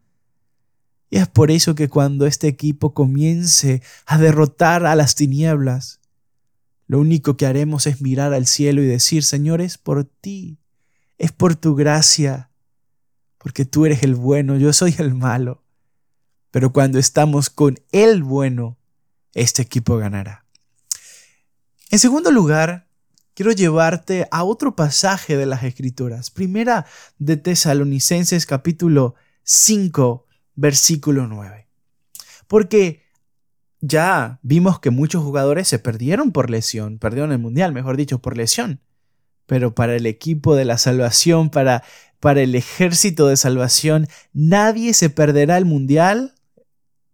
Y 1.10 1.18
es 1.18 1.28
por 1.28 1.52
eso 1.52 1.76
que 1.76 1.88
cuando 1.88 2.26
este 2.26 2.48
equipo 2.48 2.94
comience 2.94 3.82
a 4.06 4.18
derrotar 4.18 4.86
a 4.86 4.96
las 4.96 5.16
tinieblas, 5.16 6.00
lo 6.88 7.00
único 7.00 7.38
que 7.38 7.46
haremos 7.46 7.88
es 7.88 8.02
mirar 8.02 8.34
al 8.34 8.48
cielo 8.48 8.82
y 8.82 8.88
decir, 8.88 9.24
Señor, 9.24 9.62
es 9.62 9.78
por 9.78 10.06
ti, 10.06 10.60
es 11.18 11.32
por 11.32 11.56
tu 11.56 11.76
gracia, 11.76 12.50
porque 13.38 13.66
tú 13.66 13.86
eres 13.86 14.04
el 14.04 14.16
bueno, 14.16 14.58
yo 14.58 14.74
soy 14.74 14.96
el 14.98 15.14
malo. 15.14 15.64
Pero 16.52 16.72
cuando 16.72 17.00
estamos 17.00 17.50
con 17.50 17.80
el 17.92 18.24
bueno, 18.24 18.78
este 19.34 19.62
equipo 19.62 19.98
ganará. 19.98 20.46
En 21.92 22.00
segundo 22.00 22.32
lugar, 22.32 22.88
quiero 23.34 23.52
llevarte 23.52 24.28
a 24.32 24.44
otro 24.44 24.76
pasaje 24.76 25.38
de 25.38 25.46
las 25.46 25.64
Escrituras. 25.64 26.32
Primera 26.32 26.86
de 27.20 27.38
Tesalonicenses 27.38 28.46
capítulo 28.46 29.16
5, 29.44 30.25
versículo 30.56 31.28
9. 31.28 31.68
Porque 32.48 33.04
ya 33.82 34.40
vimos 34.42 34.80
que 34.80 34.90
muchos 34.90 35.24
jugadores 35.24 35.68
se 35.68 35.80
perdieron 35.80 36.32
por 36.32 36.50
lesión, 36.50 36.98
perdieron 36.98 37.32
el 37.32 37.40
mundial, 37.40 37.74
mejor 37.74 37.98
dicho, 37.98 38.20
por 38.20 38.38
lesión. 38.38 38.82
Pero 39.46 39.76
para 39.76 39.96
el 39.96 40.06
equipo 40.06 40.56
de 40.56 40.66
la 40.66 40.78
salvación, 40.78 41.50
para, 41.50 41.84
para 42.20 42.42
el 42.42 42.56
ejército 42.56 43.28
de 43.28 43.38
salvación, 43.38 44.08
nadie 44.34 44.94
se 44.94 45.10
perderá 45.10 45.58
el 45.58 45.66
mundial 45.66 46.34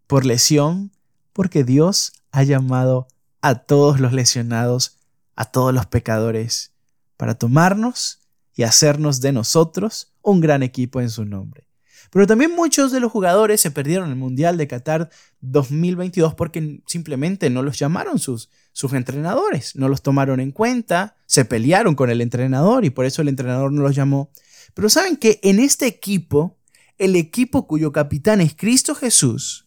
por 0.07 0.25
lesión, 0.25 0.91
porque 1.33 1.63
Dios 1.63 2.13
ha 2.31 2.43
llamado 2.43 3.07
a 3.41 3.55
todos 3.55 3.99
los 3.99 4.13
lesionados, 4.13 4.97
a 5.35 5.45
todos 5.45 5.73
los 5.73 5.87
pecadores, 5.87 6.71
para 7.17 7.35
tomarnos 7.35 8.19
y 8.55 8.63
hacernos 8.63 9.21
de 9.21 9.31
nosotros 9.31 10.13
un 10.21 10.39
gran 10.39 10.63
equipo 10.63 11.01
en 11.01 11.09
su 11.09 11.25
nombre. 11.25 11.70
Pero 12.11 12.27
también 12.27 12.53
muchos 12.53 12.91
de 12.91 12.99
los 12.99 13.11
jugadores 13.11 13.61
se 13.61 13.71
perdieron 13.71 14.09
el 14.09 14.17
Mundial 14.17 14.57
de 14.57 14.67
Qatar 14.67 15.09
2022 15.39 16.35
porque 16.35 16.81
simplemente 16.85 17.49
no 17.49 17.63
los 17.63 17.79
llamaron 17.79 18.19
sus, 18.19 18.49
sus 18.73 18.91
entrenadores, 18.93 19.77
no 19.77 19.87
los 19.87 20.01
tomaron 20.01 20.41
en 20.41 20.51
cuenta, 20.51 21.15
se 21.25 21.45
pelearon 21.45 21.95
con 21.95 22.09
el 22.09 22.19
entrenador 22.19 22.83
y 22.83 22.89
por 22.89 23.05
eso 23.05 23.21
el 23.21 23.29
entrenador 23.29 23.71
no 23.71 23.81
los 23.81 23.95
llamó. 23.95 24.29
Pero 24.73 24.89
saben 24.89 25.15
que 25.15 25.39
en 25.41 25.59
este 25.59 25.87
equipo, 25.87 26.57
el 26.97 27.15
equipo 27.15 27.65
cuyo 27.65 27.93
capitán 27.93 28.41
es 28.41 28.55
Cristo 28.55 28.93
Jesús, 28.93 29.65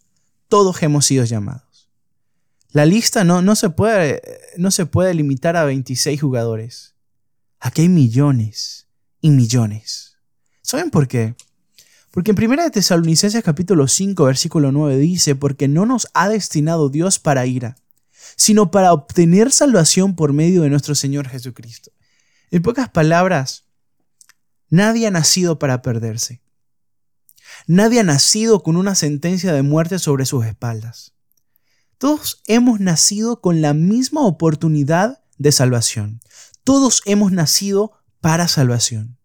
todos 0.49 0.83
hemos 0.83 1.07
sido 1.07 1.25
llamados. 1.25 1.89
La 2.73 2.85
lista 2.85 3.25
no, 3.25 3.41
no, 3.41 3.57
se, 3.57 3.71
puede, 3.71 4.21
no 4.59 4.71
se 4.71 4.85
puede 4.85 5.15
limitar 5.15 5.57
a 5.57 5.65
26 5.65 6.21
jugadores. 6.21 6.95
Aquí 7.59 7.83
hay 7.83 7.89
millones 7.89 8.87
y 9.23 9.31
millones. 9.31 10.19
¿Saben 10.61 10.91
por 10.91 11.09
qué? 11.09 11.37
Porque 12.15 12.31
en 12.31 12.41
1 12.41 12.71
Tesalonicenses 12.71 13.43
capítulo 13.43 13.89
5 13.89 14.23
versículo 14.27 14.71
9 14.71 14.99
dice, 14.99 15.35
porque 15.35 15.67
no 15.67 15.85
nos 15.85 16.07
ha 16.15 16.29
destinado 16.29 16.89
Dios 16.89 17.19
para 17.19 17.45
ira, 17.45 17.75
sino 18.37 18.71
para 18.71 18.93
obtener 18.93 19.51
salvación 19.51 20.15
por 20.15 20.33
medio 20.33 20.63
de 20.63 20.71
nuestro 20.71 20.95
Señor 20.95 21.27
Jesucristo. 21.29 21.91
En 22.53 22.63
pocas 22.63 22.89
palabras, 22.89 23.65
nadie 24.71 25.09
ha 25.09 25.11
nacido 25.11 25.59
para 25.59 25.83
perderse. 25.83 26.41
Nadie 27.67 27.99
ha 27.99 28.05
nacido 28.05 28.63
con 28.63 28.77
una 28.77 28.95
sentencia 28.95 29.53
de 29.53 29.63
muerte 29.63 29.99
sobre 29.99 30.25
sus 30.25 30.47
espaldas. 30.47 31.15
Todos 31.99 32.43
hemos 32.47 32.79
nacido 32.79 33.41
con 33.41 33.61
la 33.61 33.75
misma 33.75 34.25
oportunidad 34.25 35.25
de 35.39 35.51
salvación. 35.51 36.21
Todos 36.63 37.03
hemos 37.07 37.33
nacido 37.33 37.91
para 38.21 38.47
salvación. 38.47 39.19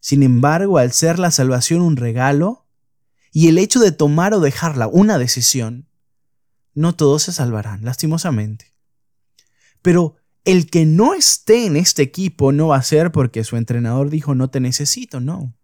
Sin 0.00 0.22
embargo, 0.22 0.78
al 0.78 0.92
ser 0.92 1.18
la 1.18 1.30
salvación 1.30 1.82
un 1.82 1.96
regalo 1.96 2.66
y 3.32 3.48
el 3.48 3.58
hecho 3.58 3.80
de 3.80 3.92
tomar 3.92 4.34
o 4.34 4.40
dejarla 4.40 4.86
una 4.86 5.18
decisión, 5.18 5.88
no 6.74 6.94
todos 6.94 7.24
se 7.24 7.32
salvarán, 7.32 7.84
lastimosamente. 7.84 8.74
Pero 9.82 10.16
el 10.44 10.70
que 10.70 10.86
no 10.86 11.14
esté 11.14 11.66
en 11.66 11.76
este 11.76 12.02
equipo 12.02 12.52
no 12.52 12.68
va 12.68 12.76
a 12.76 12.82
ser 12.82 13.12
porque 13.12 13.44
su 13.44 13.56
entrenador 13.56 14.10
dijo 14.10 14.34
no 14.34 14.48
te 14.50 14.60
necesito, 14.60 15.20
no. 15.20 15.54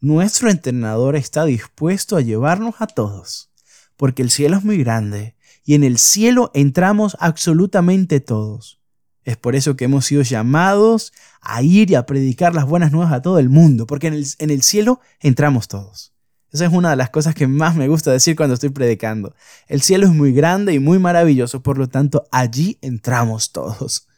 Nuestro 0.00 0.50
entrenador 0.50 1.16
está 1.16 1.44
dispuesto 1.44 2.16
a 2.16 2.20
llevarnos 2.20 2.74
a 2.80 2.86
todos, 2.86 3.52
porque 3.96 4.22
el 4.22 4.30
cielo 4.30 4.56
es 4.58 4.64
muy 4.64 4.78
grande 4.78 5.36
y 5.64 5.74
en 5.74 5.84
el 5.84 5.98
cielo 5.98 6.50
entramos 6.54 7.16
absolutamente 7.20 8.20
todos. 8.20 8.81
Es 9.24 9.36
por 9.36 9.54
eso 9.54 9.76
que 9.76 9.84
hemos 9.84 10.06
sido 10.06 10.22
llamados 10.22 11.12
a 11.40 11.62
ir 11.62 11.90
y 11.90 11.94
a 11.94 12.06
predicar 12.06 12.54
las 12.54 12.66
buenas 12.66 12.90
nuevas 12.90 13.12
a 13.12 13.22
todo 13.22 13.38
el 13.38 13.48
mundo, 13.48 13.86
porque 13.86 14.08
en 14.08 14.50
el, 14.50 14.62
cielo 14.62 15.00
entramos 15.20 15.68
todos. 15.68 16.12
Esa 16.52 16.66
es 16.66 16.72
una 16.72 16.90
de 16.90 16.96
las 16.96 17.10
cosas 17.10 17.34
que 17.34 17.46
más 17.46 17.76
me 17.76 17.88
gusta 17.88 18.10
decir 18.12 18.36
cuando 18.36 18.54
estoy 18.54 18.70
predicando. 18.70 19.34
El 19.68 19.80
cielo 19.80 20.06
es 20.06 20.12
muy 20.12 20.32
grande 20.32 20.74
y 20.74 20.80
muy 20.80 20.98
maravilloso, 20.98 21.62
por 21.62 21.78
lo 21.78 21.88
tanto 21.88 22.26
allí 22.30 22.78
entramos 22.82 23.52
todos. 23.52 24.08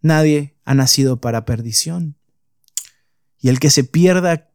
Nadie 0.00 0.56
ha 0.64 0.74
nacido 0.74 1.20
para 1.20 1.44
perdición. 1.44 2.16
Y 3.38 3.48
el 3.48 3.60
que 3.60 3.70
se 3.70 3.84
pierda, 3.84 4.50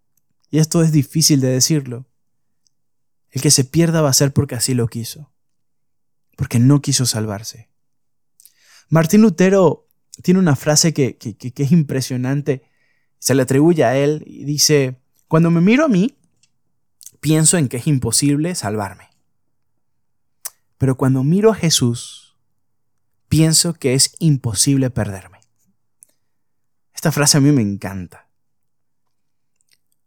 y 0.50 0.60
esto 0.60 0.82
es 0.82 0.92
difícil 0.92 1.40
de 1.40 1.50
decirlo, 1.50 2.08
el 3.30 3.42
que 3.42 3.52
se 3.52 3.64
pierda 3.64 4.02
va 4.02 4.10
a 4.10 4.14
ser 4.14 4.34
porque 4.34 4.56
así 4.56 4.74
lo 4.74 4.88
quiso, 4.88 5.32
porque 6.36 6.60
no 6.60 6.82
quiso 6.82 7.06
salvarse. 7.06 7.70
Martín 8.90 9.22
Lutero 9.22 9.88
tiene 10.22 10.40
una 10.40 10.56
frase 10.56 10.94
que, 10.94 11.18
es 11.20 11.72
impresionante, 11.72 12.64
se 13.20 13.36
le 13.36 13.42
atribuye 13.42 13.84
a 13.84 13.98
él 13.98 14.24
y 14.26 14.46
dice, 14.46 15.00
cuando 15.28 15.52
me 15.52 15.62
miro 15.62 15.86
a 15.86 15.90
mí, 15.90 16.18
pienso 17.20 17.58
en 17.58 17.68
que 17.68 17.78
es 17.78 17.88
imposible 17.88 18.56
salvarme. 18.56 19.10
Pero 20.78 20.96
cuando 20.96 21.24
miro 21.24 21.52
a 21.52 21.56
Jesús, 21.56 22.38
pienso 23.28 23.74
que 23.74 23.94
es 23.94 24.16
imposible 24.20 24.90
perderme. 24.90 25.40
Esta 26.94 27.12
frase 27.12 27.38
a 27.38 27.42
mí 27.42 27.52
me 27.52 27.62
encanta. 27.62 28.30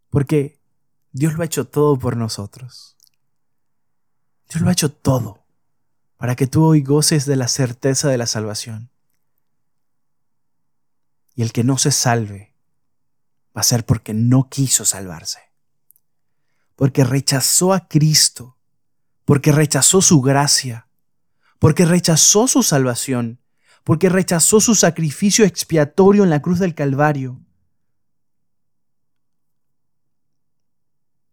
Porque 0.09 0.61
Dios 1.13 1.35
lo 1.35 1.43
ha 1.43 1.47
hecho 1.47 1.67
todo 1.67 1.99
por 1.99 2.17
nosotros. 2.17 2.97
Dios 4.49 4.63
lo 4.63 4.69
ha 4.69 4.73
hecho 4.73 4.91
todo 4.91 5.40
para 6.21 6.37
que 6.37 6.47
tú 6.47 6.63
hoy 6.63 6.83
goces 6.83 7.25
de 7.25 7.35
la 7.35 7.49
certeza 7.49 8.11
de 8.11 8.19
la 8.19 8.27
salvación. 8.27 8.91
Y 11.35 11.41
el 11.41 11.51
que 11.51 11.65
no 11.65 11.79
se 11.79 11.93
salve 11.93 12.55
va 13.57 13.63
a 13.63 13.65
ser 13.65 13.87
porque 13.87 14.13
no 14.13 14.51
quiso 14.51 14.85
salvarse, 14.85 15.41
porque 16.77 17.05
rechazó 17.05 17.73
a 17.73 17.89
Cristo, 17.89 18.59
porque 19.25 19.51
rechazó 19.51 20.03
su 20.03 20.21
gracia, 20.21 20.89
porque 21.59 21.87
rechazó 21.87 22.47
su 22.49 22.63
salvación, 22.63 23.41
porque 23.83 24.11
rechazó 24.11 24.61
su 24.61 24.75
sacrificio 24.75 25.47
expiatorio 25.47 26.23
en 26.23 26.29
la 26.29 26.43
cruz 26.43 26.59
del 26.59 26.75
Calvario. 26.75 27.41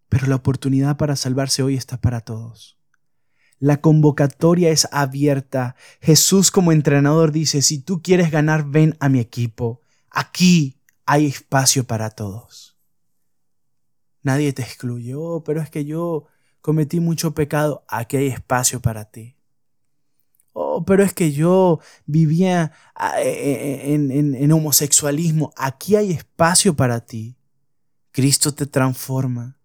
Pero 0.07 0.27
la 0.27 0.38
oportunidad 0.38 0.95
para 0.95 1.17
salvarse 1.17 1.61
hoy 1.61 1.75
está 1.75 1.99
para 1.99 2.21
todos. 2.21 2.76
La 3.60 3.82
convocatoria 3.82 4.70
es 4.70 4.88
abierta. 4.91 5.76
Jesús 6.01 6.51
como 6.51 6.72
entrenador 6.72 7.32
dice, 7.32 7.62
si 7.62 7.80
tú 7.80 8.01
quieres 8.01 8.32
ganar, 8.32 8.66
ven 8.66 8.95
a 8.99 9.10
mi 9.10 9.20
equipo. 9.20 9.82
Aquí 10.12 10.80
hay 11.05 11.26
espacio 11.26 11.86
para 11.86 12.12
todos. 12.12 12.78
Nadie 14.22 14.53
te 14.53 14.62
excluyó, 14.62 15.43
pero 15.43 15.62
es 15.62 15.70
que 15.70 15.86
yo 15.86 16.26
cometí 16.62 16.99
mucho 16.99 17.34
pecado. 17.34 17.84
Aquí 17.88 18.18
hay 18.18 18.28
espacio 18.28 18.82
para 18.82 19.05
ti. 19.05 19.36
Oh, 20.53 20.84
pero 20.86 21.03
es 21.03 21.14
que 21.14 21.32
yo 21.32 21.80
vivía 22.05 22.72
ah, 22.95 23.22
e, 23.22 23.30
e, 23.30 23.93
en, 23.93 24.12
en 24.12 24.51
homosexualismo. 24.51 25.51
Aquí 25.55 25.95
hay 25.95 26.12
espacio 26.12 26.76
para 26.76 26.99
ti. 26.99 27.38
Cristo 28.12 28.53
te 28.53 28.66
transforma. 28.66 29.57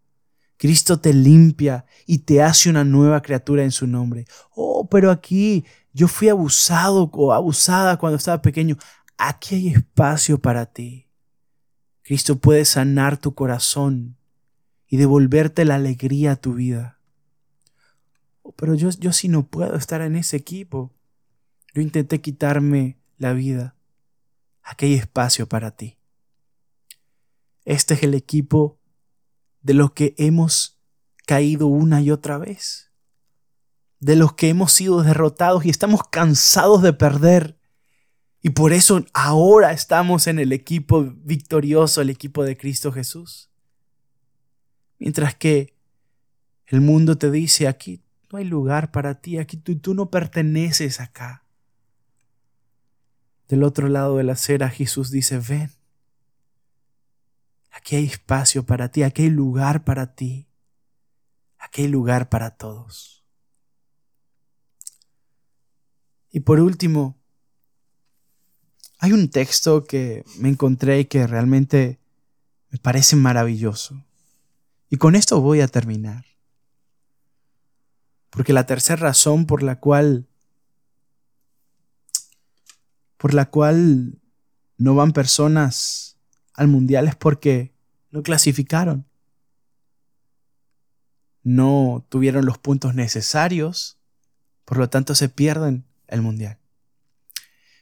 Cristo 0.62 1.00
te 1.00 1.12
limpia 1.12 1.86
y 2.06 2.18
te 2.18 2.40
hace 2.40 2.70
una 2.70 2.84
nueva 2.84 3.20
criatura 3.20 3.64
en 3.64 3.72
su 3.72 3.88
nombre. 3.88 4.26
Oh, 4.54 4.86
pero 4.88 5.10
aquí 5.10 5.64
yo 5.92 6.06
fui 6.06 6.28
abusado 6.28 7.10
o 7.12 7.32
abusada 7.32 7.96
cuando 7.96 8.16
estaba 8.16 8.42
pequeño. 8.42 8.76
Aquí 9.18 9.56
hay 9.56 9.68
espacio 9.70 10.38
para 10.38 10.66
ti. 10.66 11.08
Cristo 12.02 12.38
puede 12.38 12.64
sanar 12.64 13.16
tu 13.16 13.34
corazón 13.34 14.16
y 14.86 14.98
devolverte 14.98 15.64
la 15.64 15.74
alegría 15.74 16.30
a 16.30 16.36
tu 16.36 16.54
vida. 16.54 17.00
Oh, 18.42 18.52
pero 18.52 18.76
yo, 18.76 18.90
yo 18.90 19.12
sí 19.12 19.26
no 19.26 19.48
puedo 19.48 19.74
estar 19.74 20.00
en 20.00 20.14
ese 20.14 20.36
equipo. 20.36 20.92
Yo 21.74 21.82
intenté 21.82 22.20
quitarme 22.20 23.00
la 23.18 23.32
vida. 23.32 23.74
Aquí 24.62 24.86
hay 24.86 24.94
espacio 24.94 25.48
para 25.48 25.72
ti. 25.72 25.98
Este 27.64 27.94
es 27.94 28.04
el 28.04 28.14
equipo 28.14 28.78
de 29.62 29.74
los 29.74 29.92
que 29.92 30.14
hemos 30.18 30.80
caído 31.26 31.66
una 31.66 32.00
y 32.00 32.10
otra 32.10 32.38
vez, 32.38 32.90
de 34.00 34.16
los 34.16 34.34
que 34.34 34.48
hemos 34.48 34.72
sido 34.72 35.02
derrotados 35.02 35.64
y 35.64 35.70
estamos 35.70 36.02
cansados 36.10 36.82
de 36.82 36.92
perder. 36.92 37.58
Y 38.40 38.50
por 38.50 38.72
eso 38.72 39.04
ahora 39.12 39.72
estamos 39.72 40.26
en 40.26 40.40
el 40.40 40.52
equipo 40.52 41.04
victorioso, 41.22 42.00
el 42.00 42.10
equipo 42.10 42.42
de 42.42 42.56
Cristo 42.56 42.90
Jesús. 42.90 43.50
Mientras 44.98 45.34
que 45.36 45.76
el 46.66 46.80
mundo 46.80 47.16
te 47.18 47.30
dice, 47.30 47.68
aquí 47.68 48.02
no 48.30 48.38
hay 48.38 48.44
lugar 48.44 48.90
para 48.90 49.20
ti, 49.20 49.38
aquí 49.38 49.56
tú, 49.56 49.94
no 49.94 50.10
perteneces 50.10 51.00
acá. 51.00 51.44
Del 53.46 53.62
otro 53.62 53.88
lado 53.88 54.16
de 54.16 54.24
la 54.24 54.32
acera 54.32 54.70
Jesús 54.70 55.10
dice, 55.10 55.38
ven, 55.38 55.70
Aquí 57.72 57.96
hay 57.96 58.04
espacio 58.04 58.64
para 58.64 58.90
ti, 58.90 59.02
aquí 59.02 59.22
hay 59.22 59.30
lugar 59.30 59.84
para 59.84 60.14
ti, 60.14 60.46
aquí 61.58 61.82
hay 61.82 61.88
lugar 61.88 62.28
para 62.28 62.56
todos. 62.56 63.24
Y 66.30 66.40
por 66.40 66.60
último, 66.60 67.18
hay 68.98 69.12
un 69.12 69.30
texto 69.30 69.84
que 69.84 70.24
me 70.38 70.48
encontré 70.48 71.00
y 71.00 71.04
que 71.06 71.26
realmente 71.26 71.98
me 72.68 72.78
parece 72.78 73.16
maravilloso. 73.16 74.04
Y 74.88 74.96
con 74.96 75.14
esto 75.16 75.40
voy 75.40 75.60
a 75.60 75.68
terminar. 75.68 76.24
Porque 78.30 78.52
la 78.52 78.66
tercera 78.66 79.00
razón 79.00 79.46
por 79.46 79.62
la 79.62 79.80
cual 79.80 80.28
por 83.16 83.34
la 83.34 83.50
cual 83.50 84.20
no 84.78 84.96
van 84.96 85.12
personas 85.12 86.11
al 86.54 86.68
mundial 86.68 87.08
es 87.08 87.16
porque 87.16 87.72
no 88.10 88.22
clasificaron. 88.22 89.06
No 91.42 92.06
tuvieron 92.08 92.46
los 92.46 92.58
puntos 92.58 92.94
necesarios, 92.94 93.98
por 94.64 94.78
lo 94.78 94.88
tanto 94.88 95.14
se 95.14 95.28
pierden 95.28 95.84
el 96.06 96.22
mundial. 96.22 96.58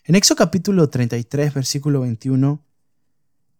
En 0.05 0.15
Éxodo 0.15 0.37
capítulo 0.37 0.89
33, 0.89 1.53
versículo 1.53 2.01
21, 2.01 2.65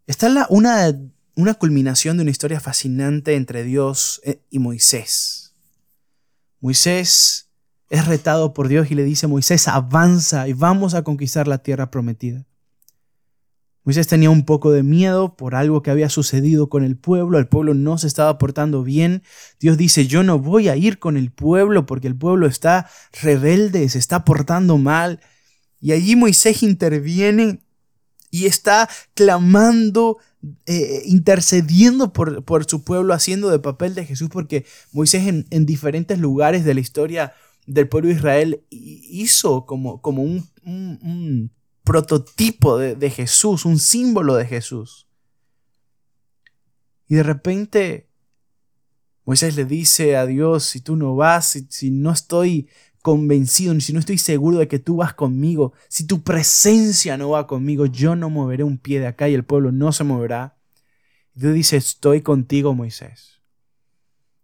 está 0.07 0.29
la, 0.29 0.47
una, 0.49 0.97
una 1.37 1.55
culminación 1.55 2.17
de 2.17 2.23
una 2.23 2.31
historia 2.31 2.61
fascinante 2.61 3.35
entre 3.35 3.63
Dios 3.63 4.21
eh, 4.25 4.41
y 4.49 4.59
Moisés. 4.59 5.55
Moisés 6.61 7.51
es 7.91 8.07
retado 8.07 8.55
por 8.55 8.69
Dios 8.69 8.91
y 8.91 8.95
le 8.95 9.05
dice, 9.05 9.27
Moisés, 9.27 9.69
avanza 9.69 10.49
y 10.49 10.53
vamos 10.53 10.95
a 10.95 11.03
conquistar 11.03 11.47
la 11.47 11.59
tierra 11.59 11.91
prometida. 11.91 12.47
Moisés 13.85 14.07
tenía 14.07 14.31
un 14.31 14.45
poco 14.45 14.73
de 14.73 14.83
miedo 14.83 15.37
por 15.37 15.55
algo 15.55 15.83
que 15.83 15.91
había 15.91 16.11
sucedido 16.11 16.69
con 16.69 16.85
el 16.85 16.97
pueblo, 16.97 17.39
el 17.39 17.49
pueblo 17.49 17.73
no 17.73 17.97
se 17.97 18.07
estaba 18.07 18.37
portando 18.37 18.83
bien. 18.83 19.23
Dios 19.59 19.79
dice, 19.79 20.07
yo 20.07 20.23
no 20.23 20.39
voy 20.39 20.69
a 20.69 20.77
ir 20.77 20.99
con 20.99 21.17
el 21.17 21.31
pueblo 21.31 21.87
porque 21.87 22.07
el 22.07 22.17
pueblo 22.17 22.47
está 22.47 22.91
rebelde, 23.23 23.89
se 23.89 23.99
está 23.99 24.25
portando 24.25 24.77
mal. 24.77 25.21
Y 25.81 25.93
allí 25.93 26.15
Moisés 26.15 26.63
interviene 26.63 27.63
y 28.31 28.45
está 28.45 28.89
clamando, 29.15 30.19
eh, 30.67 31.03
intercediendo 31.07 32.13
por, 32.13 32.45
por, 32.45 32.69
su 32.69 32.85
pueblo, 32.85 33.15
haciendo 33.15 33.49
de 33.49 33.59
papel 33.61 33.95
de 33.95 34.05
Jesús, 34.05 34.29
porque 34.29 34.67
Moisés 34.93 35.27
en, 35.27 35.67
diferentes 35.67 36.19
lugares 36.19 36.65
de 36.65 36.75
la 36.75 36.81
historia 36.81 37.33
del 37.67 37.89
pueblo 37.89 38.09
de 38.09 38.17
Israel 38.17 38.65
hizo 38.69 39.65
como, 39.65 40.03
como 40.03 40.23
un 40.23 41.51
prototipo 41.91 42.79
de, 42.79 43.11
Jesús, 43.11 43.65
un 43.65 43.81
símbolo 43.81 44.37
de 44.37 44.47
Jesús. 44.47 45.09
Y 47.09 47.17
de 47.17 47.25
repente 47.25 48.09
Moisés 49.25 49.57
le 49.57 49.65
dice 49.65 50.17
a 50.17 50.25
Dios, 50.25 50.63
si 50.63 50.81
tú 50.81 50.95
no 50.95 51.17
vas, 51.17 51.47
si, 51.47 51.67
si, 51.69 51.91
no 51.91 52.13
estoy 52.13 52.69
convencido, 53.03 53.75
si 53.81 53.93
no 53.93 53.99
estoy 53.99 54.19
seguro 54.19 54.59
de 54.59 54.69
que 54.69 54.79
tú 54.79 54.99
vas 54.99 55.15
conmigo, 55.15 55.73
si 55.89 56.07
tu 56.07 56.23
presencia 56.23 57.17
no 57.17 57.31
va 57.31 57.49
conmigo, 57.49 57.87
yo 57.87 58.15
no 58.15 58.31
moveré 58.31 58.63
un 58.63 58.79
pie 58.79 59.01
de 59.01 59.09
acá 59.09 59.29
y 59.29 59.35
el 59.35 59.43
pueblo 59.43 59.73
no 59.73 59.91
se 59.91 60.05
moverá. 60.05 60.57
Dios 61.35 61.55
dice, 61.55 61.77
estoy 61.77 62.21
contigo, 62.21 62.73
Moisés. 62.73 63.41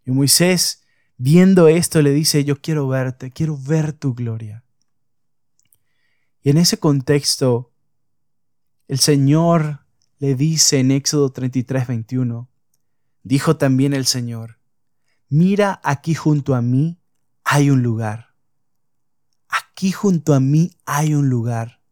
Y 0.04 0.10
Moisés, 0.10 0.82
viendo 1.16 1.68
esto, 1.68 2.02
le 2.02 2.10
dice, 2.10 2.42
yo 2.42 2.60
quiero 2.60 2.88
verte, 2.88 3.30
quiero 3.30 3.56
ver 3.56 3.92
tu 3.92 4.14
gloria. 4.14 4.65
Y 6.46 6.50
en 6.50 6.58
ese 6.58 6.78
contexto, 6.78 7.72
el 8.86 9.00
Señor 9.00 9.84
le 10.20 10.36
dice 10.36 10.78
en 10.78 10.92
Éxodo 10.92 11.32
33, 11.32 11.88
21, 11.88 12.48
dijo 13.24 13.56
también 13.56 13.94
el 13.94 14.06
Señor, 14.06 14.60
mira 15.28 15.80
aquí 15.82 16.14
junto 16.14 16.54
a 16.54 16.62
mí 16.62 17.00
hay 17.42 17.70
un 17.70 17.82
lugar. 17.82 18.36
Aquí 19.48 19.90
junto 19.90 20.34
a 20.34 20.38
mí 20.38 20.70
hay 20.84 21.14
un 21.14 21.28
lugar. 21.28 21.82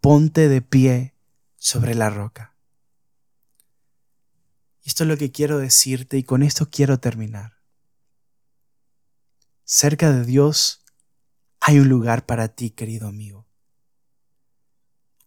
Ponte 0.00 0.48
de 0.48 0.60
pie 0.60 1.14
sobre 1.54 1.94
la 1.94 2.10
roca. 2.10 2.56
Esto 4.82 5.04
es 5.04 5.08
lo 5.08 5.16
que 5.16 5.30
quiero 5.30 5.58
decirte 5.58 6.18
y 6.18 6.24
con 6.24 6.42
esto 6.42 6.68
quiero 6.68 6.98
terminar. 6.98 7.60
Cerca 9.62 10.10
de 10.10 10.24
Dios 10.24 10.84
hay 11.60 11.78
un 11.78 11.88
lugar 11.88 12.26
para 12.26 12.48
ti, 12.48 12.70
querido 12.70 13.06
amigo. 13.06 13.43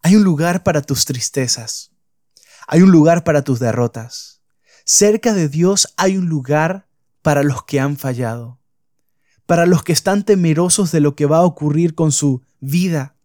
Hay 0.07 0.15
un 0.15 0.23
lugar 0.23 0.63
para 0.63 0.81
tus 0.81 1.03
tristezas. 1.03 1.91
Hay 2.65 2.81
un 2.81 2.91
lugar 2.91 3.25
para 3.25 3.41
tus 3.41 3.59
derrotas. 3.59 4.41
Cerca 4.85 5.33
de 5.33 5.49
Dios 5.49 5.93
hay 5.97 6.15
un 6.15 6.29
lugar 6.29 6.87
para 7.21 7.43
los 7.43 7.65
que 7.65 7.81
han 7.81 7.97
fallado. 7.97 8.57
Para 9.45 9.65
los 9.65 9.83
que 9.83 9.91
están 9.91 10.23
temerosos 10.23 10.93
de 10.93 11.01
lo 11.01 11.13
que 11.17 11.25
va 11.25 11.39
a 11.39 11.43
ocurrir 11.43 11.93
con 11.93 12.13
su 12.13 12.41
vida. 12.61 13.17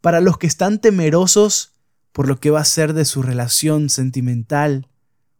Para 0.00 0.20
los 0.20 0.36
que 0.36 0.48
están 0.48 0.80
temerosos 0.80 1.76
por 2.10 2.26
lo 2.26 2.40
que 2.40 2.50
va 2.50 2.58
a 2.58 2.64
ser 2.64 2.92
de 2.92 3.04
su 3.04 3.22
relación 3.22 3.88
sentimental 3.88 4.88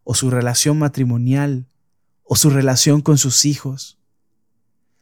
o 0.04 0.14
su 0.14 0.30
relación 0.30 0.78
matrimonial 0.78 1.66
o 2.22 2.36
su 2.36 2.48
relación 2.48 3.00
con 3.00 3.18
sus 3.18 3.44
hijos. 3.44 3.98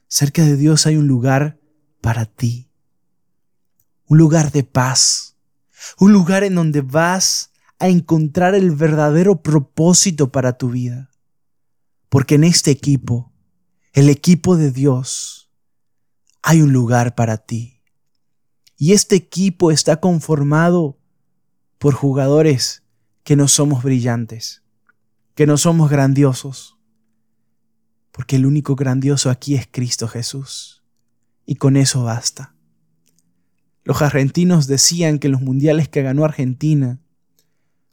Cerca 0.08 0.44
de 0.44 0.56
Dios 0.56 0.86
hay 0.86 0.96
un 0.96 1.08
lugar 1.08 1.60
para 2.00 2.24
ti. 2.24 2.70
Un 4.06 4.16
lugar 4.16 4.50
de 4.50 4.64
paz 4.64 5.33
un 5.98 6.12
lugar 6.12 6.44
en 6.44 6.54
donde 6.54 6.80
vas 6.80 7.52
a 7.78 7.88
encontrar 7.88 8.54
el 8.54 8.70
verdadero 8.70 9.42
propósito 9.42 10.30
para 10.30 10.56
tu 10.56 10.70
vida. 10.70 11.10
Porque 12.08 12.36
en 12.36 12.44
este 12.44 12.70
equipo, 12.70 13.32
el 13.92 14.08
equipo 14.08 14.56
de 14.56 14.70
Dios, 14.70 15.50
hay 16.42 16.62
un 16.62 16.72
lugar 16.72 17.14
para 17.14 17.38
ti. 17.38 17.82
Y 18.76 18.92
este 18.92 19.16
equipo 19.16 19.70
está 19.70 20.00
conformado 20.00 20.98
por 21.78 21.94
jugadores 21.94 22.82
que 23.22 23.36
no 23.36 23.48
somos 23.48 23.82
brillantes, 23.82 24.62
que 25.34 25.46
no 25.46 25.56
somos 25.56 25.90
grandiosos, 25.90 26.78
porque 28.12 28.36
el 28.36 28.46
único 28.46 28.76
grandioso 28.76 29.30
aquí 29.30 29.56
es 29.56 29.66
Cristo 29.70 30.06
Jesús. 30.06 30.84
Y 31.46 31.56
con 31.56 31.76
eso 31.76 32.04
basta. 32.04 32.53
Los 33.84 34.00
argentinos 34.00 34.66
decían 34.66 35.18
que 35.18 35.28
en 35.28 35.32
los 35.32 35.42
mundiales 35.42 35.88
que 35.88 36.02
ganó 36.02 36.24
Argentina, 36.24 36.98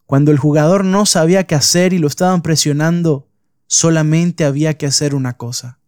cuando 0.06 0.32
el 0.32 0.38
jugador 0.38 0.86
no 0.86 1.06
sabía 1.06 1.46
qué 1.46 1.56
hacer 1.56 1.94
y 1.94 2.00
lo 2.00 2.08
estaban 2.08 2.42
presionando, 2.42 3.30
solamente 3.68 4.46
había 4.46 4.78
que 4.78 4.86
hacer 4.86 5.14
una 5.16 5.38
cosa, 5.38 5.80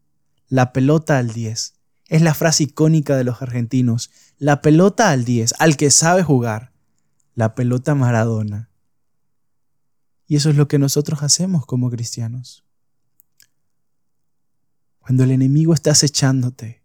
la 0.48 0.74
pelota 0.74 1.18
al 1.18 1.34
10. 1.34 1.74
Es 2.10 2.22
la 2.22 2.34
frase 2.34 2.64
icónica 2.64 3.16
de 3.16 3.24
los 3.24 3.42
argentinos, 3.42 4.12
la 4.38 4.62
pelota 4.62 5.10
al 5.10 5.26
10, 5.26 5.56
al 5.60 5.78
que 5.78 5.90
sabe 5.90 6.22
jugar, 6.22 6.74
la 7.34 7.56
pelota 7.56 7.96
Maradona. 7.96 8.70
Y 10.28 10.36
eso 10.36 10.50
es 10.50 10.58
lo 10.58 10.68
que 10.68 10.80
nosotros 10.80 11.24
hacemos 11.24 11.66
como 11.66 11.90
cristianos. 11.90 12.64
Cuando 15.00 15.24
el 15.24 15.32
enemigo 15.32 15.74
está 15.74 15.92
acechándote, 15.92 16.83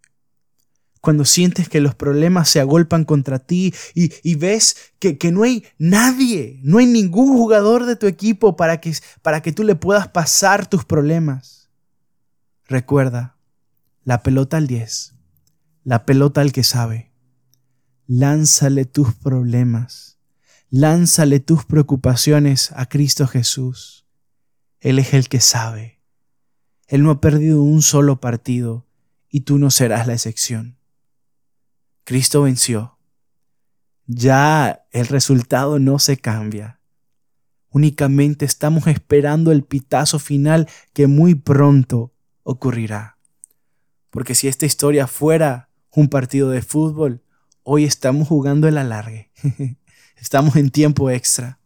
cuando 1.01 1.25
sientes 1.25 1.69
que 1.69 1.81
los 1.81 1.95
problemas 1.95 2.49
se 2.49 2.61
agolpan 2.61 3.05
contra 3.05 3.39
ti 3.39 3.75
y, 3.95 4.35
ves 4.37 4.93
que, 4.99 5.17
no 5.33 5.43
hay 5.43 5.65
nadie, 5.79 6.61
no 6.63 6.79
hay 6.79 6.87
ningún 6.87 7.37
jugador 7.37 7.87
de 7.87 7.97
tu 7.97 8.07
equipo 8.07 8.57
para 8.57 8.81
que, 8.81 8.95
para 9.23 9.43
que 9.43 9.53
tú 9.53 9.65
le 9.65 9.75
puedas 9.75 10.09
pasar 10.09 10.69
tus 10.69 10.85
problemas. 10.85 11.69
Recuerda, 12.67 13.37
la 14.05 14.23
pelota 14.23 14.57
al 14.57 14.67
10, 14.67 15.15
la 15.85 16.05
pelota 16.05 16.41
al 16.41 16.53
que 16.53 16.65
sabe. 16.65 17.13
Lánzale 18.07 18.87
tus 18.87 19.15
problemas, 19.15 20.19
lánzale 20.71 21.41
tus 21.41 21.65
preocupaciones 21.65 22.73
a 22.73 22.87
Cristo 22.87 23.27
Jesús. 23.27 24.07
Él 24.81 24.99
es 24.99 25.13
el 25.13 25.29
que 25.29 25.41
sabe. 25.41 26.01
Él 26.87 27.03
no 27.03 27.11
ha 27.11 27.21
perdido 27.21 27.63
un 27.63 27.83
solo 27.83 28.21
partido 28.21 28.87
y 29.29 29.41
tú 29.41 29.59
no 29.59 29.71
serás 29.71 30.07
la 30.07 30.15
excepción. 30.15 30.78
Cristo 32.09 32.45
venció. 32.45 32.97
Ya 34.07 34.87
el 34.93 35.09
resultado 35.09 35.79
no 35.79 35.99
se 35.99 36.17
cambia. 36.17 36.81
Únicamente 37.69 38.47
estamos 38.47 38.87
esperando 38.87 39.53
el 39.53 39.63
pitazo 39.63 40.19
final 40.19 40.71
que 40.95 41.07
muy 41.07 41.35
pronto 41.35 42.15
ocurrirá. 42.45 43.19
Porque 44.09 44.35
si 44.35 44.49
esta 44.49 44.65
historia 44.65 45.07
fuera 45.07 45.69
un 45.91 46.09
partido 46.09 46.49
de 46.49 46.63
fútbol, 46.63 47.23
hoy 47.63 47.85
estamos 47.85 48.27
jugando 48.27 48.69
el 48.69 48.79
alargue. 48.79 49.31
estamos 50.17 50.57
en 50.57 50.71
tiempo 50.71 51.11
extra, 51.11 51.61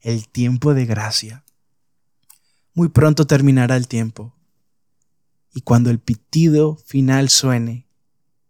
el 0.00 0.30
tiempo 0.30 0.72
de 0.72 0.86
gracia. 0.86 1.44
Muy 2.72 2.88
pronto 2.88 3.26
terminará 3.26 3.76
el 3.76 3.86
tiempo. 3.86 4.34
Y 5.52 5.60
cuando 5.60 5.90
el 5.90 5.98
pitido 5.98 6.76
final 6.86 7.28
suene, 7.28 7.86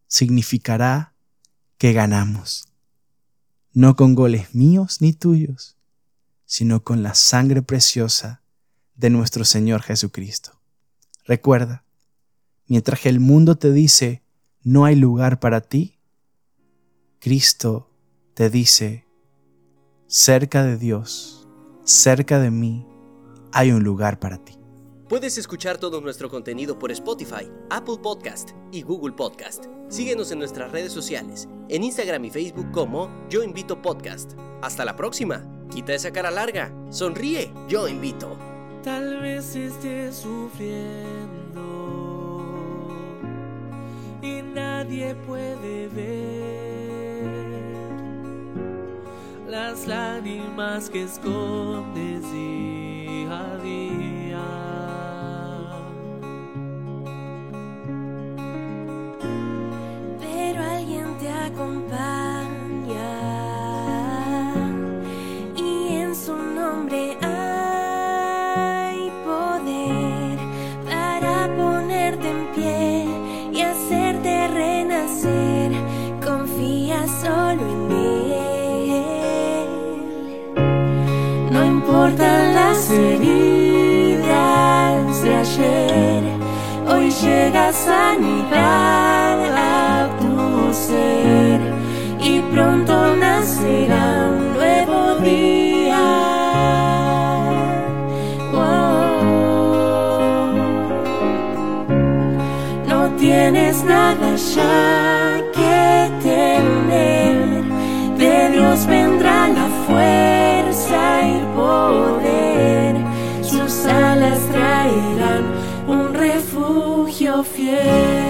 significará 0.06 1.13
que 1.78 1.92
ganamos, 1.92 2.68
no 3.72 3.96
con 3.96 4.14
goles 4.14 4.54
míos 4.54 5.00
ni 5.00 5.12
tuyos, 5.12 5.76
sino 6.44 6.82
con 6.84 7.02
la 7.02 7.14
sangre 7.14 7.62
preciosa 7.62 8.42
de 8.94 9.10
nuestro 9.10 9.44
Señor 9.44 9.82
Jesucristo. 9.82 10.60
Recuerda, 11.24 11.84
mientras 12.66 13.00
que 13.00 13.08
el 13.08 13.20
mundo 13.20 13.56
te 13.56 13.72
dice, 13.72 14.22
no 14.62 14.84
hay 14.84 14.94
lugar 14.94 15.40
para 15.40 15.60
ti, 15.60 15.98
Cristo 17.18 17.90
te 18.34 18.50
dice, 18.50 19.06
cerca 20.06 20.62
de 20.62 20.76
Dios, 20.76 21.48
cerca 21.84 22.38
de 22.38 22.50
mí, 22.50 22.86
hay 23.52 23.72
un 23.72 23.82
lugar 23.82 24.18
para 24.18 24.38
ti. 24.38 24.63
Puedes 25.08 25.36
escuchar 25.36 25.76
todo 25.76 26.00
nuestro 26.00 26.30
contenido 26.30 26.78
por 26.78 26.90
Spotify, 26.90 27.50
Apple 27.68 27.98
Podcast 28.02 28.52
y 28.72 28.80
Google 28.80 29.12
Podcast. 29.12 29.66
Síguenos 29.90 30.32
en 30.32 30.38
nuestras 30.38 30.72
redes 30.72 30.92
sociales, 30.92 31.46
en 31.68 31.84
Instagram 31.84 32.24
y 32.24 32.30
Facebook 32.30 32.70
como 32.72 33.10
Yo 33.28 33.42
Invito 33.42 33.82
Podcast. 33.82 34.32
Hasta 34.62 34.82
la 34.82 34.96
próxima. 34.96 35.44
Quita 35.70 35.92
esa 35.92 36.10
cara 36.10 36.30
larga. 36.30 36.72
Sonríe. 36.88 37.52
Yo 37.68 37.86
invito. 37.86 38.34
Tal 38.82 39.20
vez 39.20 39.54
esté 39.54 40.10
sufriendo 40.10 41.60
y 44.22 44.40
nadie 44.40 45.14
puede 45.26 45.88
ver 45.88 46.64
las 49.48 49.86
lágrimas 49.86 50.88
que 50.88 51.02
escondes 51.02 52.03
y 52.03 52.03
las 82.74 82.88
de 85.22 85.34
ayer, 85.34 86.22
hoy 86.88 87.10
llega 87.10 87.72
sanidad 87.72 89.38
a 89.56 90.08
tu 90.18 90.74
ser 90.74 91.60
y 92.20 92.40
pronto 92.52 93.16
nacerá 93.16 94.30
un 94.30 94.54
nuevo 94.54 95.14
día. 95.20 96.04
No 102.88 103.10
tienes 103.16 103.84
nada 103.84 104.36
ya. 104.54 105.03
耶 117.64 118.23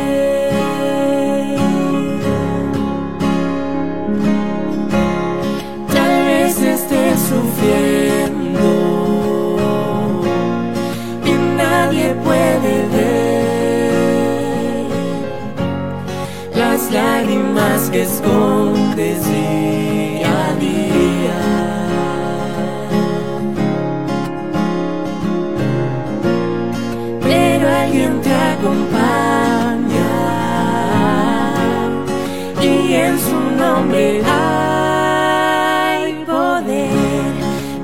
en 33.15 33.21
su 33.21 33.41
nombre 33.63 34.23
hay 34.27 36.15
poder 36.25 37.33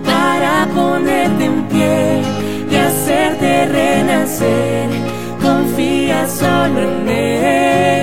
para 0.04 0.66
ponerte 0.74 1.44
en 1.44 1.62
pie 1.68 2.22
y 2.70 2.74
hacerte 2.74 3.66
renacer. 3.66 4.88
Confía 5.40 6.26
solo 6.26 6.80
en 6.80 7.08
Él. 7.08 7.99